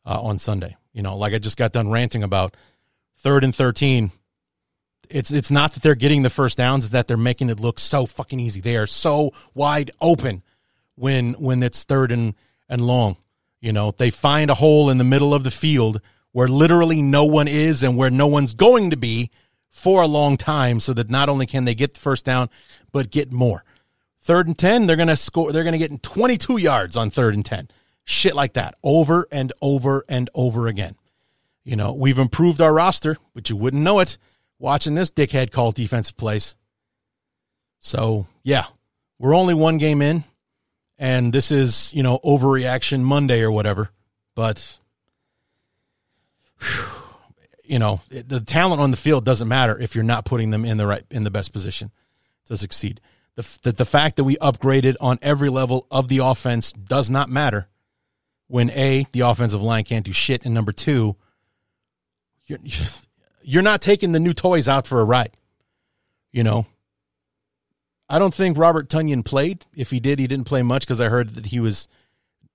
uh, 0.04 0.20
on 0.20 0.38
Sunday. 0.38 0.76
You 0.92 1.02
know, 1.02 1.16
like 1.16 1.34
I 1.34 1.38
just 1.38 1.58
got 1.58 1.72
done 1.72 1.90
ranting 1.90 2.22
about 2.22 2.56
third 3.18 3.44
and 3.44 3.54
13 3.54 4.10
it's 5.10 5.30
it's 5.30 5.50
not 5.50 5.72
that 5.72 5.82
they're 5.82 5.94
getting 5.94 6.22
the 6.22 6.30
first 6.30 6.58
downs, 6.58 6.84
it's 6.84 6.92
that 6.92 7.08
they're 7.08 7.16
making 7.16 7.50
it 7.50 7.60
look 7.60 7.78
so 7.78 8.06
fucking 8.06 8.40
easy. 8.40 8.60
They 8.60 8.76
are 8.76 8.86
so 8.86 9.32
wide 9.54 9.90
open 10.00 10.42
when 10.94 11.34
when 11.34 11.62
it's 11.62 11.84
third 11.84 12.12
and, 12.12 12.34
and 12.68 12.80
long. 12.80 13.16
You 13.60 13.72
know, 13.72 13.92
they 13.96 14.10
find 14.10 14.50
a 14.50 14.54
hole 14.54 14.90
in 14.90 14.98
the 14.98 15.04
middle 15.04 15.34
of 15.34 15.44
the 15.44 15.50
field 15.50 16.00
where 16.32 16.48
literally 16.48 17.02
no 17.02 17.24
one 17.24 17.48
is 17.48 17.82
and 17.82 17.96
where 17.96 18.10
no 18.10 18.26
one's 18.26 18.54
going 18.54 18.90
to 18.90 18.96
be 18.96 19.30
for 19.76 20.00
a 20.00 20.06
long 20.06 20.38
time 20.38 20.80
so 20.80 20.94
that 20.94 21.10
not 21.10 21.28
only 21.28 21.44
can 21.44 21.66
they 21.66 21.74
get 21.74 21.92
the 21.92 22.00
first 22.00 22.24
down, 22.24 22.48
but 22.92 23.10
get 23.10 23.30
more. 23.30 23.62
Third 24.22 24.46
and 24.46 24.58
10, 24.58 24.86
they're 24.86 24.96
going 24.96 25.08
to 25.08 25.16
score, 25.16 25.52
they're 25.52 25.64
going 25.64 25.74
to 25.74 25.78
get 25.78 25.90
in 25.90 25.98
22 25.98 26.56
yards 26.56 26.96
on 26.96 27.10
third 27.10 27.34
and 27.34 27.44
10. 27.44 27.68
Shit 28.04 28.34
like 28.34 28.54
that 28.54 28.76
over 28.82 29.28
and 29.30 29.52
over 29.60 30.02
and 30.08 30.30
over 30.34 30.66
again. 30.66 30.96
You 31.62 31.76
know, 31.76 31.92
we've 31.92 32.18
improved 32.18 32.62
our 32.62 32.72
roster, 32.72 33.18
but 33.34 33.50
you 33.50 33.56
wouldn't 33.56 33.82
know 33.82 34.00
it 34.00 34.16
watching 34.58 34.94
this 34.94 35.10
dickhead 35.10 35.50
call 35.50 35.72
defensive 35.72 36.16
plays. 36.16 36.54
So, 37.80 38.26
yeah, 38.42 38.64
we're 39.18 39.36
only 39.36 39.54
one 39.54 39.76
game 39.76 40.00
in, 40.00 40.24
and 40.98 41.34
this 41.34 41.50
is, 41.50 41.92
you 41.92 42.02
know, 42.02 42.18
overreaction 42.24 43.02
Monday 43.02 43.42
or 43.42 43.50
whatever. 43.50 43.90
But, 44.34 44.78
whew, 46.60 46.95
you 47.66 47.78
know, 47.78 48.00
the 48.08 48.40
talent 48.40 48.80
on 48.80 48.90
the 48.90 48.96
field 48.96 49.24
doesn't 49.24 49.48
matter 49.48 49.78
if 49.78 49.94
you're 49.94 50.04
not 50.04 50.24
putting 50.24 50.50
them 50.50 50.64
in 50.64 50.76
the 50.76 50.86
right, 50.86 51.04
in 51.10 51.24
the 51.24 51.30
best 51.30 51.52
position 51.52 51.90
to 52.46 52.56
succeed. 52.56 53.00
The, 53.34 53.58
the, 53.62 53.72
the 53.72 53.84
fact 53.84 54.16
that 54.16 54.24
we 54.24 54.36
upgraded 54.36 54.96
on 55.00 55.18
every 55.20 55.50
level 55.50 55.86
of 55.90 56.08
the 56.08 56.18
offense 56.18 56.72
does 56.72 57.10
not 57.10 57.28
matter 57.28 57.68
when 58.48 58.70
A, 58.70 59.06
the 59.12 59.20
offensive 59.20 59.62
line 59.62 59.84
can't 59.84 60.04
do 60.04 60.12
shit, 60.12 60.44
and 60.44 60.54
number 60.54 60.72
two, 60.72 61.16
you're, 62.46 62.58
you're 63.42 63.62
not 63.62 63.82
taking 63.82 64.12
the 64.12 64.20
new 64.20 64.32
toys 64.32 64.68
out 64.68 64.86
for 64.86 65.00
a 65.00 65.04
ride. 65.04 65.36
You 66.32 66.44
know, 66.44 66.66
I 68.08 68.18
don't 68.18 68.34
think 68.34 68.58
Robert 68.58 68.88
Tonyan 68.88 69.24
played. 69.24 69.64
If 69.74 69.90
he 69.90 70.00
did, 70.00 70.18
he 70.18 70.26
didn't 70.26 70.46
play 70.46 70.62
much 70.62 70.82
because 70.82 71.00
I 71.00 71.08
heard 71.08 71.30
that 71.30 71.46
he 71.46 71.60
was 71.60 71.88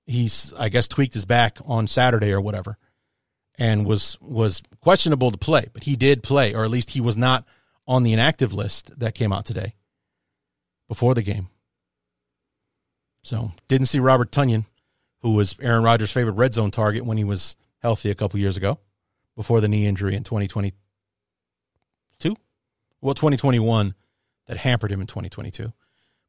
he's 0.06 0.54
I 0.58 0.70
guess 0.70 0.88
tweaked 0.88 1.14
his 1.14 1.26
back 1.26 1.58
on 1.66 1.88
Saturday 1.88 2.32
or 2.32 2.42
whatever, 2.42 2.78
and 3.62 3.86
was 3.86 4.18
was 4.22 4.64
questionable 4.80 5.30
to 5.30 5.38
play. 5.38 5.68
But 5.72 5.84
he 5.84 5.96
did 5.96 6.24
play, 6.24 6.56
or 6.56 6.64
at 6.64 6.72
least 6.72 6.90
he 6.90 7.00
was 7.00 7.16
not 7.16 7.46
on 7.88 8.02
the 8.02 8.12
inactive 8.12 8.54
list 8.54 9.00
that 9.00 9.14
came 9.14 9.32
out 9.32 9.46
today 9.46 9.76
before 10.88 11.14
the 11.14 11.22
game. 11.22 11.48
So 13.22 13.52
didn't 13.68 13.86
see 13.86 14.00
Robert 14.00 14.32
Tonyan, 14.32 14.66
who 15.22 15.36
was 15.36 15.56
Aaron 15.62 15.84
Rodgers' 15.84 16.12
favorite 16.12 16.34
red 16.34 16.56
zone 16.56 16.72
target 16.72 17.06
when 17.06 17.20
he 17.20 17.24
was 17.24 17.56
healthy 17.84 18.10
a 18.10 18.16
couple 18.16 18.40
years 18.40 18.58
ago, 18.58 18.80
before 19.36 19.62
the 19.62 19.68
knee 19.68 19.86
injury 19.86 20.16
in 20.16 20.24
2022, 20.24 22.36
well, 23.00 23.14
2021 23.14 23.94
that 24.48 24.58
hampered 24.58 24.92
him 24.92 25.02
in 25.02 25.08
2022. 25.08 25.72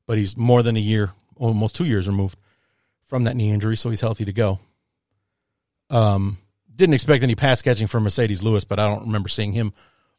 But 0.07 0.19
he's 0.19 0.37
more 0.37 0.63
than 0.63 0.77
a 0.77 0.81
year, 0.81 1.13
almost 1.37 1.77
two 1.77 1.87
years 1.87 2.07
removed 2.07 2.39
from 3.05 3.25
that 3.25 3.37
knee 3.37 3.53
injury, 3.53 3.77
so 3.77 3.89
he's 3.89 4.03
healthy 4.03 4.27
to 4.27 4.35
go. 4.35 4.59
Um, 5.89 6.37
didn't 6.75 6.95
expect 6.95 7.23
any 7.23 7.35
pass 7.35 7.63
catching 7.63 7.87
from 7.87 8.05
Marcedes 8.05 8.43
Lewis, 8.43 8.65
but 8.65 8.79
I 8.79 8.89
don't 8.89 9.07
remember 9.07 9.29
seeing 9.29 9.53
him 9.53 9.73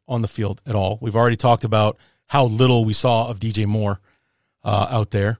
on 0.06 0.22
the 0.22 0.28
field 0.28 0.60
at 0.66 0.74
all. 0.74 0.98
We've 1.00 1.16
already 1.16 1.36
talked 1.36 1.64
about 1.64 1.98
how 2.26 2.44
little 2.44 2.84
we 2.84 2.92
saw 2.92 3.28
of 3.28 3.38
DJ 3.38 3.66
Moore 3.66 4.00
uh, 4.62 4.86
out 4.90 5.10
there. 5.10 5.38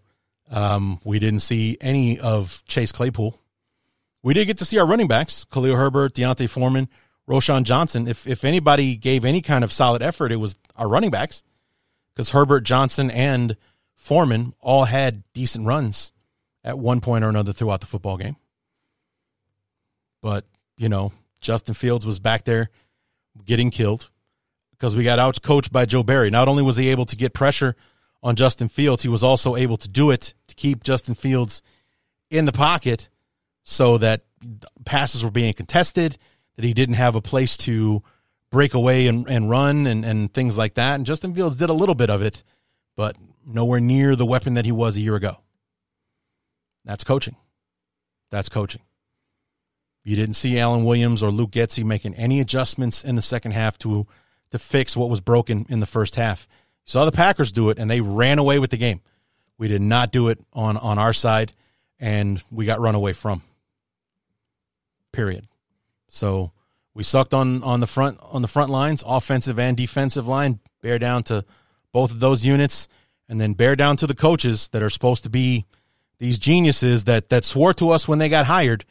Um, 0.50 1.00
we 1.04 1.18
didn't 1.18 1.40
see 1.40 1.76
any 1.80 2.18
of 2.20 2.62
Chase 2.66 2.92
Claypool. 2.92 3.38
we 4.22 4.34
did 4.34 4.46
get 4.46 4.58
to 4.58 4.64
see 4.64 4.78
our 4.78 4.86
running 4.86 5.08
backs, 5.08 5.44
Khalil 5.44 5.76
Herbert, 5.76 6.14
D'Onta 6.14 6.48
Foreman, 6.48 6.88
Roschon 7.28 7.64
Johnson. 7.64 8.06
If 8.06 8.26
if 8.26 8.44
anybody 8.44 8.96
gave 8.96 9.24
any 9.24 9.40
kind 9.40 9.64
of 9.64 9.72
solid 9.72 10.02
effort, 10.02 10.32
it 10.32 10.36
was 10.36 10.56
our 10.76 10.88
running 10.88 11.10
backs 11.10 11.42
because 12.14 12.30
Herbert, 12.30 12.60
Johnson, 12.62 13.10
and 13.10 13.56
Foreman 13.94 14.54
all 14.60 14.84
had 14.84 15.22
decent 15.32 15.66
runs 15.66 16.12
at 16.62 16.78
one 16.78 17.00
point 17.00 17.24
or 17.24 17.28
another 17.28 17.52
throughout 17.52 17.80
the 17.80 17.86
football 17.86 18.16
game. 18.16 18.36
But, 20.22 20.44
you 20.76 20.88
know, 20.88 21.12
Justin 21.40 21.74
Fields 21.74 22.06
was 22.06 22.18
back 22.18 22.44
there 22.44 22.70
getting 23.44 23.70
killed 23.70 24.10
because 24.72 24.96
we 24.96 25.04
got 25.04 25.18
out 25.18 25.40
coached 25.42 25.72
by 25.72 25.84
Joe 25.84 26.02
Barry. 26.02 26.30
Not 26.30 26.48
only 26.48 26.62
was 26.62 26.76
he 26.76 26.88
able 26.88 27.04
to 27.06 27.16
get 27.16 27.32
pressure 27.32 27.76
on 28.22 28.36
Justin 28.36 28.68
Fields, 28.68 29.02
he 29.02 29.08
was 29.08 29.22
also 29.22 29.56
able 29.56 29.76
to 29.76 29.88
do 29.88 30.10
it 30.10 30.34
to 30.48 30.54
keep 30.54 30.82
Justin 30.82 31.14
Fields 31.14 31.62
in 32.30 32.44
the 32.44 32.52
pocket 32.52 33.08
so 33.64 33.98
that 33.98 34.24
passes 34.84 35.24
were 35.24 35.30
being 35.30 35.52
contested, 35.52 36.18
that 36.56 36.64
he 36.64 36.74
didn't 36.74 36.96
have 36.96 37.14
a 37.14 37.20
place 37.20 37.56
to 37.56 38.02
break 38.50 38.74
away 38.74 39.06
and, 39.06 39.26
and 39.28 39.50
run 39.50 39.86
and, 39.86 40.04
and 40.04 40.32
things 40.32 40.56
like 40.56 40.74
that. 40.74 40.94
And 40.94 41.06
Justin 41.06 41.34
Fields 41.34 41.56
did 41.56 41.70
a 41.70 41.74
little 41.74 41.94
bit 41.94 42.10
of 42.10 42.22
it, 42.22 42.44
but 42.96 43.16
nowhere 43.46 43.80
near 43.80 44.16
the 44.16 44.26
weapon 44.26 44.54
that 44.54 44.64
he 44.64 44.72
was 44.72 44.96
a 44.96 45.00
year 45.00 45.16
ago. 45.16 45.38
That's 46.84 47.04
coaching. 47.04 47.36
That's 48.30 48.48
coaching. 48.48 48.82
You 50.04 50.16
didn't 50.16 50.34
see 50.34 50.58
Alan 50.58 50.84
Williams 50.84 51.22
or 51.22 51.30
Luke 51.30 51.50
Getsy 51.50 51.82
making 51.82 52.14
any 52.14 52.38
adjustments 52.38 53.02
in 53.02 53.16
the 53.16 53.22
second 53.22 53.52
half 53.52 53.78
to 53.78 54.06
to 54.50 54.58
fix 54.58 54.96
what 54.96 55.10
was 55.10 55.20
broken 55.20 55.66
in 55.68 55.80
the 55.80 55.86
first 55.86 56.14
half. 56.14 56.46
You 56.86 56.90
saw 56.90 57.04
the 57.06 57.12
Packers 57.12 57.50
do 57.50 57.70
it, 57.70 57.78
and 57.78 57.90
they 57.90 58.00
ran 58.00 58.38
away 58.38 58.58
with 58.58 58.70
the 58.70 58.76
game. 58.76 59.00
We 59.58 59.66
did 59.66 59.80
not 59.80 60.12
do 60.12 60.28
it 60.28 60.38
on 60.52 60.76
on 60.76 60.98
our 60.98 61.14
side, 61.14 61.52
and 61.98 62.42
we 62.50 62.66
got 62.66 62.80
run 62.80 62.94
away 62.94 63.14
from. 63.14 63.42
Period. 65.10 65.46
So 66.08 66.52
we 66.92 67.02
sucked 67.02 67.32
on 67.32 67.62
on 67.62 67.80
the 67.80 67.86
front 67.86 68.18
on 68.20 68.42
the 68.42 68.48
front 68.48 68.70
lines, 68.70 69.02
offensive 69.06 69.58
and 69.58 69.74
defensive 69.74 70.28
line. 70.28 70.60
Bear 70.82 70.98
down 70.98 71.22
to 71.24 71.46
both 71.92 72.10
of 72.10 72.20
those 72.20 72.44
units, 72.44 72.88
and 73.26 73.40
then 73.40 73.54
bear 73.54 73.74
down 73.74 73.96
to 73.96 74.06
the 74.06 74.14
coaches 74.14 74.68
that 74.68 74.82
are 74.82 74.90
supposed 74.90 75.22
to 75.22 75.30
be 75.30 75.64
these 76.18 76.38
geniuses 76.38 77.04
that 77.04 77.30
that 77.30 77.46
swore 77.46 77.72
to 77.74 77.88
us 77.88 78.06
when 78.06 78.18
they 78.18 78.28
got 78.28 78.44
hired 78.44 78.84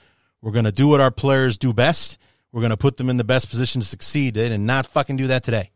we're 0.43 0.51
going 0.51 0.65
to 0.65 0.73
do 0.73 0.89
what 0.89 0.99
our 0.99 1.09
players 1.09 1.57
do 1.57 1.71
best. 1.71 2.17
We're 2.51 2.59
going 2.59 2.71
to 2.71 2.77
put 2.77 2.97
them 2.97 3.09
in 3.09 3.15
the 3.15 3.23
best 3.23 3.49
position 3.49 3.79
to 3.79 3.87
succeed 3.87 4.35
and 4.35 4.67
not 4.67 4.85
fucking 4.85 5.15
do 5.15 5.27
that 5.27 5.41
today. 5.41 5.71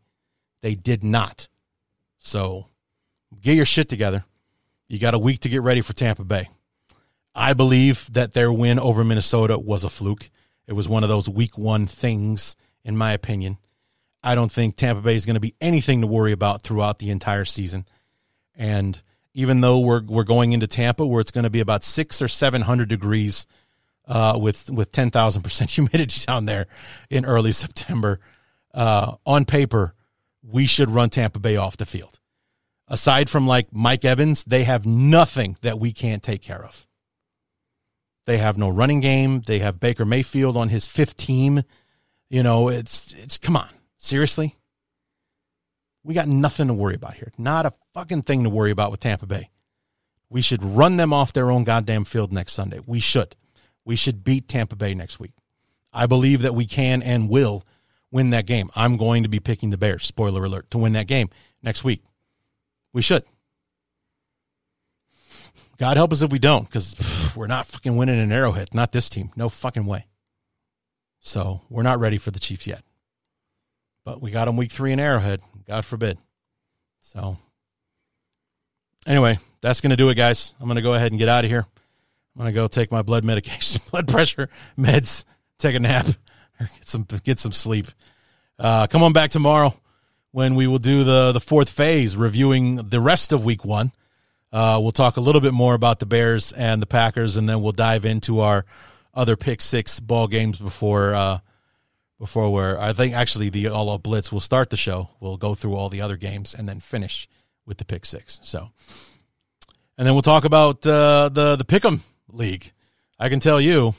They 0.60 0.74
did 0.74 1.02
not. 1.02 1.48
So 2.18 2.66
get 3.40 3.56
your 3.56 3.64
shit 3.64 3.88
together. 3.88 4.26
You 4.86 4.98
got 4.98 5.14
a 5.14 5.18
week 5.18 5.40
to 5.40 5.48
get 5.48 5.62
ready 5.62 5.80
for 5.80 5.94
Tampa 5.94 6.22
Bay. 6.22 6.50
I 7.34 7.54
believe 7.54 8.12
that 8.12 8.34
their 8.34 8.52
win 8.52 8.78
over 8.78 9.04
Minnesota 9.04 9.58
was 9.58 9.84
a 9.84 9.90
fluke. 9.90 10.28
It 10.66 10.74
was 10.74 10.86
one 10.86 11.02
of 11.02 11.08
those 11.08 11.30
week 11.30 11.56
one 11.56 11.86
things, 11.86 12.54
in 12.84 12.94
my 12.94 13.14
opinion. 13.14 13.56
I 14.22 14.34
don't 14.34 14.52
think 14.52 14.76
Tampa 14.76 15.00
Bay 15.00 15.16
is 15.16 15.24
going 15.24 15.34
to 15.34 15.40
be 15.40 15.54
anything 15.62 16.02
to 16.02 16.06
worry 16.06 16.32
about 16.32 16.60
throughout 16.60 16.98
the 16.98 17.10
entire 17.10 17.46
season. 17.46 17.86
And 18.54 19.00
even 19.32 19.60
though 19.60 19.78
we're 19.78 20.02
we're 20.04 20.24
going 20.24 20.52
into 20.52 20.66
Tampa 20.66 21.06
where 21.06 21.20
it's 21.20 21.30
going 21.30 21.44
to 21.44 21.50
be 21.50 21.60
about 21.60 21.84
six 21.84 22.20
or 22.20 22.28
seven 22.28 22.60
hundred 22.60 22.90
degrees 22.90 23.46
uh, 24.08 24.38
with 24.40 24.70
with 24.70 24.90
ten 24.90 25.10
thousand 25.10 25.42
percent 25.42 25.70
humidity 25.78 26.24
down 26.26 26.46
there 26.46 26.66
in 27.10 27.24
early 27.24 27.52
September. 27.52 28.18
Uh, 28.74 29.16
on 29.24 29.44
paper, 29.44 29.94
we 30.42 30.66
should 30.66 30.90
run 30.90 31.10
Tampa 31.10 31.38
Bay 31.38 31.56
off 31.56 31.76
the 31.76 31.86
field. 31.86 32.18
Aside 32.88 33.28
from 33.28 33.46
like 33.46 33.72
Mike 33.72 34.04
Evans, 34.04 34.44
they 34.44 34.64
have 34.64 34.86
nothing 34.86 35.56
that 35.60 35.78
we 35.78 35.92
can't 35.92 36.22
take 36.22 36.42
care 36.42 36.64
of. 36.64 36.86
They 38.24 38.38
have 38.38 38.58
no 38.58 38.68
running 38.68 39.00
game. 39.00 39.40
They 39.40 39.58
have 39.60 39.80
Baker 39.80 40.04
Mayfield 40.04 40.56
on 40.56 40.68
his 40.68 40.86
fifth 40.86 41.16
team. 41.16 41.62
You 42.30 42.42
know, 42.42 42.68
it's 42.68 43.14
it's 43.14 43.38
come 43.38 43.56
on, 43.56 43.68
seriously. 43.98 44.54
We 46.02 46.14
got 46.14 46.28
nothing 46.28 46.68
to 46.68 46.74
worry 46.74 46.94
about 46.94 47.14
here. 47.14 47.32
Not 47.36 47.66
a 47.66 47.72
fucking 47.92 48.22
thing 48.22 48.44
to 48.44 48.50
worry 48.50 48.70
about 48.70 48.90
with 48.90 49.00
Tampa 49.00 49.26
Bay. 49.26 49.50
We 50.30 50.40
should 50.42 50.62
run 50.62 50.96
them 50.96 51.12
off 51.12 51.32
their 51.32 51.50
own 51.50 51.64
goddamn 51.64 52.04
field 52.04 52.32
next 52.32 52.52
Sunday. 52.52 52.80
We 52.86 53.00
should. 53.00 53.34
We 53.88 53.96
should 53.96 54.22
beat 54.22 54.48
Tampa 54.48 54.76
Bay 54.76 54.92
next 54.92 55.18
week. 55.18 55.32
I 55.94 56.04
believe 56.04 56.42
that 56.42 56.54
we 56.54 56.66
can 56.66 57.02
and 57.02 57.30
will 57.30 57.64
win 58.10 58.28
that 58.30 58.44
game. 58.44 58.68
I'm 58.76 58.98
going 58.98 59.22
to 59.22 59.30
be 59.30 59.40
picking 59.40 59.70
the 59.70 59.78
Bears, 59.78 60.04
spoiler 60.04 60.44
alert, 60.44 60.70
to 60.72 60.78
win 60.78 60.92
that 60.92 61.06
game 61.06 61.30
next 61.62 61.84
week. 61.84 62.02
We 62.92 63.00
should. 63.00 63.24
God 65.78 65.96
help 65.96 66.12
us 66.12 66.20
if 66.20 66.30
we 66.30 66.38
don't, 66.38 66.64
because 66.64 67.32
we're 67.34 67.46
not 67.46 67.64
fucking 67.64 67.96
winning 67.96 68.20
an 68.20 68.30
arrowhead. 68.30 68.74
Not 68.74 68.92
this 68.92 69.08
team. 69.08 69.30
No 69.36 69.48
fucking 69.48 69.86
way. 69.86 70.06
So 71.20 71.62
we're 71.70 71.82
not 71.82 71.98
ready 71.98 72.18
for 72.18 72.30
the 72.30 72.38
Chiefs 72.38 72.66
yet. 72.66 72.84
But 74.04 74.20
we 74.20 74.30
got 74.30 74.44
them 74.44 74.58
week 74.58 74.70
three 74.70 74.92
in 74.92 75.00
Arrowhead. 75.00 75.40
God 75.66 75.86
forbid. 75.86 76.18
So 77.00 77.38
anyway, 79.06 79.38
that's 79.62 79.80
going 79.80 79.90
to 79.90 79.96
do 79.96 80.10
it, 80.10 80.14
guys. 80.14 80.54
I'm 80.60 80.66
going 80.66 80.76
to 80.76 80.82
go 80.82 80.92
ahead 80.92 81.10
and 81.10 81.18
get 81.18 81.30
out 81.30 81.46
of 81.46 81.50
here. 81.50 81.66
I'm 82.38 82.44
gonna 82.44 82.52
go 82.52 82.68
take 82.68 82.92
my 82.92 83.02
blood 83.02 83.24
medication, 83.24 83.82
blood 83.90 84.06
pressure 84.06 84.48
meds, 84.78 85.24
take 85.58 85.74
a 85.74 85.80
nap, 85.80 86.06
get 86.60 86.88
some 86.88 87.06
get 87.24 87.40
some 87.40 87.50
sleep. 87.50 87.88
Uh, 88.58 88.86
come 88.86 89.02
on 89.02 89.12
back 89.12 89.30
tomorrow 89.30 89.74
when 90.30 90.54
we 90.54 90.68
will 90.68 90.78
do 90.78 91.02
the 91.02 91.32
the 91.32 91.40
fourth 91.40 91.68
phase, 91.68 92.16
reviewing 92.16 92.76
the 92.76 93.00
rest 93.00 93.32
of 93.32 93.44
Week 93.44 93.64
One. 93.64 93.90
Uh, 94.52 94.78
we'll 94.80 94.92
talk 94.92 95.16
a 95.16 95.20
little 95.20 95.40
bit 95.40 95.52
more 95.52 95.74
about 95.74 95.98
the 95.98 96.06
Bears 96.06 96.52
and 96.52 96.80
the 96.80 96.86
Packers, 96.86 97.36
and 97.36 97.48
then 97.48 97.60
we'll 97.60 97.72
dive 97.72 98.04
into 98.04 98.38
our 98.38 98.64
other 99.12 99.36
pick 99.36 99.60
six 99.60 99.98
ball 99.98 100.28
games 100.28 100.58
before 100.58 101.14
uh, 101.14 101.38
before 102.20 102.52
we're. 102.52 102.78
I 102.78 102.92
think 102.92 103.14
actually 103.14 103.48
the 103.48 103.66
all 103.66 103.90
out 103.90 104.04
blitz 104.04 104.30
will 104.30 104.38
start 104.38 104.70
the 104.70 104.76
show. 104.76 105.10
We'll 105.18 105.38
go 105.38 105.56
through 105.56 105.74
all 105.74 105.88
the 105.88 106.02
other 106.02 106.16
games 106.16 106.54
and 106.54 106.68
then 106.68 106.78
finish 106.78 107.28
with 107.66 107.78
the 107.78 107.84
pick 107.84 108.06
six. 108.06 108.38
So, 108.44 108.70
and 109.98 110.06
then 110.06 110.14
we'll 110.14 110.22
talk 110.22 110.44
about 110.44 110.86
uh, 110.86 111.30
the 111.30 111.56
the 111.56 111.64
pick'em 111.64 112.02
league. 112.30 112.72
I 113.18 113.28
can 113.28 113.40
tell 113.40 113.60
you, 113.60 113.94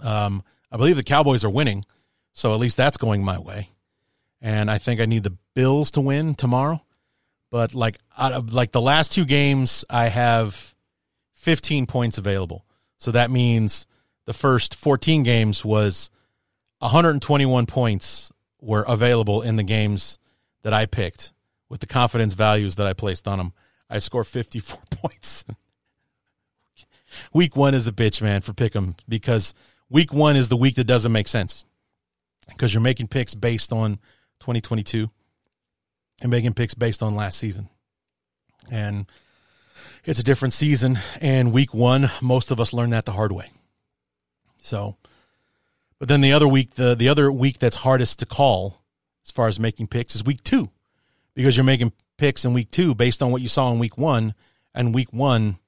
um, 0.00 0.42
I 0.70 0.76
believe 0.76 0.96
the 0.96 1.02
Cowboys 1.02 1.44
are 1.44 1.50
winning, 1.50 1.84
so 2.32 2.52
at 2.52 2.60
least 2.60 2.76
that's 2.76 2.96
going 2.96 3.24
my 3.24 3.38
way. 3.38 3.68
And 4.40 4.70
I 4.70 4.78
think 4.78 5.00
I 5.00 5.06
need 5.06 5.22
the 5.22 5.36
Bills 5.54 5.92
to 5.92 6.00
win 6.00 6.34
tomorrow. 6.34 6.82
But 7.50 7.74
like 7.74 7.98
out 8.16 8.32
of 8.32 8.54
like 8.54 8.72
the 8.72 8.80
last 8.80 9.12
two 9.12 9.26
games, 9.26 9.84
I 9.90 10.08
have 10.08 10.74
15 11.34 11.86
points 11.86 12.18
available. 12.18 12.64
So 12.96 13.10
that 13.10 13.30
means 13.30 13.86
the 14.24 14.32
first 14.32 14.74
14 14.74 15.22
games 15.22 15.64
was 15.64 16.10
121 16.78 17.66
points 17.66 18.32
were 18.60 18.82
available 18.82 19.42
in 19.42 19.56
the 19.56 19.62
games 19.62 20.18
that 20.62 20.72
I 20.72 20.86
picked 20.86 21.32
with 21.68 21.80
the 21.80 21.86
confidence 21.86 22.34
values 22.34 22.76
that 22.76 22.86
I 22.86 22.92
placed 22.92 23.28
on 23.28 23.38
them. 23.38 23.52
I 23.90 23.98
score 23.98 24.24
54 24.24 24.78
points 24.90 25.44
week 27.32 27.56
one 27.56 27.74
is 27.74 27.86
a 27.86 27.92
bitch, 27.92 28.22
man, 28.22 28.40
for 28.40 28.52
Pick'em 28.52 28.96
because 29.08 29.54
week 29.90 30.12
one 30.12 30.36
is 30.36 30.48
the 30.48 30.56
week 30.56 30.76
that 30.76 30.84
doesn't 30.84 31.12
make 31.12 31.28
sense 31.28 31.64
because 32.48 32.72
you're 32.74 32.82
making 32.82 33.08
picks 33.08 33.34
based 33.34 33.72
on 33.72 33.96
2022 34.40 35.10
and 36.20 36.30
making 36.30 36.54
picks 36.54 36.74
based 36.74 37.02
on 37.02 37.14
last 37.14 37.38
season. 37.38 37.68
And 38.70 39.06
it's 40.04 40.18
a 40.18 40.24
different 40.24 40.54
season. 40.54 40.98
And 41.20 41.52
week 41.52 41.74
one, 41.74 42.10
most 42.20 42.50
of 42.50 42.60
us 42.60 42.72
learned 42.72 42.92
that 42.92 43.04
the 43.04 43.12
hard 43.12 43.32
way. 43.32 43.50
So, 44.60 44.96
but 45.98 46.08
then 46.08 46.20
the 46.20 46.32
other 46.32 46.48
week, 46.48 46.74
the, 46.74 46.94
the 46.94 47.08
other 47.08 47.30
week 47.30 47.58
that's 47.58 47.76
hardest 47.76 48.18
to 48.20 48.26
call 48.26 48.82
as 49.24 49.30
far 49.30 49.48
as 49.48 49.58
making 49.60 49.88
picks 49.88 50.14
is 50.14 50.24
week 50.24 50.42
two 50.42 50.70
because 51.34 51.56
you're 51.56 51.64
making 51.64 51.92
picks 52.18 52.44
in 52.44 52.54
week 52.54 52.70
two 52.70 52.94
based 52.94 53.22
on 53.22 53.30
what 53.30 53.42
you 53.42 53.48
saw 53.48 53.72
in 53.72 53.78
week 53.78 53.98
one. 53.98 54.34
And 54.74 54.94
week 54.94 55.12
one 55.12 55.58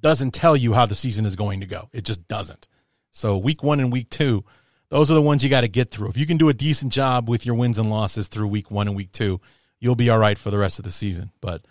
doesn't 0.00 0.32
tell 0.32 0.56
you 0.56 0.72
how 0.72 0.86
the 0.86 0.94
season 0.94 1.26
is 1.26 1.36
going 1.36 1.60
to 1.60 1.66
go. 1.66 1.88
It 1.92 2.04
just 2.04 2.26
doesn't. 2.28 2.66
So 3.10 3.36
week 3.36 3.62
one 3.62 3.80
and 3.80 3.92
week 3.92 4.10
two, 4.10 4.44
those 4.88 5.10
are 5.10 5.14
the 5.14 5.22
ones 5.22 5.42
you 5.42 5.50
got 5.50 5.62
to 5.62 5.68
get 5.68 5.90
through. 5.90 6.08
If 6.08 6.16
you 6.16 6.26
can 6.26 6.36
do 6.36 6.48
a 6.48 6.54
decent 6.54 6.92
job 6.92 7.28
with 7.28 7.46
your 7.46 7.54
wins 7.54 7.78
and 7.78 7.90
losses 7.90 8.28
through 8.28 8.48
week 8.48 8.70
one 8.70 8.88
and 8.88 8.96
week 8.96 9.12
two, 9.12 9.40
you'll 9.78 9.94
be 9.94 10.10
all 10.10 10.18
right 10.18 10.38
for 10.38 10.50
the 10.50 10.58
rest 10.58 10.78
of 10.78 10.84
the 10.84 10.90
season. 10.90 11.30
But 11.40 11.64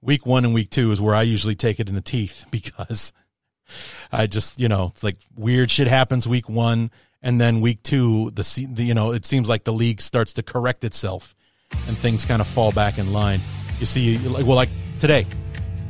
week 0.00 0.24
one 0.26 0.44
and 0.44 0.54
week 0.54 0.70
two 0.70 0.90
is 0.92 1.00
where 1.00 1.14
I 1.14 1.22
usually 1.22 1.54
take 1.54 1.80
it 1.80 1.88
in 1.88 1.94
the 1.94 2.00
teeth 2.00 2.46
because 2.50 3.12
I 4.10 4.26
just, 4.26 4.60
you 4.60 4.68
know, 4.68 4.88
it's 4.88 5.04
like 5.04 5.18
weird 5.36 5.70
shit 5.70 5.86
happens 5.86 6.26
week 6.26 6.48
one. 6.48 6.90
And 7.22 7.40
then 7.40 7.60
week 7.60 7.82
two, 7.82 8.30
the, 8.30 8.68
the 8.70 8.82
you 8.82 8.94
know, 8.94 9.12
it 9.12 9.24
seems 9.24 9.48
like 9.48 9.64
the 9.64 9.72
league 9.72 10.00
starts 10.00 10.34
to 10.34 10.42
correct 10.42 10.84
itself 10.84 11.34
and 11.86 11.96
things 11.96 12.24
kind 12.24 12.40
of 12.40 12.48
fall 12.48 12.72
back 12.72 12.98
in 12.98 13.12
line. 13.12 13.40
You 13.78 13.86
see, 13.86 14.18
like, 14.18 14.46
well, 14.46 14.56
like 14.56 14.70
today, 14.98 15.26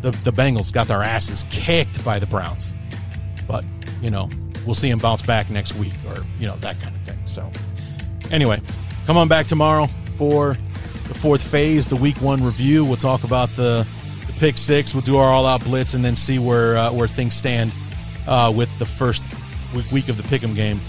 the, 0.03 0.11
the 0.11 0.33
Bengals 0.33 0.73
got 0.73 0.89
their 0.89 1.03
asses 1.03 1.45
kicked 1.51 2.05
by 2.05 2.19
the 2.19 2.27
Browns. 2.27 2.75
But, 3.47 3.65
you 4.01 4.11
know, 4.11 4.31
we'll 4.65 4.75
see 4.75 4.91
them 4.91 4.99
bounce 4.99 5.23
back 5.23 5.51
next 5.51 5.75
week 5.75 5.95
or, 6.07 6.25
you 6.39 6.47
know, 6.47 6.57
that 6.57 6.81
kind 6.81 6.95
of 6.95 7.03
thing. 7.03 7.19
So, 7.27 7.51
anyway, 8.31 8.61
come 9.07 9.17
on 9.17 9.29
back 9.29 9.47
tomorrow 9.47 9.87
for 10.17 10.55
the 11.09 11.15
fourth 11.15 11.43
phase, 11.43 11.89
the 11.89 11.97
week 11.97 12.17
one 12.21 12.43
review. 12.43 12.85
We'll 12.85 12.97
talk 12.97 13.25
about 13.25 13.49
the, 13.51 13.87
the 14.27 14.33
pick 14.35 14.57
six. 14.59 14.95
We'll 14.95 15.03
do 15.03 15.17
our 15.17 15.33
all 15.33 15.47
out 15.47 15.65
blitz 15.65 15.95
and 15.95 16.05
then 16.05 16.17
see 16.17 16.39
where, 16.39 16.77
uh, 16.77 16.93
where 16.93 17.09
things 17.09 17.35
stand 17.35 17.73
uh, 18.29 18.53
with 18.55 18.77
the 18.79 18.87
first 18.87 19.23
week 19.93 20.09
of 20.09 20.17
the 20.17 20.23
Pick'em 20.25 20.55
game 20.55 20.81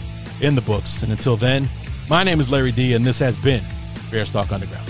in 0.41 0.55
the 0.55 0.61
books. 0.61 1.03
And 1.03 1.11
until 1.11 1.35
then, 1.35 1.67
my 2.09 2.23
name 2.23 2.39
is 2.39 2.51
Larry 2.51 2.71
D, 2.71 2.93
and 2.93 3.05
this 3.05 3.19
has 3.19 3.37
been 3.37 3.63
Bears 4.09 4.31
Talk 4.31 4.51
Underground. 4.51 4.87